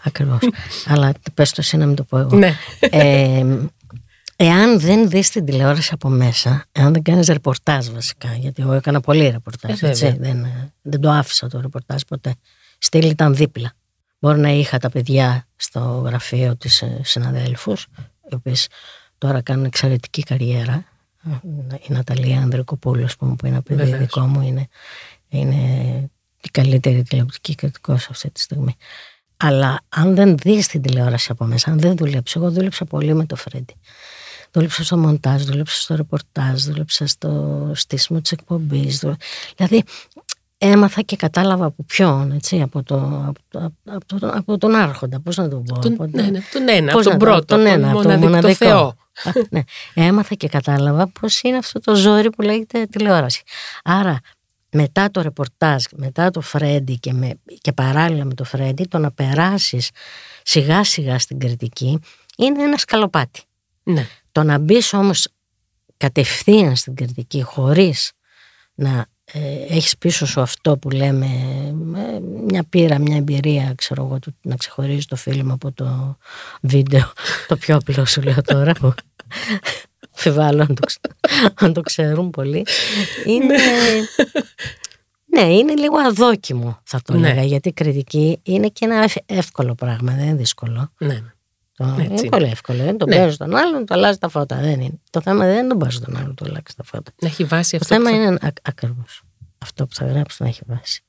Ακριβώς. 0.04 0.38
Αλλά 0.92 1.12
πες 1.34 1.50
το 1.50 1.56
εσύ 1.58 1.76
να 1.76 1.86
μην 1.86 1.96
το 1.96 2.02
πω 2.02 2.18
εγώ. 2.18 2.36
Ναι. 2.36 2.54
Ε, 2.80 3.44
εάν 4.36 4.80
δεν 4.80 5.08
δεις 5.08 5.30
την 5.30 5.44
τηλεόραση 5.44 5.90
από 5.92 6.08
μέσα, 6.08 6.64
εάν 6.72 6.92
δεν 6.92 7.02
κάνεις 7.02 7.26
ρεπορτάζ 7.28 7.88
βασικά, 7.88 8.34
γιατί 8.34 8.62
εγώ 8.62 8.72
έκανα 8.72 9.00
πολύ 9.00 9.28
ρεπορτάζ, 9.28 9.82
Ε, 9.82 9.88
έτσι, 9.88 10.04
βέβαια. 10.04 10.32
δεν, 10.32 10.46
δεν 10.82 11.00
το 11.00 11.10
άφησα 11.10 11.48
το 11.48 11.60
ρεπορτάζ 11.60 12.00
ποτέ. 12.08 12.34
Στήλη 12.78 13.08
ήταν 13.08 13.34
δίπλα. 13.34 13.72
Μπορεί 14.18 14.38
να 14.38 14.48
είχα 14.50 14.78
τα 14.78 14.90
παιδιά 14.90 15.46
στο 15.56 15.80
γραφείο 16.06 16.56
της 16.56 16.82
ε, 16.82 17.00
συναδέλφους, 17.04 17.86
οι 18.30 18.34
οποίες 18.34 18.68
τώρα 19.18 19.40
κάνουν 19.42 19.64
εξαιρετική 19.64 20.22
καριέρα. 20.22 20.84
Η 21.88 21.92
Ναταλία 21.92 22.38
Ανδρικοπούλος 22.40 23.16
που 23.16 23.24
είναι 23.24 23.36
ένα 23.42 23.62
παιδί 23.62 23.82
Βεβαίως. 23.82 23.98
δικό 24.00 24.20
μου, 24.20 24.40
είναι, 24.40 24.68
είναι 25.28 25.56
η 26.40 26.48
καλύτερη 26.50 27.02
τηλεοπτική 27.02 27.54
κριτικός 27.54 28.08
αυτή 28.10 28.30
τη 28.30 28.40
στιγμή. 28.40 28.76
Αλλά 29.36 29.80
αν 29.88 30.14
δεν 30.14 30.36
δεις 30.36 30.66
την 30.66 30.82
τηλεόραση 30.82 31.28
από 31.30 31.44
μέσα, 31.44 31.70
αν 31.70 31.78
δεν 31.78 31.96
δουλέψεις, 31.96 32.36
εγώ 32.36 32.50
δούλεψα 32.50 32.84
πολύ 32.84 33.14
με 33.14 33.26
το 33.26 33.36
Φρέντι. 33.36 33.74
Δούλεψα 34.56 34.84
στο 34.84 34.96
μοντάζ, 34.96 35.42
δούλεψα 35.44 35.80
στο 35.80 35.94
ρεπορτάζ, 35.96 36.62
δούλεψα 36.64 37.06
στο 37.06 37.70
στήσιμο 37.74 38.20
της 38.20 38.32
εκπομπής. 38.32 38.98
δούλε- 38.98 39.16
Δηλαδή, 39.56 39.82
έμαθα 40.58 41.02
και 41.02 41.16
κατάλαβα 41.16 41.64
από 41.64 41.82
ποιον, 41.84 42.32
έτσι, 42.32 42.60
από, 42.62 42.82
το, 42.82 42.96
από, 43.26 43.40
το, 43.48 43.72
από, 43.84 44.06
το, 44.18 44.28
από 44.34 44.58
τον 44.58 44.74
άρχοντα, 44.74 45.20
πώς 45.20 45.36
να 45.36 45.48
το 45.48 45.56
πω. 45.56 45.78
Τον, 45.78 45.92
από 45.92 46.10
το- 46.10 46.22
ναι, 46.22 46.22
ναι, 46.22 46.40
τον 46.52 46.68
ένα, 46.68 46.92
πώς 46.92 47.06
από 47.06 47.10
τον 47.10 47.12
να 47.12 47.18
το- 47.18 47.24
πρώτο, 47.24 47.44
τον 47.44 47.60
από 47.60 47.68
ένα, 47.74 47.90
από 47.90 48.02
τον 48.02 48.10
τον 48.10 48.18
μοναδικό, 48.18 48.58
το 48.58 48.64
μοναδικό. 48.64 48.64
Θεό. 48.64 48.86
Α, 49.24 49.46
ναι. 49.50 49.62
Έμαθα 49.94 50.34
και 50.34 50.48
κατάλαβα 50.48 51.06
πώς 51.20 51.40
είναι 51.42 51.56
αυτό 51.56 51.80
το 51.80 51.94
ζόρι 51.94 52.30
που 52.30 52.42
λέγεται 52.42 52.86
τηλεόραση. 52.86 53.42
Άρα 53.84 54.18
μετά 54.70 55.10
το 55.10 55.20
ρεπορτάζ, 55.22 55.84
μετά 55.96 56.30
το 56.30 56.40
Φρέντι 56.40 56.98
και, 56.98 57.12
με, 57.12 57.30
και 57.60 57.72
παράλληλα 57.72 58.24
με 58.24 58.34
το 58.34 58.44
Φρέντι, 58.44 58.84
το 58.84 58.98
να 58.98 59.10
περάσεις 59.10 59.90
σιγά 60.42 60.84
σιγά 60.84 61.18
στην 61.18 61.38
κριτική 61.38 61.98
είναι 62.36 62.62
ένα 62.62 62.76
σκαλοπάτι. 62.76 63.40
Ναι. 63.82 64.06
Το 64.36 64.42
να 64.42 64.58
μπεις 64.58 64.92
όμως 64.92 65.28
κατευθείαν 65.96 66.76
στην 66.76 66.94
κριτική 66.94 67.42
χωρίς 67.42 68.12
να 68.74 69.06
ε, 69.24 69.38
έχεις 69.68 69.98
πίσω 69.98 70.26
σου 70.26 70.40
αυτό 70.40 70.78
που 70.78 70.90
λέμε 70.90 71.26
ε, 71.96 72.20
μια 72.46 72.64
πείρα, 72.68 72.98
μια 72.98 73.16
εμπειρία 73.16 73.72
ξέρω 73.76 74.04
εγώ, 74.04 74.18
του- 74.18 74.36
να 74.42 74.56
ξεχωρίζεις 74.56 75.06
το 75.06 75.16
φιλμ 75.16 75.50
από 75.52 75.72
το 75.72 76.16
βίντεο 76.60 77.12
το 77.48 77.56
πιο 77.56 77.76
απλό 77.76 78.04
σου 78.04 78.22
λέω 78.22 78.42
τώρα 78.42 78.72
που 78.72 78.94
αμφιβάλλω 80.14 80.62
αν 80.62 80.74
το, 80.74 80.86
ξε- 80.86 81.04
αν 81.54 81.72
το 81.72 81.80
ξέρουν 81.80 82.30
πολλοί 82.30 82.66
είναι 83.26 83.54
ναι 85.26 85.54
είναι 85.54 85.74
λίγο 85.74 85.98
αδόκιμο 85.98 86.80
θα 86.84 87.00
το 87.04 87.16
Ναι. 87.16 87.28
έλεγα 87.30 87.42
γιατί 87.46 87.68
η 87.68 87.72
κριτική 87.72 88.38
είναι 88.42 88.68
και 88.68 88.84
ένα 88.84 89.02
ευ- 89.02 89.22
εύκολο 89.26 89.74
πράγμα 89.74 90.12
δεν 90.12 90.24
είναι 90.26 90.34
δύσκολο 90.36 90.92
ναι. 90.98 91.22
Το, 91.76 91.84
Έτσι 91.84 92.02
είναι 92.04 92.14
είναι. 92.18 92.28
πολύ 92.28 92.44
εύκολο. 92.44 92.82
Δεν 92.84 92.96
τον 92.98 93.08
Ναι. 93.08 93.16
παίζει 93.16 93.36
τον 93.36 93.54
άλλον, 93.56 93.86
το 93.86 93.94
αλλάζεις 93.94 94.18
τα 94.18 94.28
φώτα. 94.28 94.56
Δεν 94.56 94.80
είναι. 94.80 95.00
Το 95.10 95.20
θέμα 95.20 95.44
δεν 95.46 95.58
είναι 95.58 95.68
τον 95.68 95.78
παίζει 95.78 95.98
τον 96.00 96.16
άλλον, 96.16 96.34
το 96.34 96.44
αλλάξεις 96.48 96.74
τα 96.76 96.82
φώτα. 96.84 97.12
Να 97.20 97.28
έχει 97.28 97.44
βάση 97.44 97.70
Το 97.70 97.78
αυτό. 97.82 97.94
θέμα 97.94 98.10
που 98.10 98.16
θα- 98.16 98.22
είναι 98.22 98.38
ακριβώς 98.62 99.22
αυτό 99.58 99.86
που 99.86 99.94
θα 99.94 100.04
γράψει 100.06 100.42
να 100.42 100.48
έχει 100.48 100.60
βάση. 100.66 101.00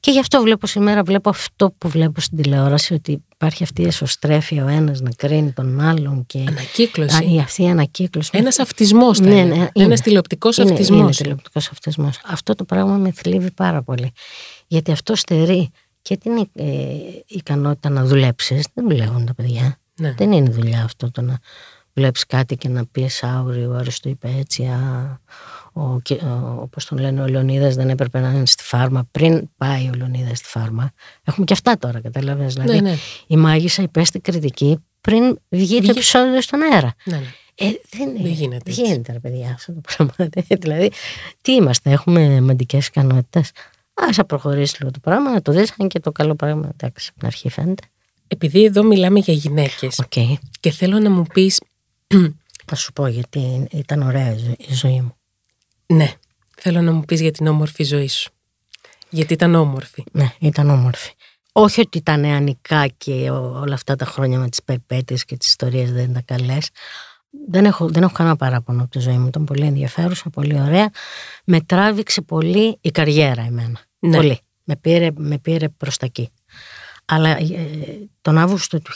Και 0.00 0.10
γι' 0.10 0.18
αυτό 0.18 0.40
βλέπω 0.42 0.66
σήμερα, 0.66 1.02
βλέπω 1.02 1.28
αυτό 1.30 1.74
που 1.78 1.88
βλέπω 1.88 2.20
στην 2.20 2.42
τηλεόραση, 2.42 2.94
ότι 2.94 3.24
υπάρχει 3.34 3.62
αυτή 3.62 3.82
η 3.82 3.86
εσωστρέφεια 3.86 4.64
ο 4.64 4.68
ένας 4.68 5.00
να 5.00 5.10
κρίνει 5.16 5.52
τον 5.52 5.80
άλλον 5.80 6.26
και 6.26 6.44
Ανακύκλωση. 6.48 7.16
Α, 7.16 7.22
η, 7.34 7.38
αυτή 7.38 7.62
η 7.62 7.68
ανακύκλωση. 7.68 8.30
Ένας 8.32 8.58
αυτισμός. 8.58 9.20
Ναι, 9.20 9.28
ναι, 9.28 9.40
είναι. 9.40 9.70
Ένας 9.74 10.00
τηλεοπτικός 10.00 10.56
είναι, 10.56 10.70
αυτισμός. 10.70 11.00
είναι 11.00 11.10
τηλεοπτικός 11.10 11.68
αυτισμός. 11.70 12.20
Αυτό 12.24 12.54
το 12.54 12.64
πράγμα 12.64 12.96
με 12.96 13.10
θλίβει 13.12 13.50
πάρα 13.50 13.82
πολύ. 13.82 14.12
Γιατί 14.66 14.92
αυτό 14.92 15.14
στερεί 15.14 15.70
και 16.02 16.16
την 16.16 16.48
ε, 16.52 16.64
ικανότητα 17.26 17.88
να 17.88 18.04
δουλέψεις. 18.04 18.66
Δεν 18.74 18.88
δουλεύουν 18.88 19.24
τα 19.26 19.34
παιδιά. 19.34 19.78
Ναι. 19.96 20.14
Δεν 20.16 20.32
είναι 20.32 20.50
δουλειά 20.50 20.82
αυτό 20.84 21.10
το 21.10 21.20
να 21.22 21.38
βλέπεις 21.94 22.26
κάτι 22.26 22.56
και 22.56 22.68
να 22.68 22.86
πεις 22.86 23.22
άουρη, 23.22 23.66
ο 23.66 23.74
Άρης 23.74 24.00
το 24.00 24.08
είπε 24.08 24.28
έτσι, 24.38 24.64
α, 24.64 25.20
ο, 25.72 26.00
και- 26.02 26.14
ο, 26.14 26.58
όπως 26.60 26.84
τον 26.84 26.98
λένε 26.98 27.22
ο 27.22 27.26
Λεωνίδας 27.28 27.74
δεν 27.74 27.90
έπρεπε 27.90 28.20
να 28.20 28.30
είναι 28.30 28.46
στη 28.46 28.62
φάρμα 28.62 29.08
πριν 29.10 29.48
πάει 29.56 29.88
ο 29.88 29.92
Λεωνίδας 29.96 30.38
στη 30.38 30.48
φάρμα. 30.48 30.90
Έχουμε 31.24 31.46
και 31.46 31.52
αυτά 31.52 31.78
τώρα, 31.78 32.00
καταλαβαίνεις. 32.00 32.54
Δηλαδή, 32.54 32.72
Ναι, 32.80 32.80
ναι. 32.90 32.96
η 33.26 33.36
Μάγισσα 33.36 33.82
υπέστη 33.82 34.20
κριτική 34.20 34.78
πριν 35.00 35.22
βγει 35.24 35.36
το 35.48 35.80
Βγήκε- 35.80 35.88
επεισόδιο 35.90 36.40
στον 36.40 36.60
αέρα. 36.72 36.94
ναι, 37.04 37.16
ναι. 37.16 37.26
Ε, 37.56 37.64
δεν, 37.90 38.12
Δεν 38.12 38.26
γίνεται 38.32 38.48
Δεν 38.48 38.60
έτσι. 38.66 38.82
γίνεται, 38.82 39.12
ρε 39.12 39.18
παιδιά, 39.20 39.50
αυτό 39.54 39.72
το 39.72 39.80
πράγμα. 39.80 40.14
δηλαδή, 40.60 40.90
τι 41.40 41.52
είμαστε, 41.52 41.90
έχουμε 41.90 42.40
μαντικές 42.40 42.86
ικανότητες. 42.86 43.48
Α 43.94 44.12
θα 44.12 44.24
προχωρήσει 44.24 44.76
λίγο 44.78 44.90
το 44.90 44.98
πράγμα, 45.02 45.30
να 45.32 45.42
το 45.42 45.52
δεις, 45.52 45.74
αν 45.78 45.88
και 45.88 46.00
το 46.00 46.12
καλό 46.12 46.34
πράγμα, 46.34 46.68
εντάξει, 46.72 47.06
από 47.10 47.18
την 47.18 47.26
αρχή 47.26 47.48
φαίνεται. 47.48 47.82
Επειδή 48.34 48.64
εδώ 48.64 48.82
μιλάμε 48.82 49.18
για 49.18 49.34
γυναίκες 49.34 49.98
Οκ. 49.98 50.12
και 50.60 50.70
θέλω 50.70 50.98
να 50.98 51.10
μου 51.10 51.22
πεις. 51.34 51.60
Θα 52.66 52.74
σου 52.74 52.92
πω 52.92 53.06
γιατί 53.06 53.66
ήταν 53.70 54.02
ωραία 54.02 54.32
η 54.34 54.38
ζω- 54.38 54.60
η 54.70 54.74
ζωή 54.74 55.00
μου. 55.00 55.16
ναι, 55.86 56.12
θέλω 56.56 56.80
να 56.80 56.92
μου 56.92 57.04
πεις 57.04 57.20
για 57.20 57.30
την 57.30 57.46
όμορφη 57.46 57.82
ζωή 57.84 58.08
σου. 58.08 58.30
Γιατί 59.10 59.32
ήταν 59.32 59.54
όμορφη. 59.54 60.04
Ναι, 60.12 60.32
ήταν 60.40 60.70
όμορφη. 60.70 61.12
Όχι 61.52 61.80
ότι 61.80 62.02
τα 62.02 62.16
νεανικά 62.16 62.86
και 62.86 63.30
ο- 63.30 63.58
όλα 63.60 63.74
αυτά 63.74 63.96
τα 63.96 64.04
χρόνια 64.04 64.38
με 64.38 64.48
τις 64.48 64.62
περιπέτειες 64.62 65.24
και 65.24 65.36
τις 65.36 65.48
ιστορίες 65.48 65.92
δεν 65.92 66.10
ήταν 66.10 66.22
καλές. 66.24 66.70
Δεν 67.48 67.64
έχω, 67.64 67.88
δεν 67.88 68.02
έχω 68.02 68.12
κανένα 68.12 68.36
παράπονο 68.36 68.82
από 68.82 68.90
τη 68.90 68.98
ζωή 68.98 69.16
μου. 69.18 69.26
Ήταν 69.26 69.44
πολύ 69.44 69.66
ενδιαφέρουσα, 69.66 70.30
πολύ 70.30 70.60
ωραία. 70.60 70.90
Με 71.44 71.60
τράβηξε 71.60 72.20
πολύ 72.20 72.78
η 72.80 72.90
καριέρα 72.90 73.42
εμένα. 73.42 73.80
Ναι. 73.98 74.16
Πολύ. 74.16 74.38
Με 74.64 74.76
πήρε, 74.76 75.10
με 75.16 75.38
πήρε 75.38 75.68
προς 75.68 75.96
τα 75.96 76.06
εκεί. 76.06 76.28
Αλλά 77.04 77.28
ε, 77.28 77.44
τον 78.22 78.38
Αύγουστο 78.38 78.80
του 78.80 78.92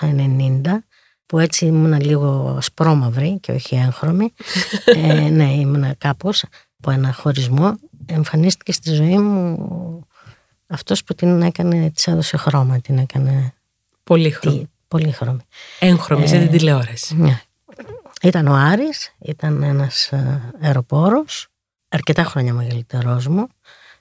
1990 0.00 0.60
που 1.26 1.38
έτσι 1.38 1.66
ήμουν 1.66 2.00
λίγο 2.00 2.58
σπρώμαυρη 2.60 3.38
και 3.40 3.52
όχι 3.52 3.74
έγχρωμη. 3.74 4.32
ε, 4.84 5.28
ναι, 5.28 5.52
ήμουν 5.52 5.98
κάπως 5.98 6.44
από 6.78 6.90
ένα 6.90 7.12
χωρισμό. 7.12 7.78
Εμφανίστηκε 8.06 8.72
στη 8.72 8.94
ζωή 8.94 9.18
μου 9.18 10.06
αυτός 10.66 11.04
που 11.04 11.14
την 11.14 11.42
έκανε, 11.42 11.90
της 11.90 12.06
έδωσε 12.06 12.36
χρώμα, 12.36 12.80
την 12.80 12.98
έκανε 12.98 13.54
Πολύχρωμη. 14.04 14.58
τι, 14.58 14.66
πολύ 14.88 15.12
χρώμη. 15.12 15.40
Έγχρωμη 15.78 16.28
σε 16.28 16.38
την 16.38 16.50
τηλεόραση. 16.50 17.16
Ναι. 17.16 17.40
Ήταν 18.22 18.46
ο 18.46 18.54
Άρης, 18.54 19.14
ήταν 19.18 19.62
ένας 19.62 20.12
ε, 20.12 20.52
αεροπόρος, 20.60 21.48
αρκετά 21.88 22.24
χρόνια 22.24 22.52
μεγαλύτερός 22.54 23.26
μου. 23.26 23.46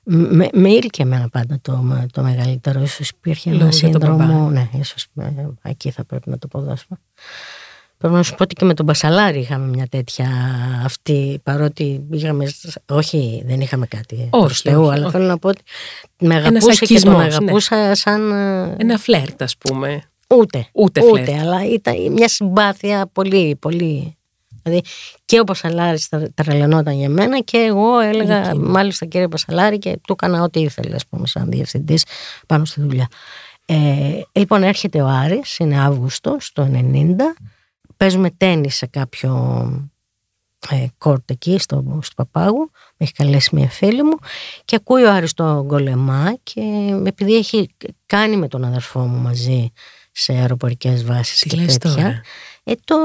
Με, 0.06 0.48
με 0.54 0.70
ήλκε 0.70 1.02
εμένα 1.02 1.30
πάντα 1.30 1.58
το, 1.62 1.84
το 2.12 2.22
μεγαλύτερο, 2.22 2.82
ίσως 2.82 3.10
υπήρχε 3.10 3.50
ένα 3.50 3.58
Λόγω 3.60 3.70
για 3.70 3.90
τον 3.90 3.92
σύνδρομο, 4.02 4.34
μπαμπά. 4.38 4.50
ναι, 4.52 4.70
ίσως 4.80 5.08
ε, 5.20 5.30
εκεί 5.62 5.92
θα 5.92 6.06
πρέπει 6.06 6.30
να 6.30 6.38
το 6.38 6.48
αποδώσουμε. 6.54 7.00
Πρέπει 7.98 8.14
να 8.16 8.24
σου 8.24 8.36
πω 8.36 8.44
ότι 8.44 8.56
και 8.56 8.66
με 8.66 8.74
τον 8.74 8.86
Μπασαλάρη 8.86 9.40
είχαμε 9.40 9.66
μια 9.68 9.88
τέτοια 9.88 10.28
αυτή, 10.86 11.40
παρότι 11.44 12.06
είχαμε, 12.12 12.46
όχι 12.90 13.44
δεν 13.46 13.62
είχαμε 13.62 13.86
κάτι 13.86 14.28
Όχι, 14.30 14.46
προς 14.46 14.62
Θεού, 14.62 14.82
όχι, 14.84 14.92
αλλά 14.94 15.04
όχι. 15.04 15.12
θέλω 15.12 15.26
να 15.26 15.38
πω 15.38 15.48
ότι 15.50 15.62
με 16.20 16.36
αγαπούσε 16.36 16.86
και 16.86 17.00
τον 17.00 17.14
ακισμός, 17.14 17.18
ναι. 17.18 17.24
αγαπούσα 17.24 17.96
σαν... 17.96 18.32
ε, 18.32 18.76
Ένα 18.78 18.98
φλερτ, 18.98 19.42
ας 19.42 19.58
πούμε. 19.58 20.04
Ούτε. 20.30 20.68
Ούτε 20.74 21.02
ούτε 21.04 21.24
φλερτ. 21.24 21.42
αλλά 21.42 21.66
ήταν 21.66 22.12
μια 22.12 22.28
συμπάθεια 22.28 23.10
πολύ, 23.14 23.56
πολύ. 23.56 24.18
Δηλαδή 24.64 24.82
και 25.26 25.40
ο 25.40 25.44
Πασαλάρης 25.44 26.10
τα- 26.10 26.32
τρελαινόταν 26.34 26.94
για 26.98 27.10
μένα 27.10 27.40
και 27.40 27.58
εγώ 27.58 28.00
έλεγα 28.00 28.40
Για 28.42 28.50
εκείνο. 28.50 28.70
μάλιστα 28.70 29.06
κύριε 29.06 29.28
Πασαλάρη 29.28 29.78
και 29.78 30.00
του 30.08 30.14
έκανα 30.14 30.42
ό,τι 30.44 30.60
ήθελε 30.60 30.96
ας 30.96 31.06
πούμε 31.08 31.28
σαν 31.28 31.50
διευθυντής 31.50 32.06
πάνω 32.48 32.66
στη 32.66 32.82
δουλειά. 32.82 33.08
Ε, 33.66 34.22
λοιπόν 34.32 34.64
έρχεται 34.64 35.02
ο 35.02 35.08
Άρης, 35.08 35.58
είναι 35.58 35.80
Αύγουστος 35.80 36.52
το 36.54 36.70
90, 36.74 37.16
παίζουμε 37.98 38.30
τέννις 38.30 38.76
σε 38.76 38.86
κάποιο 38.86 39.32
ε, 40.70 40.86
κόρτ 40.98 41.30
εκεί 41.32 41.58
στο, 41.60 42.00
στο 42.02 42.14
Παπάγου, 42.16 42.70
με 42.72 42.96
έχει 42.98 43.12
καλέσει 43.14 43.56
μια 43.56 43.70
φίλη 43.70 44.04
μου 44.04 44.18
και 44.66 44.76
ακούει 44.76 45.04
ο 45.04 45.12
Άρης 45.14 45.34
τον 45.34 45.62
Γκολεμά 45.66 46.34
και 46.44 46.62
επειδή 47.06 47.36
έχει 47.36 47.70
κάνει 48.06 48.36
με 48.38 48.48
τον 48.48 48.64
αδερφό 48.64 49.00
μου 49.00 49.18
μαζί 49.22 49.72
σε 50.14 50.34
αεροπορικές 50.34 51.04
βάσεις 51.04 51.40
Τι 51.40 51.50
και 51.50 51.56
λες 51.58 51.78
τέτοια 51.78 51.96
τώρα; 51.96 52.22
ε, 52.64 52.74
το, 52.84 52.96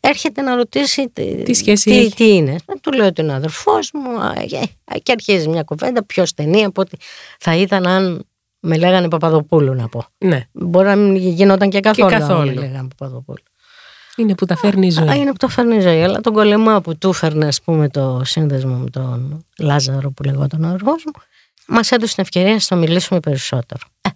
έρχεται 0.00 0.42
να 0.42 0.54
ρωτήσει 0.54 1.08
τι, 1.12 1.42
Τι 1.42 1.54
σχέση 1.54 1.90
τι, 1.90 1.98
έχει; 1.98 2.14
τι 2.14 2.34
είναι. 2.34 2.52
Ε, 2.52 2.72
του 2.80 2.92
λέω 2.92 3.06
ότι 3.06 3.20
είναι 3.20 3.32
ο 3.32 3.34
αδερφός 3.34 3.90
μου 3.92 4.20
α, 4.20 4.32
ε, 4.84 4.98
και 4.98 5.12
αρχίζει 5.12 5.48
μια 5.48 5.62
κουβέντα 5.62 6.04
πιο 6.04 6.26
στενή 6.26 6.64
από 6.64 6.80
ότι 6.80 6.96
θα 7.38 7.56
ήταν 7.56 7.86
αν 7.86 8.26
με 8.60 8.76
λέγανε 8.76 9.08
Παπαδοπούλου 9.08 9.74
να 9.74 9.88
πω. 9.88 10.06
Ναι. 10.18 10.46
Μπορεί 10.52 10.86
να 10.86 10.96
μην 10.96 11.16
γινόταν 11.16 11.70
και 11.70 11.80
καθόλου, 11.80 12.14
αν 12.14 12.20
καθόλου. 12.20 12.54
με 12.54 12.60
λέγανε 12.60 12.88
Παπαδοπούλου. 12.96 13.42
Είναι 14.16 14.34
που 14.34 14.46
τα 14.46 14.56
φέρνει 14.56 14.86
η 14.86 14.90
ζωή. 14.90 15.18
είναι 15.18 15.30
που 15.30 15.36
τα 15.36 15.48
φέρνει 15.48 15.76
η 15.76 15.80
ζωή. 15.80 16.02
Αλλά 16.02 16.20
τον 16.20 16.32
κολεμά 16.32 16.80
που 16.80 16.98
του 16.98 17.12
φέρνει, 17.12 17.44
ας 17.44 17.62
πούμε, 17.62 17.88
το 17.88 18.20
σύνδεσμο 18.24 18.74
με 18.74 18.90
τον 18.90 19.44
Λάζαρο 19.58 20.10
που 20.10 20.22
λεγόταν 20.22 20.64
ο 20.64 20.68
αργό 20.68 20.90
μου, 20.90 21.22
μας 21.66 21.90
έδωσε 21.90 22.14
την 22.14 22.22
ευκαιρία 22.22 22.60
να 22.68 22.76
μιλήσουμε 22.76 23.20
περισσότερο. 23.20 23.86
Ε, 24.00 24.08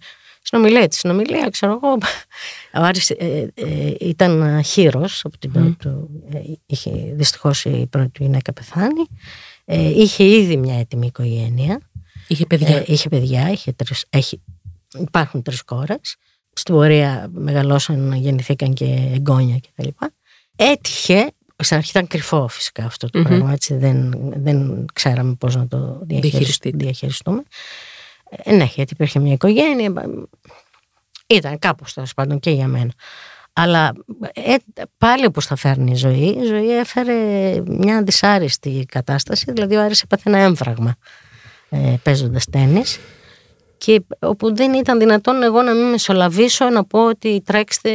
συνομιλία 0.43 0.87
τη 0.87 0.95
συνομιλία, 0.95 1.49
ξέρω 1.49 1.71
εγώ. 1.71 1.97
Ο 2.73 2.81
Άρης 2.81 3.09
ε, 3.09 3.51
ε, 3.53 3.93
ήταν 3.99 4.63
χείρος 4.63 5.25
από 5.25 5.37
την 5.37 5.51
mm. 5.55 5.75
του. 5.79 6.09
Ε, 6.33 6.39
είχε 6.65 6.91
δυστυχώς 7.13 7.65
η 7.65 7.87
πρώτη 7.89 8.09
του 8.09 8.23
γυναίκα 8.23 8.53
πεθάνει. 8.53 9.07
Ε, 9.65 10.01
είχε 10.01 10.23
ήδη 10.23 10.57
μια 10.57 10.79
έτοιμη 10.79 11.05
οικογένεια. 11.05 11.79
Είχε 12.27 12.45
παιδιά. 12.45 12.77
Ε, 12.77 12.83
είχε 12.87 13.09
παιδιά, 13.09 13.51
είχε 13.51 13.71
τρεις, 13.71 14.05
έχει, 14.09 14.41
υπάρχουν 14.99 15.41
τρεις 15.41 15.63
κόρες. 15.63 16.15
Στην 16.53 16.73
πορεία 16.73 17.29
μεγαλώσαν, 17.31 18.13
γεννηθήκαν 18.13 18.73
και 18.73 19.09
εγγόνια 19.13 19.59
κτλ. 19.59 19.87
Έτυχε, 20.55 21.31
στην 21.57 21.77
αρχή 21.77 21.89
ήταν 21.89 22.07
κρυφό 22.07 22.47
φυσικά 22.47 22.85
αυτό 22.85 23.09
το 23.09 23.19
mm-hmm. 23.19 23.23
πράγμα, 23.23 23.51
έτσι 23.51 23.75
δεν, 23.75 24.13
δεν 24.35 24.85
ξέραμε 24.93 25.35
πώς 25.35 25.55
να 25.55 25.67
το 25.67 26.01
διαχειριστούμε. 26.73 27.43
Ε, 28.35 28.55
ναι, 28.55 28.63
γιατί 28.63 28.93
υπήρχε 28.93 29.19
μια 29.19 29.33
οικογένεια, 29.33 29.93
ήταν 31.27 31.59
κάπως 31.59 31.93
τέλος 31.93 32.13
πάντων 32.13 32.39
και 32.39 32.51
για 32.51 32.67
μένα. 32.67 32.91
Αλλά 33.53 33.93
ε, 34.33 34.55
πάλι 34.97 35.25
όπως 35.25 35.45
θα 35.45 35.55
φέρνει 35.55 35.91
η 35.91 35.95
ζωή, 35.95 36.37
η 36.41 36.45
ζωή 36.45 36.77
έφερε 36.77 37.13
μια 37.65 38.03
δυσάρεστη 38.03 38.85
κατάσταση, 38.91 39.51
δηλαδή 39.51 39.75
ο 39.75 39.81
Άρης 39.81 40.01
έπαθε 40.01 40.29
ένα 40.29 40.39
έμφραγμα 40.39 40.95
ε, 41.69 41.95
παίζοντας 42.03 42.45
τέννις 42.45 42.99
και 43.77 44.03
όπου 44.19 44.55
δεν 44.55 44.73
ήταν 44.73 44.99
δυνατόν 44.99 45.43
εγώ 45.43 45.61
να 45.61 45.73
μην 45.73 45.89
μεσολαβήσω 45.89 46.69
να 46.69 46.85
πω 46.85 47.07
ότι 47.07 47.41
τρέξτε 47.45 47.91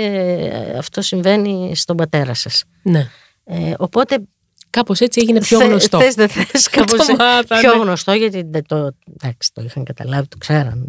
αυτό 0.78 1.03
συμβαίνει 1.03 1.76
στον 1.76 1.97
πατέρα 1.97 2.34
σας. 2.34 2.64
Ναι. 2.82 3.11
Ε, 3.45 3.74
οπότε 3.78 4.18
Κάπως 4.70 5.00
έτσι 5.00 5.20
έγινε 5.20 5.40
πιο 5.40 5.58
γνωστό. 5.58 6.00
Θες 6.00 6.14
δεν 6.14 6.28
θες 6.28 6.68
κάπως 6.76 7.06
πιο 7.60 7.74
ναι. 7.74 7.82
γνωστό 7.82 8.12
γιατί 8.12 8.62
το, 8.66 8.90
εντάξει, 9.16 9.52
το 9.52 9.62
είχαν 9.62 9.84
καταλάβει, 9.84 10.26
το 10.26 10.36
ξέραν. 10.38 10.88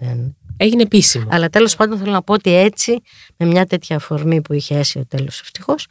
Έγινε 0.57 0.81
επίσημο. 0.81 1.27
Αλλά 1.29 1.49
τέλος 1.49 1.75
πάντων 1.75 1.97
θέλω 1.97 2.11
να 2.11 2.21
πω 2.21 2.33
ότι 2.33 2.55
έτσι 2.55 3.01
με 3.37 3.45
μια 3.45 3.65
τέτοια 3.65 3.95
αφορμή 3.95 4.41
που 4.41 4.53
είχε 4.53 4.77
έσει 4.77 4.99
ο 4.99 5.05
τέλος 5.05 5.39
ευτυχώς 5.39 5.87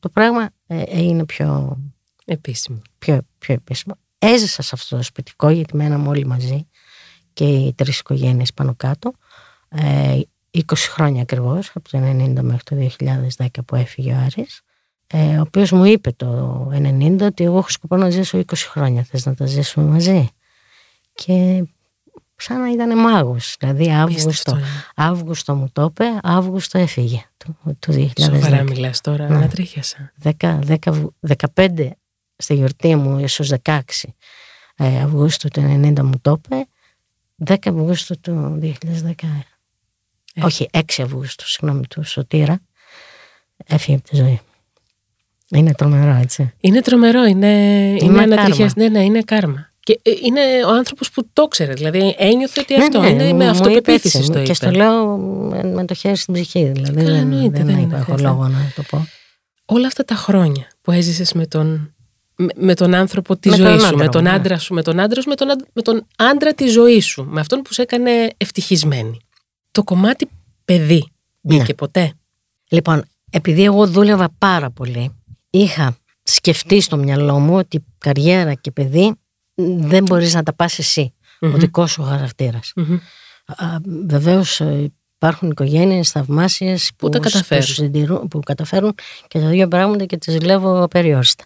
το 0.00 0.08
πράγμα 0.08 0.50
ε, 0.66 0.82
έγινε 0.86 1.24
πιο 1.24 1.78
επίσημο. 2.24 2.82
Πιο, 2.98 3.20
πιο 3.38 3.54
επίσημο. 3.54 3.94
Έζησα 4.18 4.62
σε 4.62 4.70
αυτό 4.72 4.96
το 4.96 5.02
σπιτικό 5.02 5.48
γιατί 5.50 5.76
μέναμε 5.76 6.08
όλοι 6.08 6.26
μαζί 6.26 6.68
και 7.32 7.44
οι 7.44 7.74
τρεις 7.74 7.98
οικογένειες 7.98 8.52
πάνω 8.52 8.74
κάτω. 8.74 9.12
Ε, 9.68 10.20
20 10.52 10.62
χρόνια 10.76 11.22
ακριβώς, 11.22 11.70
από 11.74 11.88
το 11.90 11.98
90 11.98 12.40
μέχρι 12.42 12.62
το 12.62 12.76
2010 13.36 13.46
που 13.66 13.74
έφυγε 13.76 14.12
ο 14.12 14.16
Άρης. 14.16 14.62
Ε, 15.12 15.36
ο 15.36 15.40
οποίος 15.40 15.70
μου 15.70 15.84
είπε 15.84 16.12
το 16.12 16.70
90 16.72 17.20
ότι 17.20 17.44
εγώ 17.44 17.58
έχω 17.58 17.68
σκοπό 17.68 17.96
να 17.96 18.10
ζήσω 18.10 18.38
20 18.38 18.44
χρόνια. 18.56 19.02
Θες 19.02 19.26
να 19.26 19.34
τα 19.34 19.46
ζήσουμε 19.46 19.86
μαζί; 19.86 20.28
Και 21.14 21.64
σαν 22.36 22.60
να 22.60 22.70
ήταν 22.70 22.98
μάγος. 22.98 23.56
Δηλαδή 23.58 23.92
Αύγουστο, 23.92 24.58
Αύγουστο 24.94 25.54
μου 25.54 25.68
το 25.72 25.82
είπε, 25.82 26.04
Αύγουστο 26.22 26.78
έφυγε 26.78 27.22
το, 27.36 27.54
το 27.78 27.92
2010. 27.92 28.08
Σοβαρά 28.20 28.62
μιλάς 28.62 29.00
τώρα, 29.00 29.28
να 29.28 29.48
τρίχιασα. 29.48 30.12
15 31.54 31.90
στη 32.36 32.54
γιορτή 32.54 32.96
μου, 32.96 33.18
ίσως 33.18 33.52
16 33.62 33.80
ε, 34.76 35.00
Αυγούστου 35.00 35.48
του 35.48 35.60
90 35.60 36.00
μου 36.00 36.18
το 36.22 36.40
είπε, 36.44 36.66
10 37.44 37.56
Αυγούστου 37.64 38.20
του 38.20 38.58
2010. 38.62 38.72
Ε. 40.34 40.44
Όχι, 40.44 40.68
6 40.72 40.80
Αυγούστου, 40.98 41.48
συγγνώμη, 41.48 41.86
του 41.86 42.04
Σωτήρα, 42.04 42.60
έφυγε 43.66 43.96
από 43.96 44.08
τη 44.08 44.16
ζωή. 44.16 44.40
Είναι 45.54 45.72
τρομερό, 45.72 46.18
έτσι. 46.22 46.52
Είναι 46.60 46.80
τρομερό, 46.80 47.24
είναι, 47.24 47.46
είναι, 48.00 48.22
είναι 48.22 48.70
Ναι, 48.74 48.88
ναι, 48.88 49.04
είναι 49.04 49.22
κάρμα. 49.22 49.70
Και 49.80 50.00
ε, 50.02 50.10
είναι 50.24 50.40
ο 50.66 50.70
άνθρωπος 50.70 51.10
που 51.10 51.28
το 51.32 51.48
ξέρει, 51.48 51.72
δηλαδή 51.72 52.14
ένιωθε 52.18 52.60
ότι 52.60 52.76
ναι, 52.76 52.82
αυτό 52.82 53.00
ναι, 53.00 53.08
είναι 53.08 53.32
με 53.32 53.48
αυτοπεποίθηση. 53.48 54.30
Το 54.30 54.42
και 54.42 54.54
στο 54.54 54.70
λέω 54.70 55.16
με 55.74 55.84
το 55.84 55.94
χέρι 55.94 56.16
στην 56.16 56.34
ψυχή. 56.34 56.70
Δηλαδή 56.74 57.04
δεν, 57.04 57.14
εννοείται, 57.14 57.62
δεν, 57.62 57.66
δεν 57.66 57.92
έχω 57.92 58.14
λόγο 58.18 58.48
να 58.48 58.72
το 58.74 58.82
πω. 58.90 59.06
Όλα 59.64 59.86
αυτά 59.86 60.04
τα 60.04 60.14
χρόνια 60.14 60.66
που 60.80 60.90
έζησες 60.90 61.32
με 61.32 61.46
τον, 61.46 61.94
με, 62.54 62.74
τον 62.74 62.94
άνθρωπο 62.94 63.36
τη 63.36 63.48
ζωή 63.48 63.78
σου, 63.78 63.96
με 63.96 64.08
τον 64.08 64.22
ναι. 64.22 64.30
άντρα 64.30 64.58
σου, 64.58 64.74
με 64.74 64.82
τον 64.82 65.00
άντρα 65.00 65.20
σου, 65.20 65.28
με 65.28 65.34
τον, 65.34 65.48
με 65.72 65.82
τον 65.82 66.06
άντρα 66.16 66.54
της 66.54 66.72
ζωής 66.72 67.06
σου, 67.06 67.26
με 67.28 67.40
αυτόν 67.40 67.62
που 67.62 67.72
σε 67.72 67.82
έκανε 67.82 68.10
ευτυχισμένη. 68.36 69.18
Το 69.70 69.82
κομμάτι 69.82 70.28
παιδί 70.64 71.12
μπήκε 71.40 71.62
ναι. 71.62 71.74
ποτέ; 71.74 72.12
Λοιπόν, 72.68 73.04
επειδή 73.30 73.64
εγώ 73.64 73.86
δούλευα 73.86 74.28
πάρα 74.38 74.70
πολύ, 74.70 75.19
είχα 75.50 75.96
σκεφτεί 76.22 76.80
στο 76.80 76.96
μυαλό 76.96 77.38
μου 77.38 77.56
ότι 77.56 77.84
καριέρα 77.98 78.54
και 78.54 78.70
παιδί 78.70 79.14
δεν 79.78 80.02
μπορείς 80.02 80.34
να 80.34 80.42
τα 80.42 80.54
πας 80.54 80.78
εσύ, 80.78 81.14
ο 81.40 81.48
δικός 81.48 81.90
σου 81.90 82.02
χαρακτηρας 82.02 82.72
Βεβαίως 84.06 84.60
ε, 84.60 84.92
υπάρχουν 85.14 85.50
οικογένειες 85.50 86.10
θαυμάσιες 86.10 86.90
που, 86.96 86.96
που, 86.96 87.08
τα 87.08 87.18
καταφέρουν. 87.18 88.28
που 88.28 88.40
καταφέρουν 88.40 88.94
και 89.28 89.38
τα 89.38 89.46
δύο 89.46 89.68
πράγματα 89.68 90.04
και 90.04 90.16
τις 90.16 90.32
ζηλεύω 90.32 90.82
απεριόριστα. 90.82 91.44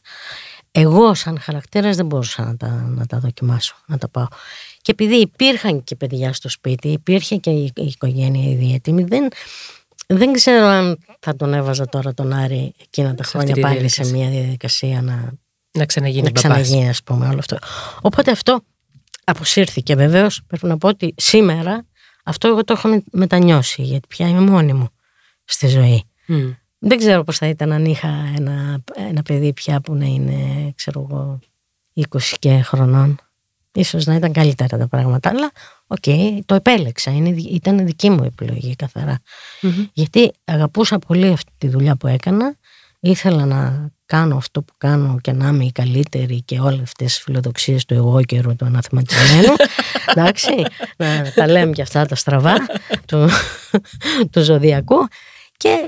Εγώ 0.71 1.15
σαν 1.15 1.39
χαρακτήρας 1.41 1.97
δεν 1.97 2.07
μπορούσα 2.07 2.45
να 2.45 2.57
τα, 2.57 2.69
να 2.69 3.07
τα 3.07 3.19
δοκιμάσω, 3.19 3.77
να 3.87 3.99
τα 3.99 4.09
πάω. 4.09 4.27
Και 4.83 4.91
επειδή 4.93 5.15
υπήρχαν 5.15 5.85
και 5.85 5.97
παιδιά 5.97 6.33
στο 6.33 6.49
σπίτι, 6.49 6.89
υπήρχε 6.89 7.37
και 7.37 7.51
η, 7.51 7.73
οικογένεια 7.75 8.51
ιδιαίτερη, 8.51 9.05
δεν, 9.05 9.29
δεν 10.07 10.33
ξέρω 10.33 10.67
αν 10.67 10.99
θα 11.21 11.37
τον 11.37 11.55
έβαζα 11.55 11.89
τώρα 11.89 12.15
τον 12.15 12.33
Άρη 12.33 12.75
εκείνα 12.81 13.15
τα 13.15 13.25
χρόνια 13.25 13.57
πάλι 13.61 13.89
σε 13.89 14.13
μια 14.13 14.29
διαδικασία 14.29 15.03
να, 15.03 15.33
να 15.73 15.87
ξαναγίνει, 15.87 16.23
να 16.23 16.31
ξαναγίνει 16.31 16.89
ας 16.89 17.03
πούμε 17.03 17.29
όλο 17.29 17.39
αυτό. 17.39 17.59
Οπότε 18.01 18.31
αυτό 18.31 18.61
αποσύρθηκε 19.25 19.95
βεβαίως. 19.95 20.43
Πρέπει 20.47 20.67
να 20.67 20.79
πω 20.79 20.89
ότι 20.89 21.15
σήμερα 21.17 21.87
αυτό 22.25 22.49
εγώ 22.49 22.65
το 22.65 22.73
έχω 22.73 23.03
μετανιώσει 23.11 23.83
γιατί 23.83 24.07
πια 24.09 24.29
είμαι 24.29 24.41
μόνη 24.41 24.73
μου 24.73 24.89
στη 25.45 25.67
ζωή. 25.67 26.05
Δεν 26.79 26.99
ξέρω 26.99 27.25
πώς 27.25 27.39
θα 27.39 27.47
ήταν 27.47 27.73
αν 27.73 27.85
είχα 27.85 28.09
ένα, 28.37 28.83
ένα 29.09 29.23
παιδί 29.23 29.53
πια 29.53 29.81
που 29.81 29.95
να 29.95 30.05
είναι 30.05 30.73
ξέρω 30.75 31.07
εγώ 31.11 31.39
20 31.95 32.19
και 32.39 32.61
χρονών. 32.63 33.19
Ίσως 33.75 34.07
να 34.07 34.15
ήταν 34.15 34.33
καλύτερα 34.33 34.79
τα 34.79 34.89
πράγματα, 34.89 35.29
αλλά 35.29 35.51
OK, 35.87 35.97
okay, 36.07 36.39
το 36.47 36.55
επέλεξα. 36.55 37.11
Είναι, 37.11 37.29
ήταν 37.29 37.87
δική 37.87 38.11
μου 38.11 38.23
επιλογή 38.25 38.77
Γιατί 39.93 40.33
αγαπούσα 40.45 40.99
πολύ 40.99 41.27
αυτή 41.27 41.53
τη 41.59 41.69
δουλειά 41.69 41.97
που 41.97 42.07
έκανα. 42.07 42.57
Ήθελα 43.01 43.45
να 43.45 43.91
κάνω 44.07 44.37
αυτό 44.37 44.63
που 44.63 44.73
κάνω 44.79 45.19
και 45.21 45.33
να 45.33 45.49
είμαι 45.49 45.65
η 45.65 45.73
καλύτερη 45.73 46.43
και 46.43 46.61
όλες 46.61 46.81
αυτές 46.81 47.07
τις 47.07 47.23
φιλοδοξίες 47.23 47.85
του 47.85 47.95
αιγόκερου 47.95 48.57
του 48.57 48.65
αναθεματισμένου. 48.65 49.55
Εντάξει, 50.15 50.51
να 50.97 51.33
τα 51.35 51.49
λέμε 51.49 51.73
και 51.73 51.83
αυτά 51.83 52.07
τα 52.07 52.15
στραβά 52.15 52.55
του, 53.09 53.29
του 54.31 54.43
ζωδιακού. 54.43 55.09
Και 55.57 55.79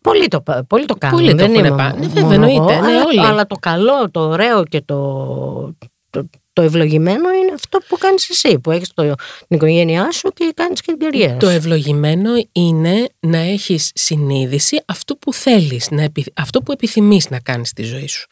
πολύ 0.00 0.28
το, 0.28 0.42
πολύ 0.66 0.84
το 0.84 0.94
κάνουν. 0.94 1.18
Πολύ 1.18 1.32
δεν 1.32 1.52
το 1.52 1.58
είναι 1.58 1.70
ναι, 1.70 1.76
βέβαια, 2.06 2.34
εννοείται. 2.34 2.80
Ναι, 2.80 2.92
αλλά, 3.20 3.28
αλλά 3.28 3.46
το 3.46 3.54
καλό, 3.54 4.10
το 4.10 4.20
ωραίο 4.20 4.64
και 4.64 4.80
το, 4.80 5.76
το, 6.10 6.28
το 6.52 6.62
ευλογημένο 6.62 7.30
είναι 7.30 7.52
αυτό 7.54 7.78
που 7.88 7.98
κάνεις 7.98 8.30
εσύ, 8.30 8.58
που 8.58 8.70
έχεις 8.70 8.92
το, 8.94 9.02
την 9.48 9.56
οικογένειά 9.56 10.10
σου 10.10 10.30
και 10.34 10.52
κάνεις 10.54 10.80
και 10.80 10.92
την 10.92 11.00
καριέρα 11.00 11.36
Το 11.36 11.48
ευλογημένο 11.48 12.30
είναι 12.52 13.08
να 13.20 13.38
έχεις 13.38 13.90
συνείδηση 13.94 14.82
αυτού 14.86 15.18
που 15.18 15.32
θέλεις, 15.32 15.90
να, 15.90 16.06
αυτό 16.36 16.60
που 16.62 16.72
επιθυμείς 16.72 17.30
να 17.30 17.40
κάνεις 17.40 17.68
στη 17.68 17.82
ζωή 17.82 18.08
σου. 18.08 18.26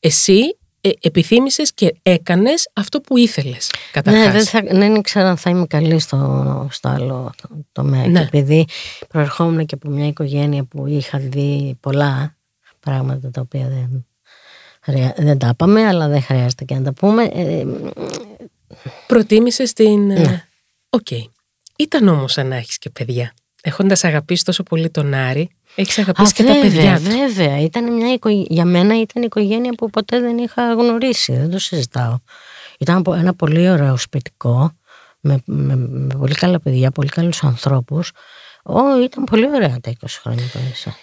Εσύ 0.00 0.56
ε, 0.84 0.90
επιθύμησες 1.00 1.72
και 1.72 1.94
έκανες 2.02 2.70
αυτό 2.72 3.00
που 3.00 3.16
ήθελες 3.16 3.70
καταρχάς. 3.92 4.24
Ναι, 4.26 4.32
δεν, 4.32 4.44
θα, 4.44 4.62
δεν 4.78 4.94
ήξερα 4.94 5.28
αν 5.28 5.36
θα 5.36 5.50
είμαι 5.50 5.66
καλή 5.66 5.98
στο, 5.98 6.68
στο 6.70 6.88
άλλο 6.88 7.32
τομέα. 7.72 8.06
Ναι. 8.06 8.18
Και 8.18 8.24
επειδή 8.26 8.66
προερχόμουν 9.08 9.66
και 9.66 9.74
από 9.74 9.88
μια 9.88 10.06
οικογένεια 10.06 10.64
που 10.64 10.86
είχα 10.86 11.18
δει 11.18 11.76
πολλά 11.80 12.36
πράγματα 12.80 13.30
τα 13.30 13.40
οποία 13.40 13.68
δεν 13.68 14.06
δεν 15.16 15.38
τα 15.38 15.48
είπαμε, 15.48 15.86
αλλά 15.86 16.08
δεν 16.08 16.22
χρειάζεται 16.22 16.64
και 16.64 16.74
να 16.74 16.82
τα 16.82 16.92
πούμε. 16.92 17.24
Ε, 17.24 17.66
Προτίμησες 19.06 19.72
την. 19.72 20.10
Ε, 20.10 20.20
ναι. 20.20 20.46
Οκ. 20.88 21.08
Ήταν 21.76 22.08
όμως 22.08 22.36
να 22.36 22.56
έχεις 22.56 22.78
και 22.78 22.90
παιδιά. 22.90 23.34
Έχοντας 23.62 24.04
αγαπήσει 24.04 24.44
τόσο 24.44 24.62
πολύ 24.62 24.90
τον 24.90 25.14
Άρη, 25.14 25.50
έχεις 25.74 25.98
αγαπήσει 25.98 26.32
και 26.32 26.44
τα 26.44 26.54
παιδιά 26.60 26.96
του. 26.96 27.02
Βέβαια, 27.02 27.60
ήταν 27.60 27.94
μια 27.94 28.18
για 28.48 28.64
μένα 28.64 29.00
ήταν 29.00 29.22
η 29.22 29.26
οικογένεια 29.26 29.72
που 29.72 29.90
ποτέ 29.90 30.20
δεν 30.20 30.38
είχα 30.38 30.72
γνωρίσει. 30.72 31.32
Δεν 31.32 31.50
το 31.50 31.58
συζητάω. 31.58 32.18
Ήταν 32.78 33.04
ένα 33.16 33.34
πολύ 33.34 33.70
ωραίο 33.70 33.96
σπιτικό, 33.96 34.72
με, 35.20 35.42
με, 35.44 35.76
με 35.76 36.14
πολύ 36.18 36.34
καλά 36.34 36.60
παιδιά, 36.60 36.90
πολύ 36.90 37.08
καλούς 37.08 37.44
ανθρώπους. 37.44 38.12
ήταν 39.04 39.24
πολύ 39.24 39.46
ωραία 39.46 39.80
τα 39.80 39.90
20 39.90 40.06
χρόνια 40.22 40.44
που 40.52 40.58
έζησα. 40.64 40.96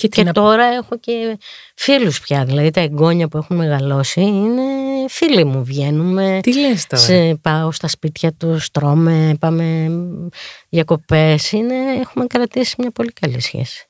Και, 0.00 0.08
και 0.08 0.24
τώρα 0.24 0.64
έχω 0.64 0.98
και 0.98 1.38
φίλους 1.74 2.20
πια, 2.20 2.44
δηλαδή 2.44 2.70
τα 2.70 2.80
εγγόνια 2.80 3.28
που 3.28 3.36
έχουν 3.36 3.56
μεγαλώσει 3.56 4.20
είναι 4.20 4.62
φίλοι 5.08 5.44
μου, 5.44 5.64
βγαίνουμε. 5.64 6.38
Τι 6.42 6.58
λες 6.60 6.86
τώρα; 6.86 7.02
Σε, 7.02 7.34
πάω 7.34 7.72
στα 7.72 7.88
σπίτια 7.88 8.32
τους, 8.32 8.70
τρώμε, 8.70 9.34
πάμε 9.40 9.90
διακοπές, 10.68 11.52
είναι, 11.52 11.74
έχουμε 12.00 12.26
κρατήσει 12.26 12.74
μια 12.78 12.90
πολύ 12.90 13.12
καλή 13.12 13.40
σχέση. 13.40 13.86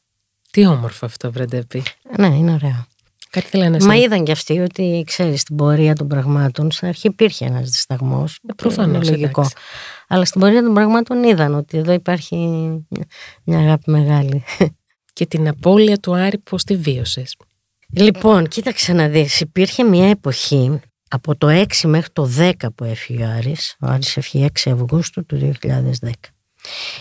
Τι 0.51 0.67
όμορφο 0.67 1.07
αυτό, 1.07 1.33
Βρεντέπη. 1.33 1.83
Ναι, 2.19 2.27
είναι 2.27 2.53
ωραίο. 2.53 2.87
Κάτι 3.31 3.47
θέλανε 3.47 3.79
να 3.79 3.87
Μα 3.87 3.93
σε- 3.95 4.01
είδαν 4.01 4.25
κι 4.25 4.33
αυτοί 4.33 4.59
ότι, 4.59 5.05
ξέρεις, 5.07 5.41
στην 5.41 5.57
πορεία 5.57 5.95
των 5.95 6.09
πραγμάτων, 6.09 6.71
στην 6.71 6.89
αρχή 6.89 7.07
υπήρχε 7.07 7.45
ένας 7.45 7.71
δισταγμός. 7.71 8.39
Ε, 8.49 8.53
προφανώς, 8.57 9.11
λογικό. 9.11 9.41
εντάξει. 9.41 9.55
Αλλά 10.09 10.25
στην 10.25 10.41
πορεία 10.41 10.63
των 10.63 10.75
πραγμάτων 10.75 11.23
είδαν 11.25 11.55
ότι 11.55 11.79
εδώ 11.79 11.93
υπάρχει 11.93 12.37
μια- 12.89 13.07
μια 13.45 13.59
αγάπη 13.59 13.91
μεγάλη. 13.91 14.45
Και 15.19 15.27
την 15.27 15.49
απώλεια 15.49 15.97
του 15.97 16.15
Άρη 16.15 16.39
πώς 16.39 16.65
τη 16.65 16.77
βίωσες. 16.77 17.37
Λοιπόν, 17.93 18.49
κοίταξε 18.49 18.93
να 18.93 19.09
δεις, 19.09 19.41
υπήρχε 19.41 19.83
μια 19.85 20.09
εποχή 20.09 20.81
από 21.09 21.37
το 21.37 21.47
6 21.49 21.65
μέχρι 21.85 22.11
το 22.13 22.31
10 22.39 22.53
που 22.75 22.85
έφυγε 22.85 23.25
ο 23.25 23.29
Άρης, 23.31 23.77
ο 23.81 23.87
Άρης 23.87 24.17
έφυγε 24.17 24.47
6 24.65 24.71
Αυγούστου 24.73 25.27
του 25.27 25.59
2010. 25.63 26.11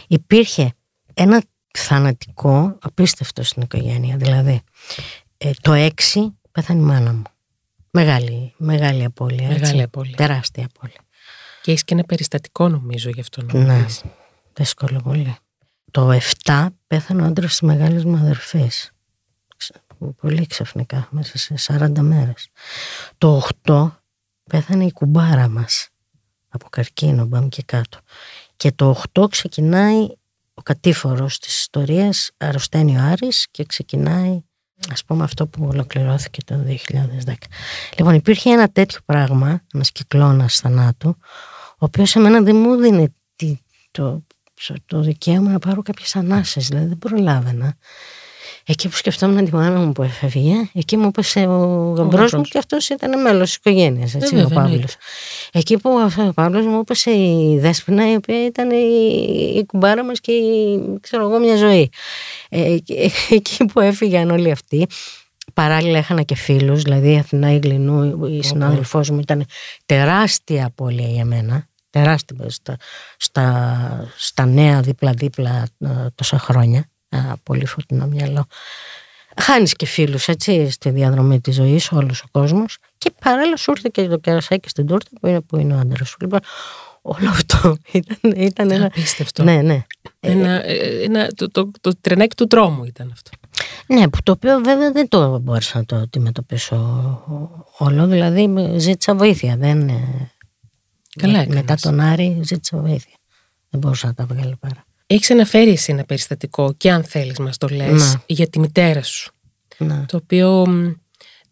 Υπήρχε 0.07 0.73
ένα 1.13 1.43
θανατικό, 1.73 2.77
απίστευτο 2.81 3.43
στην 3.43 3.61
οικογένεια, 3.61 4.17
δηλαδή 4.17 4.61
ε, 5.37 5.51
το 5.61 5.71
6 5.73 5.91
πέθανε 6.51 6.79
η 6.79 6.83
μάνα 6.83 7.13
μου. 7.13 7.21
Μεγάλη, 7.91 8.53
μεγάλη 8.57 9.03
απώλεια. 9.03 9.47
έτσι. 9.49 9.59
Μεγάλη 9.61 9.81
απώλεια. 9.81 10.15
Τεράστια 10.15 10.67
απώλεια. 10.75 10.99
Και 11.61 11.71
έχεις 11.71 11.83
και 11.83 11.93
ένα 11.93 12.03
περιστατικό 12.03 12.69
νομίζω 12.69 13.09
γι' 13.09 13.19
αυτό 13.19 13.41
να 13.43 13.59
μου 13.59 13.65
Ναι. 13.65 13.83
πεις. 13.83 14.03
Δύσκολο 14.53 15.01
πολύ. 15.03 15.35
Το 15.91 16.11
7 16.43 16.67
πέθανε 16.87 17.21
ο 17.21 17.25
άντρας 17.25 17.49
της 17.49 17.61
μεγάλης 17.61 18.05
μου 18.05 18.15
αδερφής. 18.15 18.91
Ξε- 19.57 19.81
Πολύ 20.21 20.45
ξαφνικά, 20.47 21.07
μέσα 21.11 21.37
σε 21.37 21.53
40 21.57 22.01
μέρες. 22.01 22.47
Το 23.17 23.35
8 23.63 24.03
πέθανε 24.49 24.85
η 24.85 24.91
κουμπάρα 24.91 25.47
μας. 25.47 25.89
Από 26.49 26.67
καρκίνο, 26.69 27.27
πάμε 27.27 27.47
και 27.47 27.63
κάτω. 27.65 27.97
Και 28.55 28.71
το 28.71 28.89
8 28.89 29.27
ξεκινάει 29.29 30.07
ο 30.53 30.61
κατήφορος 30.61 31.39
της 31.39 31.59
ιστορίας, 31.59 32.31
αρρωσταίνει 32.37 32.97
ο 32.97 33.01
Άρης 33.01 33.47
και 33.51 33.63
ξεκινάει 33.65 34.41
ας 34.91 35.03
πούμε 35.03 35.23
αυτό 35.23 35.47
που 35.47 35.65
ολοκληρώθηκε 35.65 36.43
το 36.43 36.55
2010. 36.57 37.47
Λοιπόν 37.97 38.13
υπήρχε 38.13 38.49
ένα 38.49 38.69
τέτοιο 38.69 38.99
πράγμα, 39.05 39.63
ένας 39.73 39.91
κυκλώνας 39.91 40.55
θανάτου, 40.59 41.09
ο 41.69 41.75
οποίος 41.77 42.15
εμένα 42.15 42.41
δεν 42.41 42.55
μου 42.55 42.75
δίνει 42.75 43.15
τη- 43.35 43.57
το, 43.91 44.23
το 44.85 44.99
δικαίωμα 45.01 45.51
να 45.51 45.59
πάρω 45.59 45.81
κάποιες 45.81 46.15
ανάσες, 46.15 46.67
δηλαδή 46.67 46.87
δεν 46.87 46.97
προλάβαινα. 46.97 47.75
Εκεί 48.69 48.87
που 48.87 48.95
σκεφτόμουν 48.95 49.45
τη 49.45 49.53
μάνα 49.55 49.79
μου 49.79 49.91
που 49.91 50.03
έφευγε, 50.03 50.53
εκεί 50.73 50.97
μου 50.97 51.07
έπεσε 51.07 51.39
ο 51.39 51.93
γαμπρός 51.97 52.13
μου 52.19 52.27
γαμπρός. 52.29 52.49
και 52.49 52.57
αυτός 52.57 52.89
ήταν 52.89 53.21
μέλος 53.21 53.47
της 53.47 53.55
οικογένειας, 53.55 54.15
έτσι, 54.15 54.35
Ε, 54.35 54.39
ο 54.39 54.47
βέβαια, 54.47 54.63
Παύλος. 54.63 54.95
Εκεί 55.51 55.77
που 55.77 55.89
ο 56.27 56.31
Παύλος 56.33 56.65
μου 56.65 56.79
έπεσε 56.79 57.11
η 57.11 57.57
Δέσποινα, 57.59 58.11
η 58.11 58.15
οποία 58.15 58.45
ήταν 58.45 58.69
η, 58.71 59.53
η 59.57 59.65
κουμπάρα 59.65 60.03
μας 60.05 60.19
και 60.19 60.31
η, 60.31 60.79
ξέρω 61.01 61.27
εγώ 61.27 61.39
μια 61.39 61.55
ζωή. 61.55 61.89
Ε, 62.49 62.77
και- 62.77 63.11
εκεί 63.35 63.65
που 63.65 63.79
έφυγαν 63.79 64.29
όλοι 64.31 64.51
αυτοί, 64.51 64.87
παράλληλα 65.53 65.97
έχανα 65.97 66.21
και 66.21 66.35
φίλους, 66.35 66.81
δηλαδή 66.81 67.11
η 67.11 67.17
Αθηνά 67.17 67.51
Ιγλινού, 67.53 68.25
η 68.25 68.43
συνάδελφός 68.43 69.09
μου 69.09 69.19
ήταν 69.19 69.45
τεράστια 69.85 70.65
απώλεια 70.65 71.07
για 71.07 71.25
μένα. 71.25 71.67
Τεράστια 71.89 72.49
στα, 72.49 72.75
στα, 73.17 74.11
στα 74.17 74.45
νέα 74.45 74.81
δίπλα-δίπλα 74.81 75.67
ε, 75.79 75.87
τόσα 76.15 76.39
χρόνια. 76.39 76.89
Ε, 77.09 77.17
πολύ 77.43 77.65
φωτεινό 77.65 78.05
μυαλό. 78.07 78.45
Χάνεις 79.41 79.73
και 79.73 79.85
φίλους 79.85 80.27
έτσι 80.27 80.69
στη 80.69 80.89
διαδρομή 80.89 81.41
της 81.41 81.55
ζωής 81.55 81.91
όλος 81.91 82.21
ο 82.21 82.25
κόσμος 82.31 82.77
και 82.97 83.11
παράλληλα 83.21 83.57
σου 83.57 83.71
ήρθε 83.71 83.89
και 83.91 84.07
το 84.07 84.17
κερασάκι 84.17 84.69
στην 84.69 84.85
τούρτα 84.85 85.09
που 85.21 85.27
είναι, 85.27 85.41
που 85.41 85.57
είναι 85.57 85.75
ο 85.75 85.79
άντρας 85.79 86.09
σου. 86.09 86.17
Λοιπόν, 86.21 86.39
όλο 87.01 87.29
αυτό 87.29 87.77
ήταν, 87.91 88.31
ήταν 88.35 88.71
ένα... 88.71 88.85
Απίστευτο. 88.85 89.43
Ναι, 89.43 89.61
ναι. 89.61 89.83
Ένα, 90.19 90.65
ε, 90.65 91.03
ένα, 91.03 91.27
το, 91.35 91.51
το, 91.51 91.71
το 91.81 91.91
τρενάκι 92.01 92.35
του 92.35 92.47
τρόμου 92.47 92.83
ήταν 92.83 93.09
αυτό. 93.13 93.29
Ναι, 93.87 94.09
που 94.09 94.17
το 94.23 94.31
οποίο 94.31 94.59
βέβαια 94.63 94.91
δεν 94.91 95.07
το 95.07 95.39
μπόρεσα 95.39 95.77
να 95.77 95.85
το 95.85 95.95
αντιμετωπίσω 95.95 96.75
όλο. 97.77 98.07
Δηλαδή 98.07 98.47
με- 98.47 98.79
ζήτησα 98.79 99.15
βοήθεια. 99.15 99.55
Δεν, 99.57 99.89
ε, 99.89 100.31
Καλά 101.17 101.33
με- 101.33 101.39
έκανες. 101.41 101.59
μετά 101.61 101.75
τον 101.75 101.99
Άρη 101.99 102.39
ζήτησα 102.43 102.77
βοήθεια. 102.77 103.13
Δεν 103.69 103.79
μπορούσα 103.79 104.07
να 104.07 104.13
τα 104.13 104.25
βγάλω 104.25 104.55
πέρα. 104.59 104.85
Έχεις 105.07 105.31
αναφέρει 105.31 105.71
εσύ 105.71 105.91
ένα 105.91 106.03
περιστατικό 106.03 106.73
και 106.73 106.91
αν 106.91 107.03
θέλεις 107.03 107.37
μας 107.39 107.57
το 107.57 107.67
λες 107.67 108.13
Ναι. 108.13 108.21
για 108.25 108.47
τη 108.47 108.59
μητέρα 108.59 109.03
σου. 109.03 109.31
Ναι. 109.77 110.05
Το 110.07 110.17
οποίο 110.17 110.67
μ, 110.69 110.91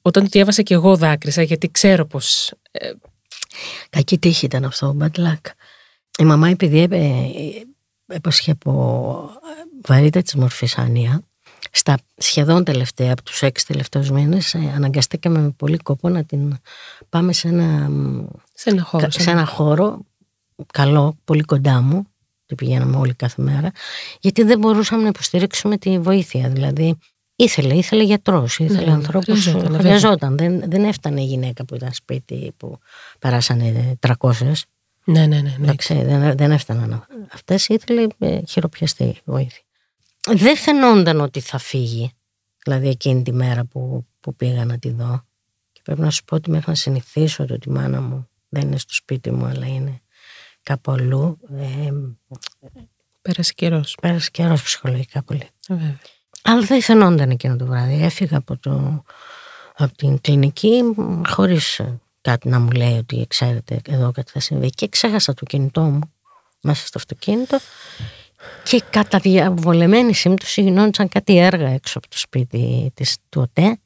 όταν 0.02 0.24
το 0.24 0.30
διάβασα 0.32 0.62
και 0.62 0.74
εγώ 0.74 0.96
δάκρυσα 0.98 1.42
γιατί 1.42 1.72
ξέρω 1.72 2.06
πως 2.06 2.54
ε, 2.72 2.92
Κακή 3.90 4.18
τύχη 4.18 4.46
ήταν 4.46 4.66
αυτό, 4.66 4.98
bad 5.00 5.20
luck. 5.20 5.42
Η 6.20 6.24
μαμά 6.24 6.50
επειδή 6.50 6.80
έπε, 6.80 7.12
έπασχε 8.08 8.52
από 8.52 9.30
βαρύτητα 9.86 10.22
της 10.22 10.36
μορφής 10.36 10.78
άνοια, 10.78 11.22
στα 11.72 11.98
σχεδόν 12.18 12.64
τελευταία, 12.64 13.12
από 13.12 13.24
τους 13.24 13.42
έξι 13.42 13.66
τελευταίους 13.68 14.12
μήνες, 14.12 14.54
ε, 14.54 14.72
αναγκαστήκαμε 14.76 15.40
με 15.40 15.50
πολύ 15.50 15.78
κόπο 15.78 16.10
να 16.10 16.24
την 16.24 16.58
πάμε 17.16 17.34
σε 17.34 17.48
ένα, 17.48 17.90
μ, 17.90 18.26
σε 18.54 18.70
ένα 18.70 18.84
χώρο. 18.84 19.04
κα- 19.04 19.12
σε 19.20 19.32
ένα 19.32 19.46
χώρο 19.46 20.06
καλό, 20.74 21.18
πολύ 21.24 21.42
κοντά 21.42 21.82
μου, 21.82 22.08
το 22.46 22.56
πηγαίναμε 22.56 22.98
όλοι 22.98 23.14
κάθε 23.14 23.42
μέρα, 23.42 23.72
γιατί 24.20 24.44
δεν 24.44 24.60
μπορούσαμε 24.60 25.02
να 25.02 25.08
υποστηρίξουμε 25.08 25.78
τη 25.78 26.00
βοήθεια. 26.00 26.50
Δηλαδή, 26.50 26.98
ήθελε, 27.36 27.74
ήθελε 27.74 28.04
γιατρός, 28.04 28.60
ήθελε 28.60 28.86
ναι, 28.86 28.92
ανθρώπους, 28.92 29.42
χρειαζόταν, 29.42 29.62
βέβαια. 29.72 29.80
χρειαζόταν. 29.80 30.38
Δεν, 30.38 30.64
δεν 30.70 30.84
έφτανε 30.84 31.22
η 31.22 31.26
γυναίκα 31.26 31.66
που 31.66 31.76
ήταν 31.76 31.94
σπίτι, 31.94 32.54
που 32.58 32.80
περάσανε 33.20 33.98
300. 34.00 34.32
Ναι, 35.06 35.26
ναι, 35.26 35.26
ναι. 35.26 35.42
ναι. 35.42 35.56
Εντάξει, 35.62 35.94
δεν, 35.94 36.38
δεν 36.38 36.52
έφταναν. 36.52 37.06
Αυτές 37.34 37.68
ήθελε 37.68 38.08
ε, 38.18 38.40
χειροπιαστή 38.48 39.18
βοήθεια. 39.26 39.62
Δεν 40.28 40.58
φαινόταν 40.58 41.22
ότι 41.22 41.40
θα 41.40 41.58
φύγει, 41.58 42.12
δηλαδή 42.64 42.88
εκείνη 42.88 43.24
τη 43.24 43.32
μέρα 43.34 43.66
που, 43.66 44.06
που 44.20 44.36
πήγα 44.36 44.66
να 44.66 44.78
τη 44.80 44.90
δω. 44.92 45.25
Και 45.86 45.92
πρέπει 45.92 46.02
να 46.02 46.10
σου 46.10 46.24
πω 46.24 46.36
ότι 46.36 46.50
μέχρι 46.50 46.70
να 46.70 46.76
συνηθίσω 46.76 47.46
το 47.46 47.54
ότι 47.54 47.70
η 47.70 47.72
μάνα 47.72 48.02
μου 48.02 48.30
δεν 48.50 48.62
είναι 48.62 48.78
στο 48.78 48.94
σπίτι 48.94 49.32
μου, 49.32 49.46
αλλά 49.46 49.68
είναι 49.68 50.02
κάπου 50.64 50.92
αλλού. 50.92 51.38
Ε, 51.58 51.92
Πέρασε 53.22 53.54
καιρός. 53.54 53.98
πέρασε 54.02 54.30
καιρός 54.32 54.64
ψυχολογικά 54.64 55.24
πολύ. 55.24 55.50
Βέβαια. 55.68 56.00
Αλλά 56.42 56.62
δεν 56.62 56.82
φαινόταν 56.82 57.30
εκείνο 57.30 57.56
το 57.56 57.66
βράδυ. 57.66 58.04
Έφυγα 58.04 58.38
από, 58.38 58.58
το, 58.58 59.04
από 59.76 59.98
την 59.98 60.22
κλινική 60.22 60.82
χωρίς 61.30 61.80
ε, 61.80 62.00
κάτι 62.22 62.50
να 62.50 62.60
μου 62.60 62.72
λέει 62.72 62.98
ότι 62.98 63.26
ξέρετε 63.30 63.82
εδώ 63.88 64.12
κάτι 64.12 64.32
θα 64.32 64.40
συμβεί. 64.40 64.70
Και 64.70 64.88
ξέχασα 64.88 65.34
το 65.34 65.46
κινητό 65.46 65.82
μου 65.82 66.14
μέσα 66.62 66.86
στο 66.86 66.98
αυτοκίνητο 66.98 67.58
και 68.64 68.84
κατά 68.90 69.20
διαβολεμένη 69.20 70.14
σύμπτωση 70.14 70.62
γινόντουσαν 70.62 71.10
κάτι 71.10 71.38
έργα 71.38 71.70
έξω 71.70 71.98
από 71.98 72.10
το 72.10 72.18
σπίτι 72.18 72.92
της, 72.94 73.18
του 73.30 73.42
ΟΤΕ 73.42 73.80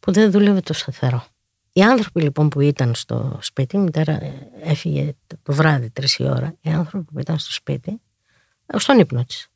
που 0.00 0.12
δεν 0.12 0.30
δούλευε 0.30 0.60
το 0.60 0.72
σταθερό. 0.72 1.24
Οι 1.72 1.82
άνθρωποι 1.82 2.20
λοιπόν 2.22 2.48
που 2.48 2.60
ήταν 2.60 2.94
στο 2.94 3.38
σπίτι, 3.42 3.76
η 3.76 3.78
μητέρα 3.78 4.12
ε, 4.12 4.48
έφυγε 4.62 5.14
το 5.26 5.52
βράδυ 5.52 5.90
τρεις 5.90 6.16
η 6.16 6.22
ώρα, 6.24 6.54
οι 6.60 6.70
άνθρωποι 6.70 7.12
που 7.12 7.18
ήταν 7.18 7.38
στο 7.38 7.52
σπίτι, 7.52 8.00
ε, 8.66 8.78
στον 8.78 8.98
ύπνο 8.98 9.24
της. 9.24 9.48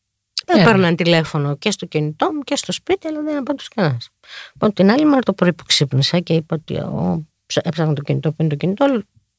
Δεν 0.47 0.59
Έργα. 0.59 0.71
παίρναν 0.71 0.97
τηλέφωνο 0.97 1.57
και 1.57 1.71
στο 1.71 1.87
κινητό 1.87 2.33
μου 2.33 2.41
και 2.41 2.57
στο 2.57 2.73
σπίτι, 2.73 3.07
αλλά 3.07 3.23
δεν 3.23 3.37
απάντησε 3.37 3.69
κανένας. 3.75 4.09
Λοιπόν, 4.53 4.73
την 4.73 4.91
άλλη 4.91 5.05
μέρα 5.05 5.21
το 5.21 5.33
πρωί 5.33 5.53
που 5.53 5.65
ξύπνησα 5.65 6.21
και 6.21 6.35
είπα 6.35 6.57
ότι 6.57 6.77
ο, 6.77 7.27
ψ- 7.47 7.67
έψαχνα 7.67 7.93
το 7.93 8.03
κινητό 8.03 8.29
που 8.31 8.37
είναι 8.39 8.49
το 8.49 8.57
κινητό, 8.57 8.87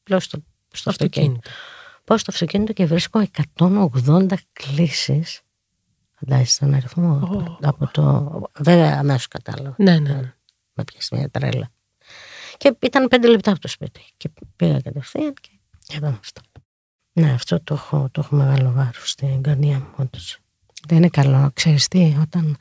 λέω 0.08 0.20
στο, 0.20 0.38
στο 0.72 0.90
αυτοκίνητο. 0.90 1.30
Αυτοκίνητο. 1.38 1.50
Πάω 2.04 2.18
στο 2.18 2.30
αυτοκίνητο 2.32 2.72
και 2.72 2.86
βρίσκω 2.86 3.22
180 3.58 4.26
κλήσει. 4.52 5.22
Φαντάζεσαι 6.14 6.58
τον 6.60 6.74
αριθμό. 6.74 7.16
από- 7.22 7.58
Από 7.62 7.86
το. 7.92 8.42
Βέβαια, 8.58 8.96
αμέσως 8.98 9.28
κατάλαβα. 9.28 9.74
Ναι, 9.78 9.98
ναι. 9.98 10.12
ναι. 10.12 10.34
Με 10.72 10.84
πιάσει 10.84 11.14
μια 11.16 11.28
τρέλα. 11.30 11.70
Και 12.56 12.76
ήταν 12.80 13.08
πέντε 13.08 13.28
λεπτά 13.28 13.50
από 13.50 13.60
το 13.60 13.68
σπίτι. 13.68 14.00
Και 14.16 14.30
πήγα 14.56 14.80
κατευθείαν 14.80 15.34
και 15.40 15.50
είδαμε 15.94 16.18
αυτό. 16.20 16.40
Ναι, 17.12 17.32
αυτό 17.32 17.60
το 17.60 17.74
έχω, 17.74 18.08
το 18.12 18.20
έχω 18.24 18.36
μεγάλο 18.36 18.72
βάρος 18.72 19.10
στην 19.10 19.42
καρδιά 19.42 19.78
μου, 19.78 19.86
όντως. 19.96 20.38
Δεν 20.86 20.98
είναι 20.98 21.08
καλό, 21.08 21.50
ξέρεις 21.54 21.88
τι, 21.88 22.16
όταν 22.20 22.56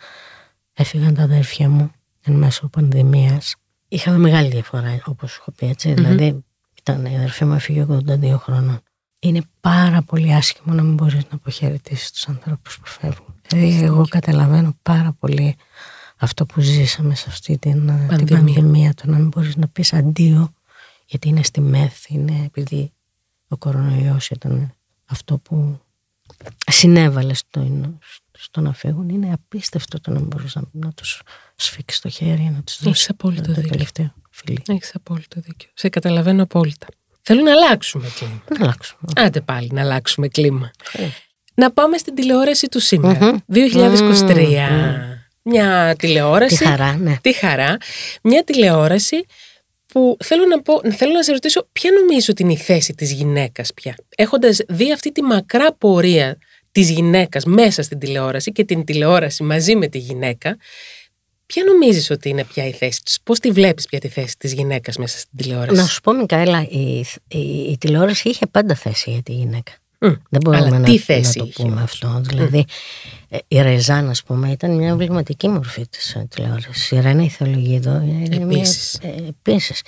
έφυγαν 0.74 1.14
τα 1.14 1.24
αδέρφια 1.24 1.70
μου 1.70 1.92
εν 2.24 2.34
μέσω 2.34 2.68
πανδημίας, 2.68 3.56
είχαμε 3.88 4.18
μεγάλη 4.18 4.50
διαφορά, 4.50 5.02
όπως 5.06 5.32
σου 5.32 5.38
έχω 5.42 5.52
πει, 5.52 5.66
έτσι. 5.66 5.94
Δηλαδή, 5.94 6.44
ήταν, 6.80 7.06
η 7.06 7.16
αδερφή 7.16 7.46
μου 7.46 7.54
έφυγε 7.54 7.86
82 7.90 8.36
χρονών. 8.38 8.80
Είναι 9.20 9.42
πάρα 9.62 10.02
πολύ 10.02 10.34
άσχημο 10.34 10.74
να 10.74 10.84
μην 10.84 10.94
μπορείς 10.94 11.14
να 11.14 11.30
αποχαιρετήσεις 11.32 12.12
τους 12.12 12.28
ανθρώπους 12.28 12.80
που 12.80 12.88
φεύγουν. 12.88 13.36
Δηλαδή, 13.48 13.84
εγώ 13.84 14.08
καταλαβαίνω 14.08 14.78
πάρα 14.82 15.16
πολύ 15.20 15.56
αυτό 16.18 16.46
που 16.46 16.62
ζήσαμε 16.62 17.16
σε 17.16 17.26
αυτή 17.28 17.58
την 17.58 17.90
ε, 17.90 17.98
την 17.98 18.08
Πανδημία. 18.08 18.36
πανδημία, 18.38 18.94
το 18.94 19.04
να 19.12 19.18
μην 19.18 19.28
μπορείς 19.28 19.56
να 19.56 19.68
πεις 19.68 19.94
αντίο, 19.94 20.54
γιατί 21.06 21.28
είναι 21.28 21.44
στη 21.44 21.62
ΜΕΘ, 21.62 22.10
είναι 22.10 22.44
επειδή 22.46 22.92
ο 23.48 23.58
κορονοϊός 23.58 24.30
ήταν 24.30 24.74
αυτό 25.06 25.38
που 25.38 25.80
συνέβαλε 26.72 27.34
στο, 27.34 27.68
στο 28.32 28.62
να 28.62 28.74
φύγουν. 28.74 29.10
Είναι 29.10 29.34
απίστευτο 29.34 30.00
το 30.02 30.12
να 30.12 30.20
μην 30.20 30.28
μπορείς 30.28 30.56
να, 30.56 30.62
να 30.72 30.92
τους 30.94 31.22
σφίξεις 31.56 32.02
το 32.02 32.10
χέρι, 32.10 32.42
να 32.56 32.62
τους 32.64 32.74
Έχεις 32.76 32.86
δώσεις 32.88 33.10
απόλυτο 33.10 33.42
το, 33.42 33.48
το 33.48 33.54
δίκιο. 33.54 33.70
τελευταίο 33.70 34.14
φιλί. 34.30 34.62
Έχεις 34.68 34.96
απόλυτο 34.96 35.40
δίκιο. 35.42 35.70
Σε 35.74 35.90
καταλαβαίνω 35.90 36.44
απόλυτα. 36.44 36.88
Θέλω 37.22 37.42
να 37.42 37.52
αλλάξουμε 37.52 38.08
κλίμα. 38.18 38.42
Να 38.50 38.64
αλλάξουμε. 38.66 39.02
Άντε 39.16 39.42
πάλι 39.42 39.70
να 39.74 39.82
αλλάξουμε 39.82 40.28
κλίμα. 40.28 40.72
Να 41.56 41.72
πάμε 41.72 41.98
στην 41.98 42.16
τηλεόραση 42.16 42.68
του 42.68 42.78
Μμμ. 42.78 42.86
σήμερα. 42.86 43.44
2023. 43.54 45.15
Μια 45.46 45.96
τηλεόραση. 45.98 46.58
Τη 46.58 46.66
χαρά, 46.66 46.98
ναι. 46.98 47.18
Τη 47.22 47.34
χαρά. 47.34 47.78
Μια 48.24 48.44
τηλεόραση 48.44 49.26
που 49.88 50.18
θέλω 50.24 50.46
να, 50.46 50.62
πω, 50.62 50.82
θέλω 50.92 51.14
να 51.14 51.24
σε 51.24 51.32
ρωτήσω 51.32 51.68
ποια 51.72 51.92
νομίζω 51.92 52.28
ότι 52.30 52.44
είναι 52.44 52.54
η 52.54 52.58
θέση 52.58 52.94
της 52.94 53.12
γυναίκας 53.12 53.74
πια; 53.74 53.96
Έχοντας 54.16 54.60
δει 54.68 54.92
αυτή 54.92 55.12
τη 55.12 55.22
μακρά 55.22 55.74
πορεία 55.74 56.38
της 56.72 56.90
γυναίκας 56.90 57.46
μέσα 57.46 57.82
στην 57.82 58.00
τηλεόραση 58.00 58.52
και 58.52 58.64
την 58.64 58.86
τηλεόραση 58.86 59.44
μαζί 59.44 59.76
με 59.76 59.88
τη 59.88 59.98
γυναίκα, 59.98 60.58
ποια 61.46 61.64
νομίζεις 61.64 62.10
ότι 62.10 62.30
είναι 62.30 62.44
πια 62.44 62.68
η 62.68 62.72
θέση 62.72 63.02
της, 63.04 63.18
πώς 63.24 63.40
τη 63.40 63.52
βλέπεις 63.52 63.86
πια 63.86 64.00
τη 64.00 64.08
θέση 64.08 64.38
της 64.38 64.54
γυναίκας 64.54 64.98
μέσα 64.98 65.18
στην 65.18 65.38
τηλεόραση; 65.38 65.82
Να 65.82 65.88
σου 65.88 66.02
πω 66.02 66.14
Μικαέλα, 66.14 66.68
η, 66.70 67.06
η, 67.28 67.72
η 67.72 67.78
τηλεόραση 67.80 68.30
είχε 68.30 68.46
πάντα 68.46 68.76
θέση 68.76 69.12
για 69.12 69.22
τη 69.24 69.32
γυναίκα. 69.32 69.72
Mm. 70.06 70.18
Δεν 70.30 70.42
μπορούμε 70.44 70.66
Αλλά 70.66 70.80
να, 70.80 70.86
τι 70.86 70.98
θέση 70.98 71.38
να 71.38 71.44
το 71.44 71.50
είχε 71.50 71.64
πούμε 71.64 71.82
αυτό. 71.82 72.22
Δηλαδή, 72.24 72.66
ε, 73.30 73.38
η 73.48 73.62
Ρεζάν, 73.62 74.10
ας 74.10 74.24
πούμε, 74.24 74.52
ήταν 74.52 74.76
μια 74.76 74.88
εμβληματική 74.88 75.48
μορφή 75.48 75.88
της 75.88 76.18
τηλεόρασης. 76.30 76.92
Η 76.92 77.00
Ρένα 77.00 77.24
Ιθολογίδο 77.24 78.02
είναι 78.06 78.46
μια. 78.46 78.58
Επίσης. 78.58 79.00
Ε, 79.02 79.28
επίσης. 79.28 79.82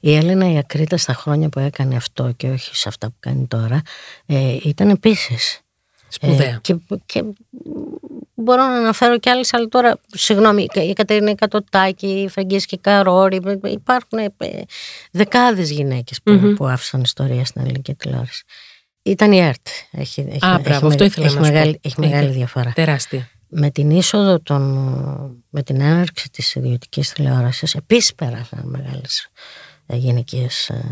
Η 0.00 0.16
Έλληνα 0.16 0.52
η 0.52 0.58
Ακρίτα 0.58 0.96
στα 0.96 1.14
χρόνια 1.14 1.48
που 1.48 1.58
έκανε 1.58 1.96
αυτό 1.96 2.32
και 2.36 2.48
όχι 2.48 2.76
σε 2.76 2.88
αυτά 2.88 3.06
που 3.06 3.16
κάνει 3.20 3.46
τώρα, 3.46 3.82
ε, 4.26 4.56
ήταν 4.64 4.88
επίσης. 4.88 5.60
Σπουδαία. 6.08 6.58
και, 6.62 6.76
και 7.06 7.24
μπορώ 8.34 8.62
να 8.62 8.76
αναφέρω 8.76 9.18
κι 9.18 9.28
άλλες, 9.28 9.54
αλλά 9.54 9.66
τώρα, 9.66 9.98
συγγνώμη, 10.08 10.66
η 10.74 10.92
Κατερίνα 10.92 11.34
Κατοτάκη, 11.34 12.06
η 12.06 12.28
Φραγκίσκη 12.28 12.78
Καρόρη, 12.78 13.40
υπάρχουν 13.62 14.18
ε, 14.18 14.32
δεκάδες 15.10 15.70
γυναίκες 15.70 16.22
που, 16.22 16.32
Μμμ. 16.32 16.54
που 16.54 16.66
άφησαν 16.66 17.00
ιστορία 17.00 17.44
στην 17.44 17.60
ελληνική 17.62 17.94
τηλεόραση. 17.94 18.44
Ήταν 19.10 19.32
η 19.32 19.38
ΕΡΤ. 19.40 19.66
Έχει, 19.90 20.20
έχει, 20.20 20.46
Α, 20.46 20.50
έχει 20.52 20.60
μπράβο, 20.60 20.62
μεγα- 20.62 20.86
αυτό 20.86 21.04
ήθελα 21.04 21.26
έχει 21.26 21.34
να 21.36 21.44
σου 21.44 21.50
πω. 21.50 21.54
μεγάλη, 21.56 21.78
Έχει 21.82 21.94
μεγάλη 22.00 22.26
Έχει. 22.28 22.36
διαφορά. 22.36 22.72
Τεράστια. 22.74 23.28
Με 23.48 23.70
την 23.70 23.90
είσοδο 23.90 24.40
των, 24.40 24.62
με 25.50 25.62
την 25.62 25.80
έναρξη 25.80 26.30
της 26.30 26.54
ιδιωτικής 26.54 27.12
τηλεόρασης 27.12 27.74
επίσης 27.74 28.14
πέρασαν 28.14 28.62
μεγάλες 28.64 29.28
ε, 29.86 29.96
γυναικείες 29.96 30.68
ε, 30.68 30.84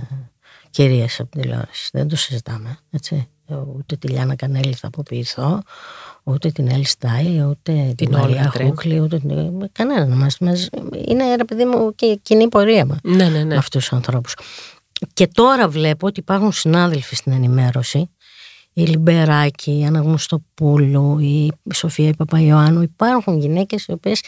κυρίες 0.71 1.21
από 1.21 1.31
την 1.31 1.41
τηλεόραση. 1.41 1.89
Δεν 1.93 2.09
το 2.09 2.17
συζητάμε, 2.17 2.79
έτσι. 2.91 3.29
Ούτε 3.77 3.97
τη 3.97 4.09
Λιάννα 4.09 4.35
Κανέλη 4.37 4.73
θα 4.73 4.87
αποποιηθώ, 4.87 5.63
ούτε 6.23 6.51
την 6.51 6.69
Έλλη 6.71 6.85
Στάι, 6.85 7.41
ούτε 7.49 7.73
την, 7.73 7.95
Την 7.95 8.11
Μαρία 8.11 8.37
Όλγα 8.37 8.51
Τρέμ. 8.51 8.69
Χούκλη, 8.69 9.01
ούτε 9.01 9.19
την... 9.19 9.69
κανέναν 9.73 10.13
μας, 10.19 10.39
μας. 10.39 10.69
Είναι 11.07 11.35
ρε 11.37 11.45
παιδί 11.45 11.65
μου 11.65 11.95
και 11.95 12.19
κοινή 12.23 12.49
πορεία 12.49 12.85
μας 12.87 12.99
Ναι, 13.03 13.25
ναι, 13.25 13.39
ναι. 13.39 13.45
με 13.45 13.57
αυτούς 13.57 13.81
τους 13.89 13.93
ανθρώπους. 13.93 14.37
Και 15.15 15.27
τώρα 15.27 15.69
βλέπω 15.69 16.07
ότι 16.07 16.21
υπάρχουν 16.21 16.53
συνάδελφοι 16.53 17.15
στην 17.15 17.33
ενημέρωση, 17.33 18.11
η 18.73 18.83
Λιμπεράκη, 18.83 19.79
η 19.79 19.85
Άννα 19.87 20.01
Γνωστοπούλου, 20.01 21.19
η 21.19 21.53
Σοφία 21.75 22.09
η 22.09 22.15
Παπαϊωάννου, 22.17 22.83
υπάρχουν 22.83 23.39
γυναίκες 23.39 23.87
οι 23.87 23.93
οποίες 23.93 24.21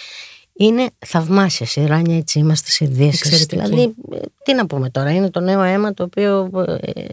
είναι 0.52 0.90
θαυμάσιες. 1.06 1.76
Η 1.76 1.86
Ράνια 1.86 2.16
έτσι 2.16 2.38
είμαστε 2.38 2.70
σε 2.70 2.84
ειδήσεις. 2.84 3.20
Εξαιρετική. 3.20 3.62
Δηλαδή, 3.62 3.94
ε, 4.12 4.18
τι 4.44 4.54
να 4.54 4.66
πούμε 4.66 4.90
τώρα, 4.90 5.10
είναι 5.10 5.30
το 5.30 5.40
νέο 5.40 5.62
αίμα 5.62 5.94
το 5.94 6.02
οποίο 6.02 6.50
ε, 6.80 7.04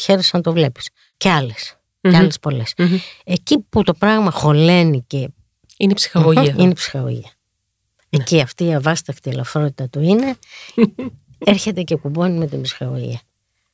χαίρεσαι 0.00 0.36
να 0.36 0.42
το 0.42 0.52
βλέπεις. 0.52 0.88
Και 1.16 1.30
άλλες. 1.30 1.78
Μμμ. 2.00 2.10
Και 2.10 2.16
άλλες 2.18 2.38
πολλές. 2.38 2.74
Μμμ. 2.78 2.96
Εκεί 3.24 3.58
που 3.58 3.82
το 3.82 3.94
πράγμα 3.94 4.30
χωλαίνει 4.30 5.04
και 5.06 5.16
Είναι 5.76 5.92
η 5.92 5.94
ψυχαγωγία. 5.94 6.54
είναι 6.56 6.70
η 6.70 6.74
ψυχαγωγία. 6.74 7.30
Εκεί 8.10 8.40
αυτή 8.40 8.64
η 8.64 8.74
αβάσταχτη 8.74 9.30
ελαφρότητα 9.30 9.88
του 9.88 10.00
είναι, 10.00 10.36
έρχεται 11.44 11.82
και 11.82 11.96
κουμπώνει 11.96 12.38
με 12.38 12.46
την 12.46 12.62
ψυχαγωγία. 12.62 13.20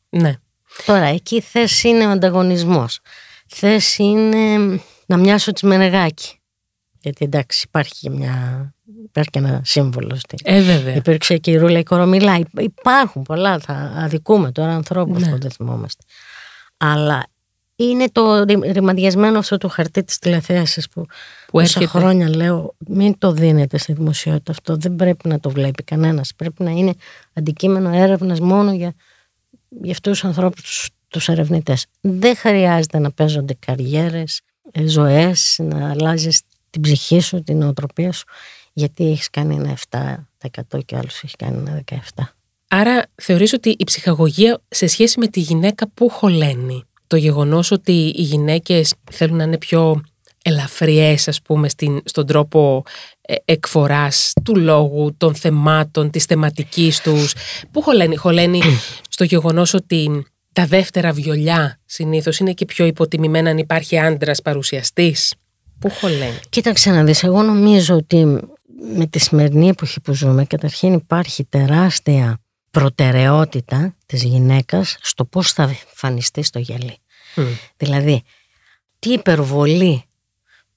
Ναι. 0.09 0.35
Τώρα, 0.87 1.05
εκεί 1.05 1.41
θέση 1.41 1.89
είναι 1.89 2.07
ο 2.07 2.11
ανταγωνισμός. 2.11 3.01
Θέση 3.47 4.03
είναι 4.03 4.81
να 5.07 5.17
μοιάσω 5.17 5.53
τη 5.53 5.67
Μενεγάκη. 5.67 6.41
Γιατί 7.01 7.25
εντάξει, 7.25 7.65
υπάρχει 7.67 7.93
και 8.01 8.11
μια. 8.11 8.71
Υπάρχει 9.05 9.31
και 9.31 9.39
ένα 9.39 9.61
σύμβολο 9.65 10.15
στην. 10.17 10.39
Ε, 10.43 10.61
βέβαια. 10.63 10.95
Υπήρξε 10.95 11.37
και 11.37 11.51
η 11.51 11.57
Ρούλα 11.57 11.79
η 11.79 11.83
Κορομιλά. 11.83 12.37
Υπ- 12.37 12.61
Υπάρχουν 12.63 13.23
πολλά. 13.23 13.59
Θα 13.59 13.73
αδικούμε 13.97 14.53
τώρα 14.53 14.75
ανθρώπους 14.75 15.23
Ναι. 15.23 15.31
που 15.31 15.39
δεν 15.39 15.51
θυμόμαστε. 15.51 16.05
Αλλά 16.77 17.27
είναι 17.77 18.09
το 18.13 18.43
ρη- 18.43 18.73
ρημαδιασμένο 18.73 19.39
αυτό 19.39 19.57
του 19.57 19.69
χαρτί 19.69 20.05
της 20.05 20.19
τηλεθέασης 20.19 20.89
που, 20.89 21.01
Που 21.47 21.59
τόσα 21.59 21.79
έρχεται. 21.81 21.99
χρόνια 21.99 22.29
λέω 22.37 22.75
μην 22.87 23.19
το 23.19 23.33
δίνετε 23.33 23.79
στη 23.79 23.93
δημοσιότητα 23.93 24.51
αυτό. 24.53 24.77
Δεν 24.77 24.97
πρέπει 24.97 25.29
να 25.29 25.41
το 25.41 25.51
βλέπει 25.51 25.83
κανένας. 25.83 26.33
Πρέπει 26.37 26.63
να 26.63 26.71
είναι 26.71 26.95
αντικείμενο 27.33 27.89
έρευνας 27.95 28.41
μόνο 28.41 28.73
για, 28.73 28.95
για 29.83 29.93
αυτούς 29.93 30.13
τους 30.13 30.25
ανθρώπους, 30.25 30.89
τους 31.09 31.29
ερευνητές. 31.29 31.87
Δεν 32.01 32.37
χρειάζεται 32.37 32.99
να 32.99 33.11
παίζονται 33.13 33.57
καριέρες, 33.67 34.41
ζωές, 34.85 35.57
να 35.63 35.91
αλλάζεις 35.91 36.41
την 36.71 36.81
ψυχή 36.83 37.21
σου, 37.21 37.43
την 37.43 37.59
νοοτροπία 37.59 38.13
σου, 38.13 38.25
γιατί 38.73 39.11
έχεις 39.11 39.31
κάνει 39.31 39.55
ένα 39.55 39.71
7% 39.71 40.79
και 40.85 40.97
άλλος 40.97 41.23
έχει 41.25 41.37
κάνει 41.37 41.57
ένα 41.57 41.83
17%. 42.17 42.35
Άρα 42.69 43.07
θεωρείς 43.15 43.53
ότι 43.53 43.71
η 43.79 43.85
ψυχαγωγία 43.85 44.61
σε 44.69 44.87
σχέση 44.87 45.19
με 45.19 45.27
τη 45.27 45.41
γυναίκα 45.41 45.89
που 45.95 46.09
χωλαίνει. 46.09 46.85
Το 47.07 47.17
γεγονός 47.17 47.71
ότι 47.71 47.93
οι 47.93 48.23
γυναίκες 48.23 48.95
θέλουν 49.13 49.37
να 49.37 49.45
είναι 49.45 49.59
πιο 49.59 50.01
ελαφριές 50.43 51.29
ας 51.29 51.43
πούμε 51.43 51.69
στην, 51.69 52.01
στον 52.05 52.27
τρόπο 52.27 52.83
ε, 53.21 53.35
εκφοράς 53.45 54.33
του 54.45 54.57
λόγου, 54.57 55.15
των 55.17 55.35
θεμάτων, 55.35 56.11
της 56.11 56.25
θεματικής 56.25 57.01
τους. 57.01 57.35
Πού 57.71 57.83
χωλαίνει, 57.83 58.17
χωλαίνει 58.17 58.61
στο 59.09 59.25
γεγονός 59.25 59.75
ότι 59.75 60.27
τα 60.53 60.67
δεύτερα 60.67 61.13
βιολιά 61.13 61.81
συνήθως 61.85 62.39
είναι 62.39 62.53
και 62.53 62.65
πιο 62.65 62.87
υποτιμημένα 62.87 63.51
αν 63.51 63.59
υπάρχει 63.59 63.99
άντρας 63.99 64.43
παρουσιαστής. 64.43 65.35
Πού 65.79 65.91
χωλαίνει. 65.91 66.39
Κοίταξε 66.49 66.91
να 66.91 67.05
δεις, 67.05 67.23
εγώ 67.23 67.43
νομίζω 67.43 67.95
ότι 67.95 68.25
με 68.97 69.07
τη 69.07 69.19
σημερινή 69.19 69.69
εποχή 69.69 70.01
που 70.01 70.13
ζούμε 70.13 70.45
καταρχήν 70.45 70.93
υπάρχει 70.93 71.45
τεράστια 71.45 72.41
προτεραιότητα 72.81 73.97
της 74.07 74.23
γυναίκας 74.23 74.97
στο 75.01 75.25
πώς 75.25 75.53
θα 75.53 75.63
εμφανιστεί 75.63 76.43
στο 76.43 76.59
γυαλί. 76.59 76.99
Μμ. 77.35 77.45
Δηλαδή, 77.77 78.23
τι 78.99 79.13
υπερβολή 79.13 80.05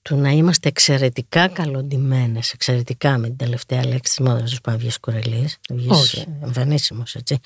του 0.02 0.16
να 0.16 0.30
είμαστε 0.30 0.68
εξαιρετικά 0.68 1.48
καλοντημένες, 1.48 2.52
εξαιρετικά 2.52 3.18
με 3.18 3.28
την 3.28 3.38
τελευταία 3.38 3.86
λέξη 3.86 4.16
της 4.16 4.26
μόδας 4.26 4.50
τους 4.50 4.62
Παύγες 4.62 5.00
Κουρελής, 5.00 5.58
βγεις 5.70 5.92
Όχι. 5.92 6.20
ε, 6.20 6.46
εμφανίσιμος 6.46 7.16
έτσι, 7.16 7.40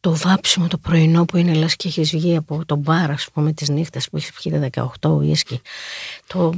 το 0.00 0.16
βάψιμο 0.16 0.66
το 0.66 0.78
πρωινό 0.78 1.24
που 1.24 1.36
είναι 1.36 1.52
λες 1.54 1.76
και 1.76 1.88
έχεις 1.88 2.10
βγει 2.10 2.36
από 2.36 2.64
τον 2.66 2.78
μπαρ 2.78 3.10
ας 3.10 3.28
πούμε 3.32 3.52
τις 3.52 3.68
νύχτες 3.68 4.08
που 4.10 4.16
έχεις 4.16 4.32
πιει 4.32 4.70
18 5.00 5.08
ουίσκι 5.10 5.60
το 6.26 6.52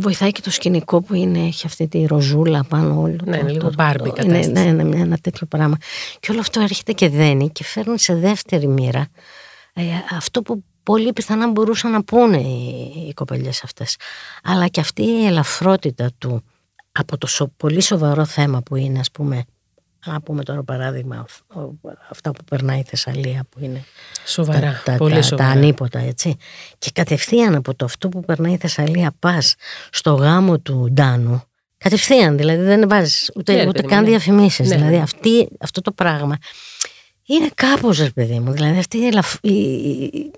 βοηθάει 0.00 0.32
και 0.32 0.40
το 0.40 0.50
σκηνικό 0.50 1.02
που 1.02 1.14
είναι, 1.14 1.38
έχει 1.38 1.66
αυτή 1.66 1.88
τη 1.88 2.04
ροζούλα 2.06 2.64
πάνω 2.68 3.00
όλο 3.00 3.16
Ναι, 3.24 3.32
το- 3.32 3.38
είναι 3.42 3.52
λίγο 3.52 3.68
το- 3.70 3.74
Barbie 3.78 3.96
το- 4.04 4.12
κατάσταση. 4.12 4.50
ναι, 4.50 4.64
ναι, 4.64 4.82
ναι, 4.82 4.96
ένα 5.00 5.16
τέτοιο 5.18 5.46
πράγμα 5.46 5.76
και 6.20 6.30
όλο 6.30 6.40
αυτό 6.40 6.60
έρχεται 6.60 6.92
και 6.92 7.08
δένει 7.08 7.50
και 7.50 7.64
φέρνει 7.64 7.98
σε 7.98 8.14
δεύτερη 8.14 8.66
μοίρα 8.66 9.06
ε, 9.74 9.82
αυτό 10.10 10.42
που 10.42 10.64
πολύ 10.82 11.12
πιθανά 11.12 11.48
μπορούσαν 11.50 11.90
να 11.90 12.04
πούνε 12.04 12.36
οι, 12.40 13.06
οι 13.08 13.12
κοπελιές 13.14 13.62
αυτές. 13.64 13.96
Αλλά 14.42 14.68
και 14.68 14.80
αυτή 14.80 15.02
η 15.02 15.26
ελαφρότητα 15.26 16.10
του 16.18 16.42
από 16.92 17.18
το 17.18 17.26
σο- 17.26 17.52
πολύ 17.56 17.80
σοβαρό 17.80 18.24
θέμα 18.24 18.62
που 18.62 18.76
είναι 18.76 18.98
ας 18.98 19.10
πούμε 19.10 19.44
να 20.06 20.20
πούμε 20.20 20.42
τώρα 20.42 20.62
παράδειγμα 20.62 21.24
ο- 21.54 21.60
ο- 21.60 21.76
αυτά 22.10 22.30
που 22.30 22.44
περνάει 22.44 22.78
η 22.78 22.84
Θεσσαλία 22.88 23.44
που 23.50 23.58
είναι 23.60 23.84
Σοβαρά, 24.26 24.80
τα, 24.84 24.92
τα, 24.92 24.96
πολύ 24.96 25.14
τα, 25.14 25.22
σοβαρά. 25.22 25.48
τα 25.52 25.58
ανίποτα 25.58 25.98
έτσι 25.98 26.36
και 26.78 26.90
κατευθείαν 26.94 27.54
από 27.54 27.74
το 27.74 27.84
αυτό 27.84 28.08
που 28.08 28.20
περνάει 28.20 28.52
η 28.52 28.56
Θεσσαλία 28.56 29.12
πας 29.18 29.54
στο 29.90 30.14
γάμο 30.14 30.58
του 30.58 30.88
Ντάνου 30.92 31.42
κατευθείαν 31.78 32.36
δηλαδή 32.36 32.62
δεν 32.62 32.88
βάζεις 32.88 33.30
ούτε, 33.34 33.52
Ναι, 33.52 33.58
ρε 33.62 33.66
ούτε 33.68 33.72
παιδί 33.80 33.86
μου, 33.86 33.94
καν 33.94 34.02
ναι. 34.04 34.08
διαφημίσεις 34.10 34.68
Ναι, 34.68 34.76
δηλαδή 34.76 34.96
ναι. 34.96 35.02
αυτή, 35.02 35.48
αυτό 35.60 35.80
το 35.80 35.92
πράγμα 35.92 36.36
είναι 37.26 37.48
κάπως 37.54 37.98
ρε 37.98 38.10
παιδί 38.10 38.38
μου 38.38 38.52
δηλαδή 38.52 38.78
αυτή 38.78 38.98
η, 38.98 39.06
ελαφ- 39.06 39.38
η- 39.46 39.50
η- 39.52 40.30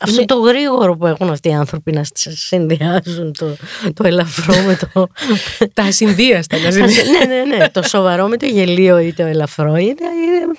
αυτό 0.00 0.14
Είναι- 0.16 0.24
το 0.24 0.34
γρήγορο 0.34 0.96
που 0.96 1.06
έχουν 1.06 1.30
αυτοί 1.30 1.48
οι 1.48 1.54
άνθρωποι 1.54 1.92
να 1.92 2.04
σ- 2.04 2.30
συνδυάζουν 2.30 3.32
το, 3.38 3.56
το 3.94 4.06
ελαφρό 4.06 4.54
με 4.62 4.76
το 4.92 5.06
Τα 5.74 5.82
ασυνδίαστα 5.82 6.58
να 6.58 6.70
ζητήσω. 6.70 7.02
ναι, 7.10 7.24
ναι, 7.24 7.56
ναι. 7.56 7.68
Το 7.68 7.82
σοβαρό 7.82 8.28
με 8.28 8.36
το 8.36 8.46
γελίο 8.46 8.98
ή 8.98 9.12
το 9.12 9.22
ελαφρό 9.22 9.76
είναι. 9.76 9.86
είναι, 9.88 10.54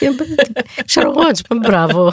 είναι 0.00 0.24
ξέρω 0.86 1.10
εγώ, 1.10 1.22
να 1.22 1.30
τους 1.30 1.40
πούμε 1.48 1.60
μπράβο. 1.68 2.12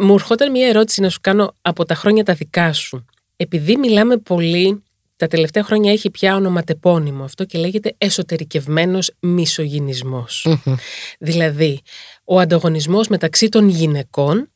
Μου 0.00 0.14
ερχόταν 0.14 0.50
μια 0.50 0.68
ερώτηση 0.68 1.00
να 1.00 1.08
σου 1.08 1.18
κάνω 1.20 1.54
από 1.62 1.84
τα 1.84 1.94
χρόνια 1.94 2.24
τα 2.24 2.34
δικά 2.34 2.72
σου. 2.72 3.04
Επειδή 3.36 3.76
μιλάμε 3.76 4.16
πολύ, 4.16 4.82
τα 5.16 5.26
τελευταία 5.26 5.62
χρόνια 5.64 5.92
έχει 5.92 6.10
πια 6.10 6.34
ονοματεπώνυμο 6.36 7.24
αυτό 7.24 7.44
και 7.44 7.58
λέγεται 7.58 7.94
εσωτερικευμένος 7.98 9.10
μισογυνισμός. 9.20 10.46
δηλαδή, 11.18 11.80
ο 12.30 12.38
ανταγωνισμός 12.38 13.08
μεταξύ 13.08 13.48
των 13.48 13.68
γυναικών 13.68 14.50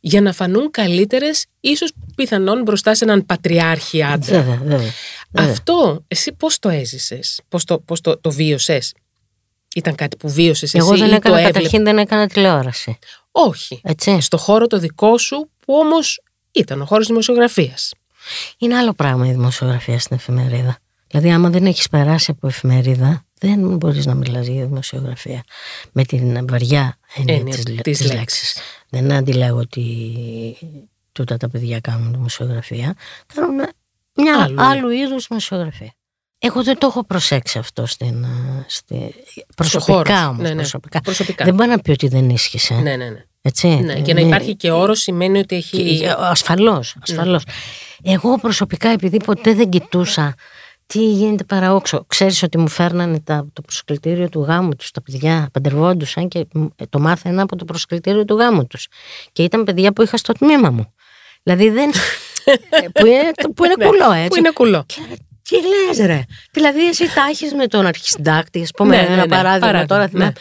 για 0.00 0.20
να 0.20 0.32
φανούν 0.32 0.70
καλύτερες, 0.70 1.46
ίσως 1.60 1.92
πιθανόν 2.16 2.62
μπροστά 2.62 2.94
σε 2.94 3.04
έναν 3.04 3.26
πατριάρχη 3.26 4.02
άντρα. 4.02 4.40
Βέβαια, 4.40 4.56
βέβαια. 4.56 4.76
βέβαια. 4.76 5.50
Αυτό, 5.50 6.04
εσύ 6.08 6.32
πώς 6.32 6.58
το 6.58 6.68
έζησες, 6.68 7.40
πώς 7.48 7.64
το, 7.64 7.78
πώς 7.78 8.00
το, 8.00 8.18
το 8.20 8.30
βίωσες; 8.30 8.94
Ήταν 9.74 9.94
κάτι 9.94 10.16
που 10.16 10.28
βίωσες 10.30 10.62
εσύ 10.62 10.76
Εγώ 10.76 10.96
δεν 10.96 11.06
ή 11.06 11.08
το 11.08 11.14
έκανα, 11.14 11.36
έβλεπες. 11.36 11.54
καταρχήν 11.56 11.84
δεν 11.84 11.98
έκανα 11.98 12.26
τηλεόραση. 12.26 12.98
Όχι. 13.30 13.80
Έτσι. 13.84 14.20
Στο 14.20 14.36
χώρο 14.36 14.66
το 14.66 14.78
δικό 14.78 15.18
σου 15.18 15.50
που 15.60 15.74
όμως 15.74 16.20
ήταν 16.52 16.80
ο 16.80 16.84
χώρος 16.84 17.06
δημοσιογραφίας. 17.06 17.92
Είναι 18.58 18.76
άλλο 18.76 18.92
πράγμα 18.92 19.26
η 19.26 19.30
δημοσιογραφία 19.30 19.98
στην 19.98 20.16
εφημερίδα. 20.16 20.78
Δηλαδή, 21.06 21.30
άμα 21.30 21.50
δεν 21.50 21.66
έχεις 21.66 21.88
περάσει 21.88 22.30
από 22.30 22.46
εφημερίδα, 22.46 23.24
δεν 23.42 23.76
μπορείς 23.76 24.06
να 24.06 24.14
μιλάς 24.14 24.46
για 24.46 24.66
δημοσιογραφία 24.66 25.42
με 25.92 26.04
την 26.04 26.46
βαριά 26.48 26.98
έννοια 27.26 27.56
της 27.82 28.12
λέξης. 28.12 28.56
Δεν 28.88 29.12
αντιλέγω 29.12 29.58
ότι 29.58 29.84
τούτα 31.12 31.36
τα 31.36 31.48
παιδιά 31.48 31.80
κάνουν 31.80 32.12
δημοσιογραφία. 32.12 32.94
Κάνουν 33.34 33.68
μια 34.14 34.42
άλλου, 34.42 34.62
άλλου 34.62 34.90
είδους 34.90 35.26
δημοσιογραφία. 35.28 35.92
Εγώ 36.38 36.62
δεν 36.62 36.78
το 36.78 36.86
έχω 36.86 37.04
προσέξει 37.04 37.58
αυτό 37.58 37.86
στην, 37.86 38.26
στη... 38.66 39.14
προσωπικά 39.56 40.28
όμως. 40.28 40.42
Ναι, 40.42 40.48
ναι. 40.48 40.54
προσωπικά. 40.54 41.00
προσωπικά. 41.00 41.44
Δεν 41.44 41.54
μπορεί 41.54 41.68
να 41.68 41.78
πει 41.78 41.90
ότι 41.90 42.08
δεν 42.08 42.30
ίσχυσε. 42.30 42.74
Ναι, 42.74 42.96
ναι, 42.96 43.08
ναι. 43.08 43.24
Έτσι. 43.42 43.68
Ναι, 43.68 44.00
και 44.00 44.14
να 44.14 44.20
ε, 44.20 44.26
υπάρχει 44.26 44.56
και 44.56 44.70
όρος 44.70 45.00
σημαίνει 45.00 45.38
ότι 45.38 45.56
έχει. 45.56 46.06
Ασφαλώ. 46.18 46.84
Ασφαλώς. 47.00 47.44
Ναι. 47.44 48.12
Εγώ 48.12 48.38
προσωπικά, 48.38 48.88
επειδή 48.88 49.24
ποτέ 49.24 49.54
δεν 49.54 49.68
κοιτούσα 49.68 50.34
τι 50.92 51.04
γίνεται 51.04 51.44
παραόξω. 51.44 52.04
Ξέρεις 52.06 52.42
ότι 52.42 52.58
μου 52.58 52.68
φέρνανε 52.68 53.20
τα, 53.20 53.46
το 53.52 53.62
προσκλητήριο 53.62 54.28
του 54.28 54.40
γάμου 54.40 54.76
τους, 54.76 54.90
τα 54.90 55.02
παιδιά 55.02 55.48
παντρευόντουσαν 55.52 56.28
και 56.28 56.46
το 56.88 56.98
μάθαινα 57.00 57.42
από 57.42 57.56
το 57.56 57.64
προσκλητήριο 57.64 58.24
του 58.24 58.36
γάμου 58.36 58.66
τους. 58.66 58.88
Και 59.32 59.42
ήταν 59.42 59.64
παιδιά 59.64 59.92
που 59.92 60.02
είχα 60.02 60.16
στο 60.16 60.32
τμήμα 60.32 60.70
μου. 60.70 60.94
Δηλαδή 61.42 61.70
δεν... 61.70 61.90
που 62.92 63.06
είναι, 63.06 63.30
που 63.54 63.64
είναι 63.64 63.74
ναι, 63.78 63.86
κουλό 63.86 64.12
έτσι. 64.12 64.28
Που 64.28 64.36
είναι 64.36 64.50
κουλό. 64.50 64.84
Και, 64.86 65.00
τι 65.42 65.56
λες 65.56 66.06
ρε; 66.06 66.24
Δηλαδή 66.52 66.88
εσύ 66.88 67.14
τα 67.14 67.26
έχεις 67.30 67.54
με 67.54 67.66
τον 67.66 67.86
αρχιστάκτη, 67.86 68.62
ας 68.62 68.70
πούμε 68.70 68.96
ναι, 68.96 69.02
ένα 69.02 69.10
ναι, 69.10 69.16
ναι, 69.16 69.28
παράδειγμα, 69.28 69.86
τώρα 69.86 70.08
ναι. 70.12 70.32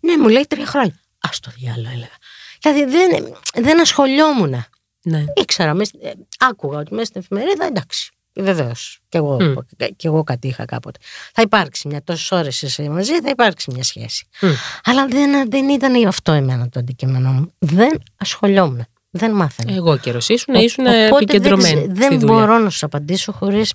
ναι, 0.00 0.16
μου 0.16 0.28
λέει 0.28 0.46
τρία 0.48 0.66
χρόνια. 0.66 1.00
Ας 1.20 1.40
το 1.40 1.50
διάλογο 1.56 1.88
έλεγα. 1.88 2.16
Δηλαδή 2.60 2.84
δεν, 2.84 3.36
δεν 3.54 3.80
ασχολιόμουν. 3.80 4.64
Ναι. 5.02 5.24
Ήξερα, 5.34 5.76
ε, 6.00 6.10
άκουγα 6.38 6.78
ότι 6.78 6.94
μέσα 6.94 7.04
στην 7.04 7.20
εφημερίδα 7.20 7.64
εντάξει. 7.64 8.10
Βεβαίως. 8.34 9.00
Και 9.08 9.18
εγώ, 9.18 9.36
mm. 9.40 9.88
και 9.96 10.06
εγώ 10.08 10.22
κάτι 10.22 10.48
είχα 10.48 10.64
κάποτε. 10.64 10.98
Θα 11.32 11.42
υπάρξει 11.42 11.88
μια 11.88 12.02
τόσες 12.02 12.30
ώρες 12.30 12.62
εσύ 12.62 12.88
μαζί, 12.88 13.20
θα 13.20 13.30
υπάρξει 13.30 13.70
μια 13.72 13.82
σχέση. 13.82 14.26
Mm. 14.40 14.46
Αλλά 14.84 15.06
δεν, 15.06 15.50
δεν 15.50 15.68
ήταν 15.68 16.06
αυτό 16.06 16.32
εμένα 16.32 16.68
το 16.68 16.80
αντικείμενό 16.80 17.30
μου. 17.32 17.52
Δεν 17.58 18.02
ασχολιόμουν. 18.16 18.84
Δεν 19.10 19.32
μάθαινα. 19.32 19.74
Εγώ 19.74 19.98
και 19.98 20.14
ήσουν, 20.28 20.54
ήσουν 20.54 20.86
επικεντρωμένοι. 20.86 21.86
Δεν, 21.86 22.18
δεν 22.18 22.18
μπορώ 22.18 22.58
να 22.58 22.70
σου 22.70 22.86
απαντήσω 22.86 23.32
χωρίς 23.32 23.72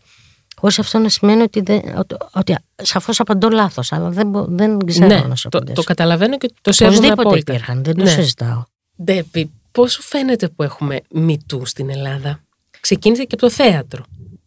χωρίς 0.57 0.79
αυτό 0.79 0.99
να 0.99 1.09
σημαίνει 1.09 1.41
ότι, 1.41 1.61
δεν, 1.61 1.81
ότι, 1.97 2.15
ότι 2.31 2.55
σαφώς 2.75 3.19
απαντώ 3.19 3.49
λάθος. 3.49 3.91
Αλλά 3.91 4.09
δεν, 4.09 4.31
δεν 4.47 4.85
ξέρω 4.85 5.07
ναι, 5.07 5.19
να 5.19 5.35
σου 5.35 5.47
απαντήσω. 5.47 5.73
Το, 5.73 5.81
το 5.81 5.87
καταλαβαίνω 5.87 6.37
και 6.37 6.51
το 6.61 6.71
σέβομαι 6.71 7.07
απόλυτα. 7.07 7.53
υπήρχαν, 7.53 7.83
δεν 7.83 7.95
το 7.95 8.03
ναι. 8.03 8.09
συζητάω. 8.09 8.63
Ντέπι, 9.03 9.51
πώ 9.71 9.87
σου 9.87 10.01
φαίνεται 10.01 10.49
που 10.49 10.63
έχουμε 10.63 11.01
μητού 11.09 11.65
στην 11.65 11.89
Ελλάδα; 11.89 12.39
Ξεκίνησε 12.79 13.23
και 13.23 13.35
από 13.35 13.41
το 13.41 13.49
θέατρο. 13.49 14.05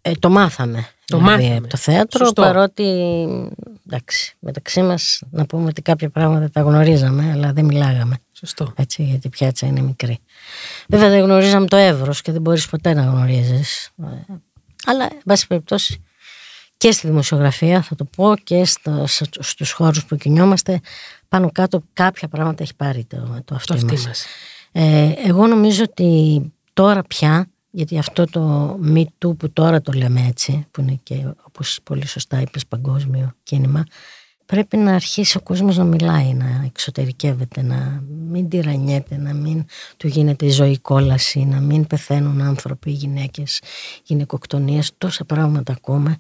Ε, 0.08 0.12
το 0.18 0.30
μάθαμε. 0.30 0.88
Το 1.04 1.18
δηλαδή, 1.18 1.42
μάθαμε. 1.42 1.66
το 1.66 1.76
θέατρο, 1.76 2.24
Σωστό. 2.24 2.42
παρότι 2.42 2.84
εντάξει, 3.86 4.36
μεταξύ 4.38 4.82
μας 4.82 5.22
να 5.30 5.46
πούμε 5.46 5.68
ότι 5.68 5.82
κάποια 5.82 6.10
πράγματα 6.10 6.50
τα 6.50 6.60
γνωρίζαμε, 6.60 7.30
αλλά 7.32 7.52
δεν 7.52 7.64
μιλάγαμε. 7.64 8.16
Σωστό. 8.32 8.72
Έτσι, 8.76 9.02
γιατί 9.02 9.26
η 9.26 9.30
πιάτσα 9.30 9.66
είναι 9.66 9.80
μικρή. 9.80 10.18
Βέβαια 10.88 11.08
δεν 11.08 11.20
γνωρίζαμε 11.20 11.66
το 11.66 11.76
εύρος 11.76 12.22
και 12.22 12.32
δεν 12.32 12.40
μπορείς 12.40 12.68
ποτέ 12.68 12.94
να 12.94 13.02
γνωρίζεις. 13.02 13.90
Αλλά, 14.84 15.04
εν 15.04 15.22
πάση 15.24 15.46
περιπτώσει, 15.46 16.02
και 16.76 16.92
στη 16.92 17.06
δημοσιογραφία 17.06 17.82
θα 17.82 17.94
το 17.94 18.04
πω 18.04 18.36
και 18.44 18.64
στο, 18.64 19.04
στους 19.38 19.72
χώρους 19.72 20.04
που 20.04 20.16
κινιόμαστε 20.16 20.80
πάνω 21.28 21.50
κάτω 21.52 21.82
κάποια 21.92 22.28
πράγματα 22.28 22.62
έχει 22.62 22.74
πάρει 22.74 23.04
το, 23.04 23.42
το 23.44 23.54
αυτί, 23.54 23.84
το 23.84 23.86
μας. 24.06 24.24
Ε, 24.72 25.12
εγώ 25.26 25.46
νομίζω 25.46 25.82
ότι 25.82 26.40
τώρα 26.72 27.02
πια 27.02 27.50
γιατί 27.70 27.98
αυτό 27.98 28.24
το 28.24 28.72
Me 28.94 29.02
Too 29.02 29.36
που 29.36 29.50
τώρα 29.52 29.80
το 29.80 29.92
λέμε 29.92 30.26
έτσι, 30.28 30.66
που 30.70 30.80
είναι 30.80 31.00
και 31.02 31.26
όπως 31.42 31.78
πολύ 31.82 32.06
σωστά 32.06 32.40
είπες 32.40 32.66
παγκόσμιο 32.66 33.32
κίνημα, 33.42 33.84
πρέπει 34.46 34.76
να 34.76 34.94
αρχίσει 34.94 35.36
ο 35.36 35.40
κόσμος 35.40 35.76
να 35.76 35.84
μιλάει, 35.84 36.34
να 36.34 36.62
εξωτερικεύεται, 36.64 37.62
να 37.62 38.02
μην 38.28 38.48
τυραννιέται, 38.48 39.16
να 39.16 39.34
μην 39.34 39.64
του 39.96 40.06
γίνεται 40.06 40.46
η 40.46 40.50
ζωή 40.50 40.78
κόλαση, 40.78 41.44
να 41.44 41.60
μην 41.60 41.86
πεθαίνουν 41.86 42.40
άνθρωποι, 42.40 42.90
γυναίκες, 42.90 43.60
γυναικοκτονίες, 44.04 44.92
τόσα 44.98 45.24
πράγματα 45.24 45.72
ακόμα, 45.72 46.18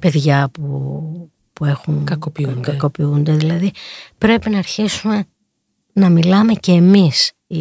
παιδιά 0.00 0.48
που, 0.52 1.30
που 1.52 1.64
έχουν 1.64 2.04
κακοποιούνται. 2.04 2.60
κακοποιούνται. 2.60 3.32
Δηλαδή 3.32 3.72
πρέπει 4.18 4.50
να 4.50 4.58
αρχίσουμε 4.58 5.24
να 5.92 6.08
μιλάμε 6.08 6.54
και 6.54 6.72
εμείς. 6.72 7.32
Η, 7.46 7.58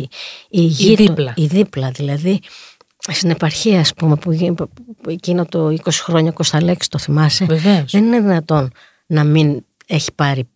η, 0.49 0.75
η, 0.79 0.95
δίπλα. 0.95 1.33
η 1.35 1.45
δίπλα 1.45 1.91
δηλαδή 1.91 2.39
στην 2.97 3.29
επαρχία, 3.29 3.79
ας 3.79 3.93
πούμε, 3.93 4.15
που, 4.15 4.55
που 5.01 5.09
εκείνο 5.09 5.45
το 5.45 5.67
20 5.67 5.77
χρόνια 5.91 6.31
Κωνσταλέξης 6.31 6.87
το 6.87 6.97
θυμάσαι; 6.97 7.45
Βεβαίως. 7.45 7.91
Δεν 7.91 8.05
είναι 8.05 8.19
δυνατόν 8.19 8.71
να 9.05 9.23
μην 9.23 9.65
έχει 9.85 10.11
πάρει 10.13 10.47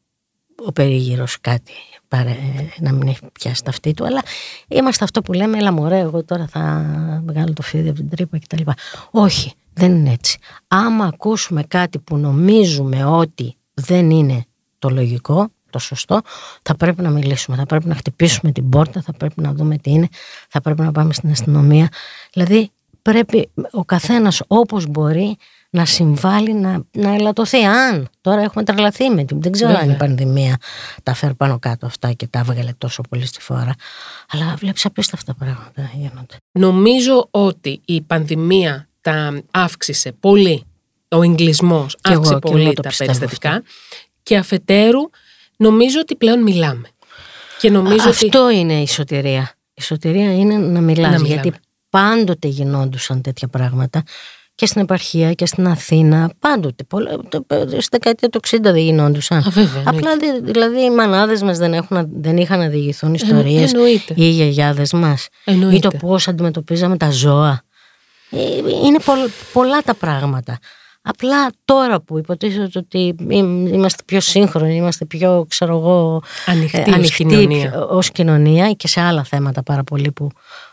ο 0.65 0.71
περίγυρος 0.71 1.37
κάτι, 1.41 1.73
πάρε, 2.07 2.35
να 2.79 2.91
μην 2.91 3.07
έχει 3.07 3.19
πιάσει 3.31 3.63
τα 3.63 3.69
αυτή 3.69 3.93
του, 3.93 4.05
αλλά 4.05 4.21
είμαστε 4.67 5.03
αυτό 5.03 5.21
που 5.21 5.33
λέμε, 5.33 5.57
έλα 5.57 5.71
μωρέ, 5.71 5.99
εγώ 5.99 6.23
τώρα 6.23 6.47
θα 6.47 6.61
βγάλω 7.25 7.53
το 7.53 7.61
φίδι 7.61 7.89
από 7.89 7.97
την 7.97 8.09
τρύπα 8.09 8.39
κτλ. 8.39 8.61
Όχι, 9.11 9.53
δεν 9.73 9.95
είναι 9.95 10.11
έτσι. 10.11 10.37
Άμα 10.67 11.05
ακούσουμε 11.05 11.63
κάτι 11.63 11.99
που 11.99 12.17
νομίζουμε 12.17 13.05
ότι 13.05 13.55
δεν 13.73 14.09
είναι 14.09 14.45
το 14.79 14.89
λογικό, 14.89 15.47
το 15.71 15.79
σωστό, 15.79 16.21
θα 16.61 16.75
πρέπει 16.75 17.01
να 17.01 17.09
μιλήσουμε, 17.09 17.57
θα 17.57 17.65
πρέπει 17.65 17.87
να 17.87 17.95
χτυπήσουμε 17.95 18.51
την 18.51 18.69
πόρτα, 18.69 19.01
θα 19.01 19.13
πρέπει 19.13 19.41
να 19.41 19.53
δούμε 19.53 19.77
τι 19.77 19.91
είναι, 19.91 20.07
θα 20.49 20.61
πρέπει 20.61 20.81
να 20.81 20.91
πάμε 20.91 21.13
στην 21.13 21.31
αστυνομία. 21.31 21.87
Δηλαδή 22.33 22.71
πρέπει 23.01 23.49
ο 23.71 23.85
καθένας 23.85 24.41
όπως 24.47 24.87
μπορεί 24.87 25.37
να 25.73 25.85
συμβάλλει 25.85 26.53
να, 26.53 26.83
να 26.91 27.13
ελαττωθεί. 27.13 27.63
Αν 27.63 28.09
τώρα 28.21 28.41
έχουμε 28.41 28.63
τρελαθεί 28.63 29.09
με 29.09 29.23
την. 29.23 29.41
Δεν 29.41 29.51
ξέρω 29.51 29.77
αν 29.77 29.89
η 29.89 29.95
πανδημία 29.95 30.57
τα 31.03 31.13
φέρει 31.13 31.33
πάνω 31.33 31.59
κάτω 31.59 31.85
αυτά 31.85 32.11
και 32.11 32.27
τα 32.27 32.39
έβγαλε 32.39 32.71
τόσο 32.77 33.01
πολύ 33.09 33.25
στη 33.25 33.41
φορά. 33.41 33.75
Αλλά 34.31 34.55
βλέπεις 34.57 34.85
απίστευτα 34.85 35.33
πράγματα 35.33 35.91
γίνονται. 35.93 36.35
Νομίζω 36.51 37.27
ότι 37.31 37.81
η 37.85 38.01
πανδημία 38.01 38.87
τα 39.01 39.41
αύξησε 39.51 40.11
πολύ. 40.11 40.63
Ο 41.07 41.21
εγκλισμός 41.21 41.97
αύξησε 42.01 42.39
πολύ 42.39 42.73
τα 42.73 42.89
περιστατικά. 42.97 43.63
Και 44.23 44.37
αφετέρου 44.37 45.09
νομίζω 45.61 45.99
ότι 45.99 46.15
πλέον 46.15 46.41
μιλάμε. 46.41 46.87
Και 47.59 47.69
νομίζω 47.69 48.09
Αυτό 48.09 48.49
είναι 48.49 48.81
η 48.81 48.87
σωτηρία. 48.87 49.51
Η 49.73 49.81
σωτηρία 49.81 50.35
είναι 50.35 50.57
να 50.57 50.81
μιλάς, 50.81 51.21
γιατί 51.21 51.53
πάντοτε 51.89 52.47
γινόντουσαν 52.47 53.21
τέτοια 53.21 53.47
πράγματα 53.47 54.03
και 54.55 54.65
στην 54.65 54.81
επαρχία 54.81 55.33
και 55.33 55.45
στην 55.45 55.67
Αθήνα, 55.67 56.31
πάντοτε. 56.39 56.85
Στη 57.67 57.87
δεκαετία 57.91 58.29
του 58.29 58.39
60 58.49 58.57
δεν 58.61 58.75
γινόντουσαν. 58.75 59.37
Α, 59.37 59.49
βέβαια, 59.49 59.83
Απλά 59.85 60.11
δηλαδή 60.41 60.81
οι 60.83 60.89
μανάδες 60.89 61.41
μας 61.41 61.57
δεν, 61.57 61.87
δεν 62.13 62.37
είχαν 62.37 62.59
να 62.59 62.67
διηγηθούν 62.67 63.13
ιστορίες 63.13 63.71
ή 63.71 64.01
οι 64.15 64.29
γιαγιάδες 64.29 64.93
μας. 64.93 65.27
Ή 65.71 65.79
το 65.79 65.89
πώς 65.99 66.27
αντιμετωπίζαμε 66.27 66.97
τα 66.97 67.09
ζώα. 67.09 67.63
Ε, 68.29 68.37
είναι 68.85 68.99
πολλά 69.53 69.81
τα 69.81 69.93
πράγματα. 69.93 70.59
Απλά 71.01 71.51
τώρα 71.65 72.01
που 72.01 72.17
υποτίθεται 72.17 72.79
ότι 72.79 73.15
είμαστε 73.29 74.03
πιο 74.05 74.19
σύγχρονοι, 74.19 74.75
είμαστε 74.75 75.05
πιο 75.05 75.45
ξέρω 75.49 75.77
εγώ, 75.77 76.23
ανοιχτοί, 76.45 76.77
ανοιχτοί 76.77 76.99
ως, 76.99 77.15
κοινωνία. 77.15 77.85
ως 77.89 78.11
κοινωνία 78.11 78.71
και 78.71 78.87
σε 78.87 79.01
άλλα 79.01 79.23
θέματα 79.23 79.63
πάρα 79.63 79.83
πολύ 79.83 80.11
που 80.11 80.29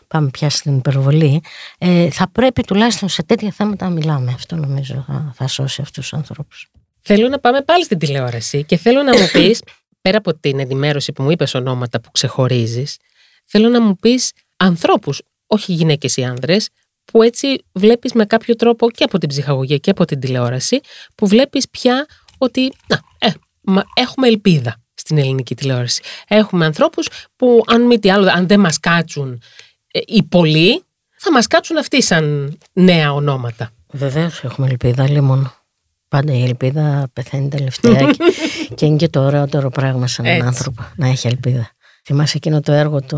πάμε 0.07 0.29
πια 0.29 0.49
στην 0.49 0.77
υπερβολή, 0.77 1.41
ε, 1.77 2.09
θα 2.09 2.29
πρέπει 2.31 2.63
τουλάχιστον 2.63 3.09
σε 3.09 3.23
τέτοια 3.23 3.51
θέματα 3.51 3.85
να 3.85 3.91
μιλάμε. 3.91 4.31
Αυτό 4.35 4.55
νομίζω 4.55 5.03
θα, 5.07 5.31
θα 5.35 5.47
σώσει 5.47 5.81
αυτούς 5.81 6.09
τους 6.09 6.13
ανθρώπους. 6.13 6.69
Θέλω 7.01 7.27
να 7.27 7.39
πάμε 7.39 7.61
πάλι 7.61 7.83
στην 7.83 7.97
τηλεόραση 7.97 8.63
και 8.63 8.77
θέλω 8.77 9.03
να 9.03 9.19
μου 9.19 9.29
πεις, 9.31 9.61
πέρα 10.01 10.17
από 10.17 10.35
την 10.35 10.59
ενημέρωση 10.59 11.11
που 11.11 11.23
μου 11.23 11.31
είπες 11.31 11.53
ονόματα 11.53 12.01
που 12.01 12.11
ξεχωρίζεις, 12.11 12.97
θέλω 13.45 13.69
να 13.69 13.81
μου 13.81 13.95
πεις 13.95 14.31
ανθρώπους, 14.57 15.21
όχι 15.47 15.73
γυναίκες 15.73 16.17
ή 16.17 16.23
άνδρες, 16.23 16.69
που 17.11 17.21
έτσι 17.21 17.63
βλέπεις 17.71 18.13
με 18.13 18.25
κάποιο 18.25 18.55
τρόπο 18.55 18.91
και 18.91 19.03
από 19.03 19.17
την 19.17 19.29
ψυχαγωγία 19.29 19.77
και 19.77 19.89
από 19.89 20.05
την 20.05 20.19
τηλεόραση, 20.19 20.79
που 21.15 21.27
βλέπεις 21.27 21.69
πια 21.69 22.05
ότι 22.37 22.73
να, 22.87 22.99
ε, 23.17 23.29
έχουμε 23.93 24.27
ελπίδα 24.27 24.75
στην 24.93 25.17
ελληνική 25.17 25.55
τηλεόραση. 25.55 26.01
Έχουμε 26.27 26.65
ανθρώπους 26.65 27.07
που 27.35 27.63
αν 27.67 27.81
μη 27.81 27.99
τι 27.99 28.11
άλλο, 28.11 28.29
αν 28.31 28.47
δεν 28.47 28.59
μας 28.59 28.79
κάτσουν 28.79 29.41
ε, 29.91 29.99
οι 30.05 30.23
πολλοί, 30.23 30.83
θα 31.17 31.31
μας 31.31 31.47
κάτσουν 31.47 31.77
αυτοί 31.77 32.03
σαν 32.03 32.57
νέα 32.73 33.13
ονόματα. 33.13 33.71
Βεβαίως 33.91 34.43
έχουμε 34.43 34.67
ελπίδα, 34.67 35.09
λοιπόν. 35.09 35.53
Πάντα 36.07 36.33
η 36.33 36.43
ελπίδα 36.43 37.09
πεθαίνει 37.13 37.47
τελευταία 37.47 38.01
και, 38.11 38.33
και 38.75 38.85
είναι 38.85 38.95
και 38.95 39.09
το 39.09 39.19
ωραιότερο 39.19 39.69
πράγμα 39.69 40.07
σαν 40.07 40.25
έναν 40.25 40.47
άνθρωπο 40.47 40.83
να 40.95 41.07
έχει 41.07 41.27
ελπίδα. 41.27 41.71
Θυμάσαι 42.05 42.37
εκείνο 42.37 42.61
το 42.61 42.71
έργο 42.71 43.01
το 43.01 43.17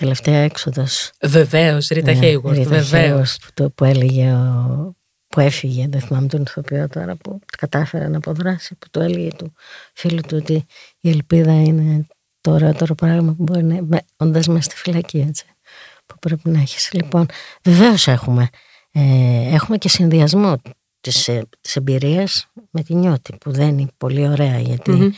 τελευταία 0.00 0.38
έξοδος. 0.38 1.10
Βεβαίως, 1.22 1.88
Ρίτα 1.88 2.14
Χέιγουαρτ. 2.14 2.60
Βεβαίως. 2.60 3.38
Που, 3.54 3.72
που 3.72 3.84
έλεγε 3.84 4.32
ο, 4.32 4.94
που 5.28 5.40
έφυγε, 5.40 5.86
δεν 5.88 6.00
θυμάμαι 6.00 6.26
τον 6.26 6.42
ηθοποιό 6.42 6.88
τώρα 6.88 7.16
που 7.16 7.38
κατάφερε 7.58 8.08
να 8.08 8.16
αποδράσει, 8.16 8.74
που 8.74 8.86
το 8.90 9.00
έλεγε 9.00 9.28
του 9.36 9.52
φίλου 9.94 10.20
του 10.20 10.36
ότι 10.40 10.64
η 11.00 11.10
ελπίδα 11.10 11.52
είναι 11.52 12.06
το 12.40 12.50
ωραιότερο 12.50 12.94
πράγμα 12.94 13.34
που 13.34 13.42
μπορεί 13.42 13.62
να 13.62 13.74
είναι, 13.74 14.02
όντας 14.16 14.46
μέσα 14.46 14.62
στη 14.62 14.76
φυλακή, 14.76 15.24
έτσι, 15.28 15.44
που 16.06 16.18
πρέπει 16.18 16.50
να 16.50 16.60
έχεις. 16.60 16.92
Λοιπόν, 16.92 17.26
βεβαίως 17.64 18.06
έχουμε. 18.08 18.48
Ε, 18.92 19.54
έχουμε 19.54 19.76
και 19.76 19.88
συνδυασμό 19.88 20.56
της, 21.00 21.28
ε, 21.28 21.48
της 21.60 21.76
εμπειρίας 21.76 22.50
με 22.70 22.82
τη 22.82 22.94
νιότη 22.94 23.36
που 23.40 23.50
δεν 23.50 23.78
είναι 23.78 23.90
πολύ 23.96 24.28
ωραία 24.28 24.58
γιατί, 24.58 25.12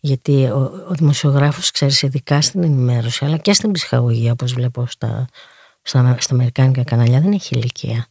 γιατί 0.00 0.44
ο, 0.44 0.86
ο 0.88 0.94
δημοσιογράφος 0.94 1.70
ξέρεις 1.70 2.02
ειδικά 2.02 2.40
στην 2.40 2.62
ενημέρωση 2.62 3.24
αλλά 3.24 3.36
και 3.36 3.52
στην 3.52 3.72
ψυχαγωγία 3.72 4.32
όπως 4.32 4.52
βλέπω 4.52 4.86
στα, 4.86 5.26
στα, 5.82 6.16
στα 6.20 6.34
αμερικάνικα 6.34 6.84
καναλιά 6.84 7.20
δεν 7.20 7.32
έχει 7.32 7.54
ηλικία. 7.54 8.06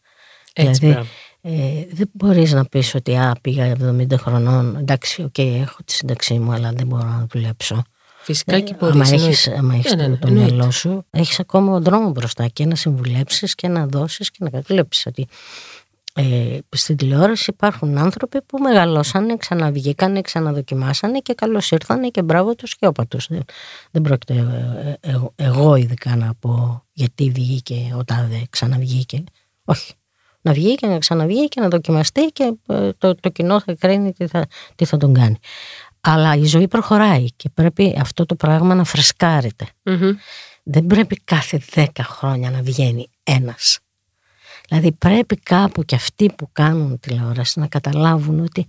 Έτσι, 0.54 0.80
δηλαδή 0.80 1.08
ε, 1.42 1.86
δεν 1.92 2.10
μπορείς 2.12 2.52
να 2.52 2.66
πεις 2.66 2.96
ότι 2.96 3.16
α, 3.16 3.36
πήγα 3.42 3.76
70 3.82 4.18
χρονών 4.18 4.76
εντάξει, 4.76 5.24
OK, 5.24 5.30
okay, 5.38 5.60
έχω 5.62 5.78
τη 5.86 5.94
σύνταξή 5.94 6.40
μου 6.40 6.52
αλλά 6.52 6.72
δεν 6.72 6.88
μπορώ 6.88 7.04
να 7.04 7.26
δουλέψω. 7.32 7.84
Φυσικά 8.22 8.60
και 8.60 8.76
μπορείς. 8.80 9.12
Αν 9.12 9.14
έχεις 9.14 9.96
ναι, 9.96 10.08
ναι, 10.08 10.18
το 10.18 10.32
μυαλό 10.32 10.72
σου, 10.72 11.06
έχεις 11.10 11.40
ακόμα 11.40 11.80
δρόμο 11.80 12.10
μπροστά 12.10 12.48
και 12.48 12.66
να 12.66 12.76
συμβουλέψεις 12.76 13.56
και 13.56 13.68
να 13.68 13.86
δώσεις 13.88 14.32
και 14.32 14.38
να 14.40 14.50
καταλήψει 14.50 15.10
ότι 15.10 15.28
ε, 16.18 16.58
στην 16.70 16.96
τηλεόραση 16.98 17.50
υπάρχουν 17.50 17.98
άνθρωποι 17.98 18.42
που 18.42 18.58
μεγαλώσανε, 18.58 19.38
ξαναβγήκανε, 19.38 20.22
ξαναδοκιμάσανε 20.22 21.20
και 21.20 21.34
καλώς 21.34 21.72
ήρθανε 21.72 22.08
και 22.08 22.24
μπράβο 22.24 22.56
τους 22.56 22.76
και 22.76 22.88
όπα 22.88 23.08
τους. 23.08 23.28
Δεν, 23.28 23.44
δεν 23.92 24.02
πρόκειται 24.02 24.34
ε, 25.02 25.12
ε, 25.12 25.20
εγώ 25.36 25.76
ειδικά 25.76 26.16
να 26.16 26.34
πω 26.40 26.86
γιατί 26.94 27.30
βγήκε 27.30 27.94
ο 27.98 28.04
τάδε, 28.04 28.46
ξαναβγήκε. 28.50 29.24
Όχι. 29.64 29.94
Να 30.42 30.54
βγει 30.54 30.76
και 30.76 30.88
να 30.88 30.98
ξαναβγεί 30.98 31.48
και 31.48 31.62
να 31.62 31.68
δοκιμαστεί 31.68 32.26
και 32.26 32.54
ε, 32.68 32.90
το, 32.98 33.16
το 33.16 33.30
κοινό 33.30 33.60
θα 33.60 33.74
κρίνει 33.74 34.14
τι 34.14 34.28
θα, 34.28 34.46
τι 34.76 34.86
θα 34.86 34.98
τον 34.98 35.14
κάνει. 35.14 35.38
Αλλά 36.02 36.36
η 36.36 36.46
ζωή 36.46 36.68
προχωράει 36.68 37.26
και 37.36 37.50
πρέπει 37.50 37.98
αυτό 38.00 38.26
το 38.26 38.36
πράγμα 38.36 38.76
να 38.76 38.84
φρεσκαρεται 38.84 39.66
Δεν 40.64 40.86
πρέπει 40.86 41.16
κάθε 41.24 41.62
δέκα 41.74 42.04
χρόνια 42.04 42.52
να 42.52 42.62
βγαίνει 42.62 43.10
ένας. 43.24 43.80
Δηλαδή 44.68 44.92
πρέπει 44.92 45.36
κάπου 45.36 45.84
και 45.84 45.96
αυτοί 45.96 46.32
που 46.38 46.50
κάνουν 46.52 47.00
τηλεόραση 47.00 47.60
να 47.60 47.68
καταλάβουν 47.68 48.40
ότι 48.40 48.66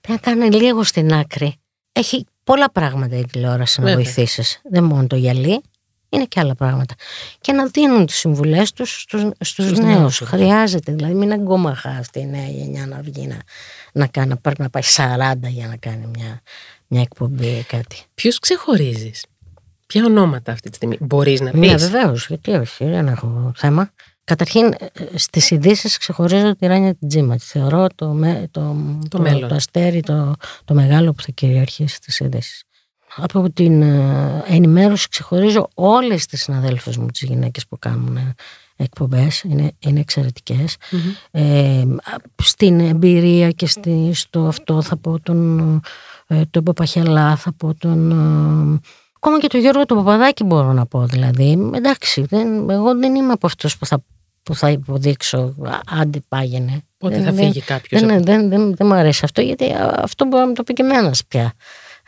πρέπει 0.00 0.20
να 0.24 0.32
κάνει 0.32 0.50
λίγο 0.56 0.82
στην 0.82 1.12
άκρη. 1.12 1.54
Έχει 1.92 2.26
πολλά 2.44 2.70
πράγματα 2.70 3.16
η 3.16 3.24
τηλεόραση 3.24 3.80
να 3.80 3.94
βοηθήσεις. 3.94 4.60
Δεν 4.70 4.84
μόνο 4.84 5.06
το 5.06 5.16
γυαλί, 5.16 5.62
είναι 6.08 6.24
και 6.24 6.40
άλλα 6.40 6.54
πράγματα. 6.54 6.94
Και 7.40 7.52
να 7.52 7.66
δίνουν 7.66 8.06
τις 8.06 8.16
συμβουλές 8.16 8.72
τους 8.72 9.00
στους, 9.00 9.24
στους, 9.40 9.78
νέους. 9.78 10.18
Χρειάζεται, 10.18 10.92
δηλαδή 10.92 11.14
μην 11.14 11.32
αγκόμαχα 11.32 11.90
αυτή 11.90 12.20
η 12.20 12.26
νέα 12.26 12.46
γενιά 12.46 12.86
να 12.86 13.00
βγει 13.02 13.26
να, 13.26 13.36
να 13.92 14.06
κάνει, 14.06 14.36
πρέπει 14.36 14.62
να 14.62 14.70
πάει 14.70 14.82
40 14.96 15.48
για 15.48 15.66
να 15.66 15.76
κάνει 15.76 16.06
μια, 16.06 16.40
μια 16.86 17.00
εκπομπή 17.00 17.46
ή 17.46 17.62
κάτι. 17.62 18.02
Ποιους 18.14 18.38
ξεχωρίζεις, 18.38 19.24
ποια 19.86 20.04
ονόματα 20.04 20.52
αυτή 20.52 20.70
τη 20.70 20.76
στιγμή 20.76 20.96
μπορείς 21.00 21.40
να 21.40 21.50
πεις; 21.50 21.70
Ναι 21.70 21.76
βεβαίως, 21.76 22.26
γιατί 22.26 22.52
όχι, 22.52 22.84
δεν 22.84 23.06
έχω 23.06 23.52
θέμα. 23.56 23.90
Καταρχήν 24.24 24.74
στις 25.14 25.50
ειδήσεις 25.50 25.96
ξεχωρίζω 25.96 26.56
τη 26.56 26.66
Ράνια 26.66 26.94
την 26.94 27.08
Τζίμα. 27.08 27.36
Τη 27.36 27.44
θεωρώ 27.44 27.86
το, 27.94 28.18
το, 28.50 28.76
το, 29.08 29.20
το, 29.20 29.38
το 29.48 29.54
αστέρι, 29.54 30.00
το, 30.00 30.34
το 30.64 30.74
μεγάλο 30.74 31.12
που 31.12 31.22
θα 31.22 31.30
κυριαρχήσει 31.30 31.94
στις 31.94 32.20
ειδήσεις. 32.20 32.64
Από 33.16 33.50
την 33.50 33.82
ε, 33.82 34.44
ενημέρωση 34.46 35.08
ξεχωρίζω 35.08 35.68
όλες 35.74 36.26
τις 36.26 36.42
συναδέλφες 36.42 36.96
μου 36.96 37.06
τις 37.06 37.22
γυναίκες 37.22 37.66
που 37.66 37.78
κάνουν 37.78 38.16
ε, 38.16 38.34
εκπομπές. 38.76 39.42
Είναι, 39.42 39.72
είναι 39.78 40.00
εξαιρετικες 40.00 40.76
ε, 41.30 41.84
στην 42.42 42.80
εμπειρία 42.80 43.50
και 43.50 43.66
στη, 43.66 44.10
στο 44.14 44.46
αυτό 44.46 44.82
θα 44.82 44.96
πω 44.96 45.20
τον, 45.20 45.80
τον 46.50 46.62
Παπαχελά 46.62 47.36
θα 47.36 47.52
πω 47.52 47.74
τον 47.74 48.12
ακόμα 49.24 49.38
και 49.38 49.46
τον 49.46 49.60
Γιώργο 49.60 49.84
τον 49.84 49.96
Παπαδάκη 49.96 50.44
μπορώ 50.44 50.72
να 50.72 50.86
πω 50.86 51.06
δηλαδή 51.06 51.70
εντάξει 51.74 52.24
δεν, 52.28 52.70
εγώ 52.70 52.96
δεν 52.96 53.14
είμαι 53.14 53.32
από 53.32 53.46
αυτούς 53.46 53.78
που 53.78 53.86
θα, 53.86 54.04
που 54.42 54.54
θα 54.54 54.70
υποδείξω 54.70 55.54
άντε 56.00 56.20
πάγαινε 56.28 56.82
Πότε 57.02 57.20
θα 57.20 57.32
φύγει 57.32 57.60
κάποιος. 57.60 58.00
Δεν, 58.00 58.08
δεν, 58.08 58.24
δεν, 58.24 58.48
δεν, 58.48 58.76
δεν 58.76 58.86
μου 58.86 58.94
αρέσει 58.94 59.20
αυτό 59.24 59.40
γιατί 59.40 59.74
αυτό 59.96 60.24
μπορεί 60.24 60.42
να 60.42 60.48
μου 60.48 60.54
το 60.54 60.62
πει 60.62 60.72
και 60.72 60.82
εμένα 60.82 61.14
πια. 61.28 61.52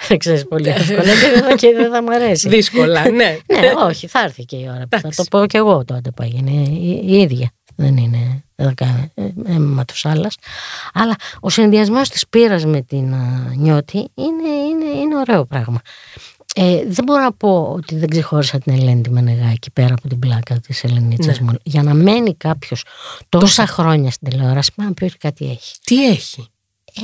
Δεν 0.09 0.19
ξέρεις 0.23 0.49
πολύ 0.49 0.69
εύκολα 0.69 1.13
και 1.61 1.73
δεν 1.77 1.91
θα 1.91 2.03
μου 2.03 2.15
αρέσει. 2.15 2.49
Δύσκολα, 2.49 3.09
ναι. 3.11 3.39
ναι, 3.47 3.73
όχι, 3.85 4.07
θα 4.07 4.21
έρθει 4.21 4.45
και 4.45 4.57
η 4.57 4.69
ώρα 4.75 4.87
που 4.89 5.01
θα 5.01 5.09
το 5.17 5.25
πω 5.31 5.47
και 5.47 5.59
εγώ 5.59 5.85
τότε 5.85 6.11
που 6.11 6.23
έγινε 6.23 6.51
η 7.05 7.21
ίδια. 7.21 7.51
Δεν 7.77 7.97
είναι, 7.97 8.45
δεν 8.55 8.67
θα 8.67 8.75
κάνει 8.75 9.13
αίμα 9.47 9.85
τους 9.85 10.05
άλλας. 10.07 10.37
Αλλά 10.95 11.15
ο 11.41 11.51
συνδυασμός 11.51 12.09
της 12.09 12.29
πείρας 12.29 12.65
με 12.65 12.81
την 12.83 13.15
νιώτη 13.57 14.09
είναι, 14.15 14.49
είναι, 14.49 14.99
είναι 15.01 15.17
ωραίο 15.17 15.45
πράγμα. 15.45 15.81
Ε, 16.57 16.85
δεν 16.87 17.05
μπορώ 17.05 17.23
να 17.23 17.33
πω 17.33 17.73
ότι 17.77 17.97
δεν 17.97 18.09
ξεχώρισα 18.09 18.59
την 18.59 18.73
Ελένη 18.73 19.01
τη 19.01 19.11
Μενεγάκη 19.11 19.71
πέρα 19.71 19.95
από 19.95 20.09
την 20.09 20.19
πλάκα 20.19 20.61
της 20.61 20.85
Ελενίτσας 20.85 21.41
ναι. 21.41 21.51
μου. 21.51 21.59
Για 21.63 21.83
να 21.83 21.95
μένει 21.95 22.35
κάποιος 22.35 22.85
τόσα 23.29 23.67
χρόνια 23.67 24.11
στην 24.11 24.29
τηλεόραση, 24.29 24.73
πρέπει 24.75 24.89
να 24.89 24.95
πει 24.95 25.05
ότι 25.05 25.17
κάτι 25.17 25.51
έχει. 25.51 25.75
Τι 25.85 26.09
έχει; 26.09 26.49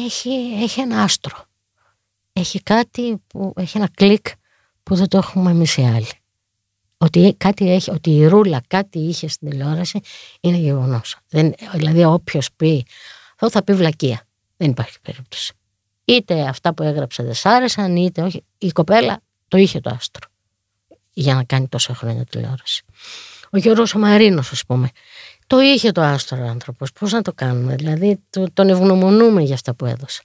Έχει, 0.07 0.31
έχει 0.63 0.81
ένα 0.81 1.03
άστρο 1.03 1.49
έχει 2.33 2.63
κάτι 2.63 3.23
που 3.27 3.53
έχει 3.57 3.77
ένα 3.77 3.89
κλικ 3.95 4.27
που 4.83 4.95
δεν 4.95 5.09
το 5.09 5.19
έχουμε 5.19 5.51
εμείς 5.51 5.77
οι 5.77 5.83
άλλοι. 5.83 6.09
Ότι, 6.99 7.35
κάτι 7.37 7.71
έχει, 7.71 7.91
ότι 7.91 8.11
η 8.11 8.27
ρούλα 8.27 8.63
κάτι 8.67 8.99
είχε 8.99 9.29
στην 9.29 9.51
τηλεόραση 9.51 10.01
είναι 10.41 10.57
γεγονός. 10.57 11.17
Δηλαδή, 11.73 12.05
όποιος 12.05 12.49
πει, 12.57 12.87
αυτό 13.33 13.51
θα 13.51 13.65
πει 13.65 13.73
βλακεία. 13.73 14.27
Δεν 14.57 14.71
υπάρχει 14.71 15.01
περίπτωση. 15.01 15.55
Είτε 16.05 16.43
αυτά 16.43 16.75
που 16.75 16.83
έγραψε 16.83 17.23
δεν 17.23 17.35
σ' 17.35 17.47
άρεσαν, 17.47 17.97
είτε 17.97 18.23
όχι. 18.23 18.45
Η 18.59 18.71
κοπέλα 18.71 19.21
το 19.51 19.59
είχε 19.59 19.81
το 19.81 19.91
άστρο 19.95 20.29
για 21.13 21.35
να 21.35 21.45
κάνει 21.45 21.69
τόσα 21.69 21.95
χρόνια 21.95 22.25
τηλεόραση. 22.25 22.85
Ο 23.51 23.59
Γιώργος 23.59 23.95
ο 23.95 23.99
Μαρίνος, 23.99 24.51
ας 24.51 24.65
πούμε, 24.67 24.89
το 25.47 25.61
είχε 25.61 25.93
το 25.93 26.01
άστρο 26.01 26.45
ο 26.45 26.49
άνθρωπος. 26.49 26.93
Πώς 26.93 27.13
να 27.13 27.23
το 27.23 27.33
κάνουμε, 27.33 27.75
δηλαδή 27.75 28.21
τον 28.53 28.69
ευγνωμονούμε 28.69 29.43
για 29.43 29.55
αυτά 29.55 29.75
που 29.75 29.87
έδωσε. 29.87 30.23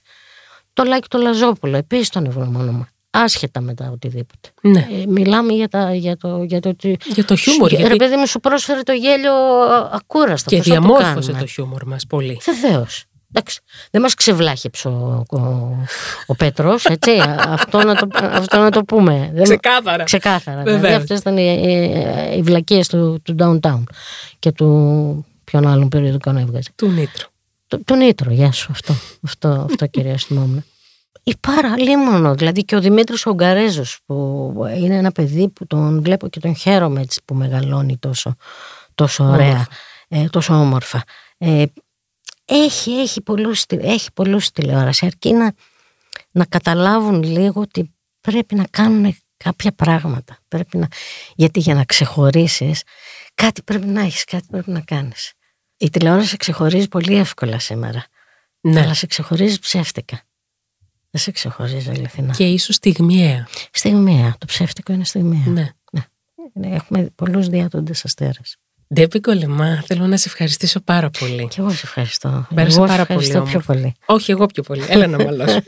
Το 0.72 0.84
Λάκη 0.84 1.08
το 1.08 1.18
Λαζόπουλο, 1.18 1.76
επίσης 1.76 2.08
τον 2.08 2.26
ευγνωμονούμε. 2.26 2.88
Άσχετα 3.10 3.60
μετά 3.60 3.90
οτιδήποτε. 3.90 4.48
Ναι. 4.60 4.86
Ε, 4.90 5.06
μιλάμε 5.06 5.52
για, 5.52 5.68
τα, 5.68 5.94
για, 5.94 6.16
το, 6.16 6.42
για, 6.42 6.60
το, 6.60 6.76
για 7.04 7.24
το 7.24 7.36
χιούμορ. 7.36 7.68
Γιατί... 7.68 7.88
Ρε 7.88 7.96
παιδί 7.96 8.16
μου 8.16 8.26
σου 8.26 8.40
πρόσφερε 8.40 8.82
το 8.82 8.92
γέλιο 8.92 9.34
ακούραστο. 9.92 10.50
Και 10.50 10.60
διαμόρφωσε 10.60 11.32
το, 11.32 11.38
το 11.38 11.46
χιούμορ 11.46 11.86
μας 11.86 12.06
πολύ. 12.06 12.40
Βεβαίως. 12.44 13.04
Εντάξει, 13.32 13.60
δεν 13.90 14.00
μας 14.00 14.14
ξεβλάχεψε 14.14 14.88
ο, 14.88 15.24
ο, 15.30 15.38
ο 16.26 16.34
Πέτρος, 16.34 16.84
έτσι, 16.84 17.10
αυτό, 17.58 17.82
να 17.82 17.94
το, 17.94 18.08
αυτό 18.20 18.58
να 18.58 18.70
το 18.70 18.84
πούμε. 18.84 19.32
Ξεκάθαρα. 19.42 20.04
Ξεκάθαρα. 20.04 20.62
Δηλαδή 20.62 20.92
αυτές 20.92 21.18
ήταν 21.18 21.36
οι, 21.36 21.60
οι, 21.62 22.36
οι 22.36 22.42
βλακίες 22.42 22.88
του, 22.88 23.20
του 23.22 23.34
Downtown 23.38 23.82
και 24.38 24.52
του 24.52 25.26
ποιον 25.44 25.66
άλλον 25.66 25.88
περιοδικό 25.88 26.32
να 26.32 26.40
έβγαζε. 26.40 26.70
Του 26.76 26.88
Νίτρου. 26.88 27.28
Το, 27.66 27.84
το 27.84 27.94
Νίτρο, 27.94 28.32
γεια 28.32 28.52
σου, 28.52 28.68
αυτό, 28.70 28.94
αυτό, 29.22 29.66
αυτό 29.70 29.86
κυρία 29.86 30.16
θυμόμουν. 30.16 30.64
Η 31.22 31.34
παραλίμωνο, 31.40 32.34
δηλαδή 32.34 32.64
και 32.64 32.76
ο 32.76 32.80
Δημήτρης 32.80 33.26
Ογκαρέζος 33.26 33.98
που 34.06 34.52
είναι 34.76 34.96
ένα 34.96 35.12
παιδί 35.12 35.48
που 35.48 35.66
τον 35.66 36.02
βλέπω 36.02 36.28
και 36.28 36.40
τον 36.40 36.56
χαίρομαι 36.56 37.00
έτσι 37.00 37.20
που 37.24 37.34
μεγαλώνει 37.34 37.96
τόσο, 37.98 38.36
τόσο 38.94 39.24
ωραία, 39.24 39.66
ε, 40.08 40.26
τόσο 40.26 40.54
όμορφα. 40.54 41.02
Ε, 41.38 41.64
έχει, 42.46 42.90
έχει 42.90 43.20
πολλούς, 43.20 43.64
έχει 43.68 44.12
πολλούς 44.12 44.50
τηλεόραση, 44.50 45.06
αρκεί 45.06 45.32
να, 45.32 45.52
να 46.30 46.44
καταλάβουν 46.44 47.22
λίγο 47.22 47.60
ότι 47.60 47.94
πρέπει 48.20 48.54
να 48.54 48.64
κάνουν 48.70 49.16
κάποια 49.36 49.72
πράγματα. 49.72 50.38
Πρέπει 50.48 50.78
να, 50.78 50.88
γιατί 51.34 51.60
για 51.60 51.74
να 51.74 51.84
ξεχωρίσεις 51.84 52.82
κάτι 53.34 53.62
πρέπει 53.62 53.86
να 53.86 54.00
έχεις, 54.00 54.24
κάτι 54.24 54.46
πρέπει 54.50 54.70
να 54.70 54.80
κάνεις. 54.80 55.32
Η 55.76 55.90
τηλεόραση 55.90 56.28
σε 56.28 56.36
ξεχωρίζει 56.36 56.88
πολύ 56.88 57.14
εύκολα 57.14 57.58
σήμερα. 57.58 58.06
Ναι. 58.60 58.80
Αλλά 58.80 58.94
σε 58.94 59.06
ξεχωρίζει 59.06 59.58
ψεύτικα. 59.58 60.22
Δεν 61.10 61.20
σε 61.20 61.30
ξεχωρίζει 61.30 61.90
αληθινά. 61.90 62.32
Και 62.32 62.46
ίσως 62.46 62.74
στιγμιαία. 62.74 63.48
Στιγμιαία. 63.72 64.36
Το 64.38 64.46
ψεύτικο 64.46 64.92
είναι 64.92 65.04
στιγμιαία. 65.04 65.46
Ναι. 65.46 65.74
ναι. 66.52 66.74
Έχουμε 66.74 67.10
πολλούς 67.14 67.48
διάτοντες 67.48 68.04
αστέρες. 68.04 68.56
Ντέπι 68.94 69.20
Κολεμά, 69.20 69.82
θέλω 69.86 70.06
να 70.06 70.16
σε 70.16 70.28
ευχαριστήσω 70.28 70.80
πάρα 70.80 71.10
πολύ. 71.10 71.48
Και 71.48 71.60
εγώ 71.60 71.70
σε 71.70 71.80
ευχαριστώ. 71.84 72.46
Πέρασε 72.54 72.78
εγώ 72.78 72.86
πάρα 72.86 73.06
πολύ. 73.06 73.42
πιο 73.44 73.60
πολύ. 73.60 73.94
Όχι, 74.06 74.30
εγώ 74.30 74.46
πιο 74.46 74.62
πολύ. 74.62 74.84
Έλα 74.88 75.06
να 75.06 75.24
μαλώσουμε. 75.24 75.62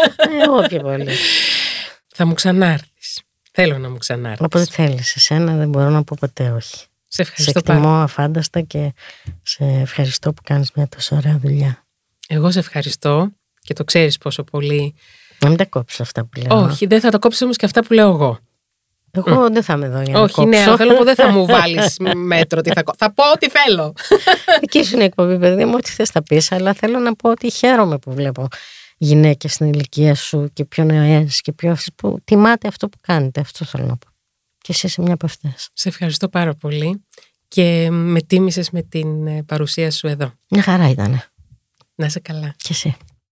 εγώ 0.44 0.62
πιο 0.68 0.80
πολύ. 0.80 1.10
Θα 2.14 2.26
μου 2.26 2.34
ξανάρθεις. 2.34 3.22
Θέλω 3.52 3.78
να 3.78 3.90
μου 3.90 3.96
ξανάρθεις. 3.96 4.46
Όποτε 4.46 4.64
θέλεις. 4.70 5.16
Εσένα 5.16 5.56
δεν 5.56 5.68
μπορώ 5.68 5.88
να 5.88 6.04
πω 6.04 6.16
ποτέ 6.20 6.50
όχι. 6.50 6.86
Σε 7.06 7.22
ευχαριστώ 7.22 7.60
σε 7.60 7.72
εκτιμώ 7.72 8.02
αφάνταστα 8.02 8.60
και 8.60 8.92
σε 9.42 9.64
ευχαριστώ 9.64 10.32
που 10.32 10.42
κάνεις 10.44 10.70
μια 10.74 10.88
τόσο 10.88 11.16
ωραία 11.16 11.38
δουλειά. 11.42 11.86
Εγώ 12.28 12.50
σε 12.50 12.58
ευχαριστώ 12.58 13.30
και 13.60 13.74
το 13.74 13.84
ξέρεις 13.84 14.18
πόσο 14.18 14.44
πολύ... 14.44 14.94
Να 15.38 15.48
μην 15.48 15.56
τα 15.56 15.64
κόψεις 15.64 16.00
αυτά 16.00 16.24
που 16.24 16.40
λέω. 16.40 16.62
Όχι, 16.62 16.86
δεν 16.86 17.00
θα 17.00 17.10
τα 17.10 17.18
κόψεις 17.18 17.42
όμως 17.42 17.56
και 17.56 17.66
αυτά 17.66 17.84
που 17.84 17.92
λέω 17.92 18.08
εγώ. 18.08 18.38
Εγώ 19.14 19.44
mm. 19.44 19.52
δεν 19.52 19.62
θα 19.62 19.72
είμαι 19.72 19.86
εδώ 19.86 20.00
για 20.00 20.12
να 20.12 20.20
Όχι, 20.20 20.44
ναι, 20.46 20.56
κόψω. 20.56 20.70
ναι, 20.70 20.76
θέλω 20.76 20.96
που 20.96 21.04
δεν 21.04 21.14
θα 21.14 21.28
μου 21.28 21.46
βάλεις 21.56 21.96
μέτρο. 22.14 22.60
Τι 22.60 22.70
θα, 22.70 22.82
θα 22.98 23.12
πω 23.12 23.30
ό,τι 23.32 23.48
θέλω. 23.50 23.92
Εκεί 24.60 24.84
σου 24.84 24.94
είναι 24.94 25.02
η 25.02 25.06
εκπομπή, 25.06 25.38
παιδί 25.38 25.64
μου, 25.64 25.72
ό,τι 25.76 25.90
θες 25.90 26.10
θα 26.10 26.22
πεις, 26.22 26.52
αλλά 26.52 26.72
θέλω 26.72 26.98
να 26.98 27.14
πω 27.14 27.30
ότι 27.30 27.50
χαίρομαι 27.50 27.98
που 27.98 28.12
βλέπω 28.12 28.48
γυναίκες 28.96 29.52
στην 29.52 29.66
ηλικία 29.66 30.14
σου 30.14 30.50
και 30.52 30.64
πιο 30.64 30.84
νεές 30.84 31.40
και 31.40 31.52
πιο 31.52 31.76
που 31.96 32.18
τιμάτε 32.24 32.68
αυτό 32.68 32.88
που 32.88 32.98
κάνετε. 33.00 33.40
Αυτό 33.40 33.64
θέλω 33.64 33.84
να 33.84 33.96
πω. 33.96 34.06
Και 34.58 34.72
εσύ 34.72 34.86
είσαι 34.86 35.02
μια 35.02 35.14
από 35.14 35.26
αυτές. 35.26 35.68
Σε 35.72 35.88
ευχαριστώ 35.88 36.28
πάρα 36.28 36.54
πολύ. 36.54 37.04
και 37.48 37.88
με 37.90 38.20
τίμησες 38.22 38.70
με 38.70 38.82
την 38.82 39.44
παρουσία 39.44 39.90
σου 39.90 40.06
εδώ. 40.06 40.32
Μια 40.50 40.62
χαρά 40.62 40.88
ήταν. 40.88 41.22
Να 41.94 42.06
είσαι 42.06 42.20
καλά. 42.20 42.54
Και 42.56 42.68
εσύ. 42.70 42.96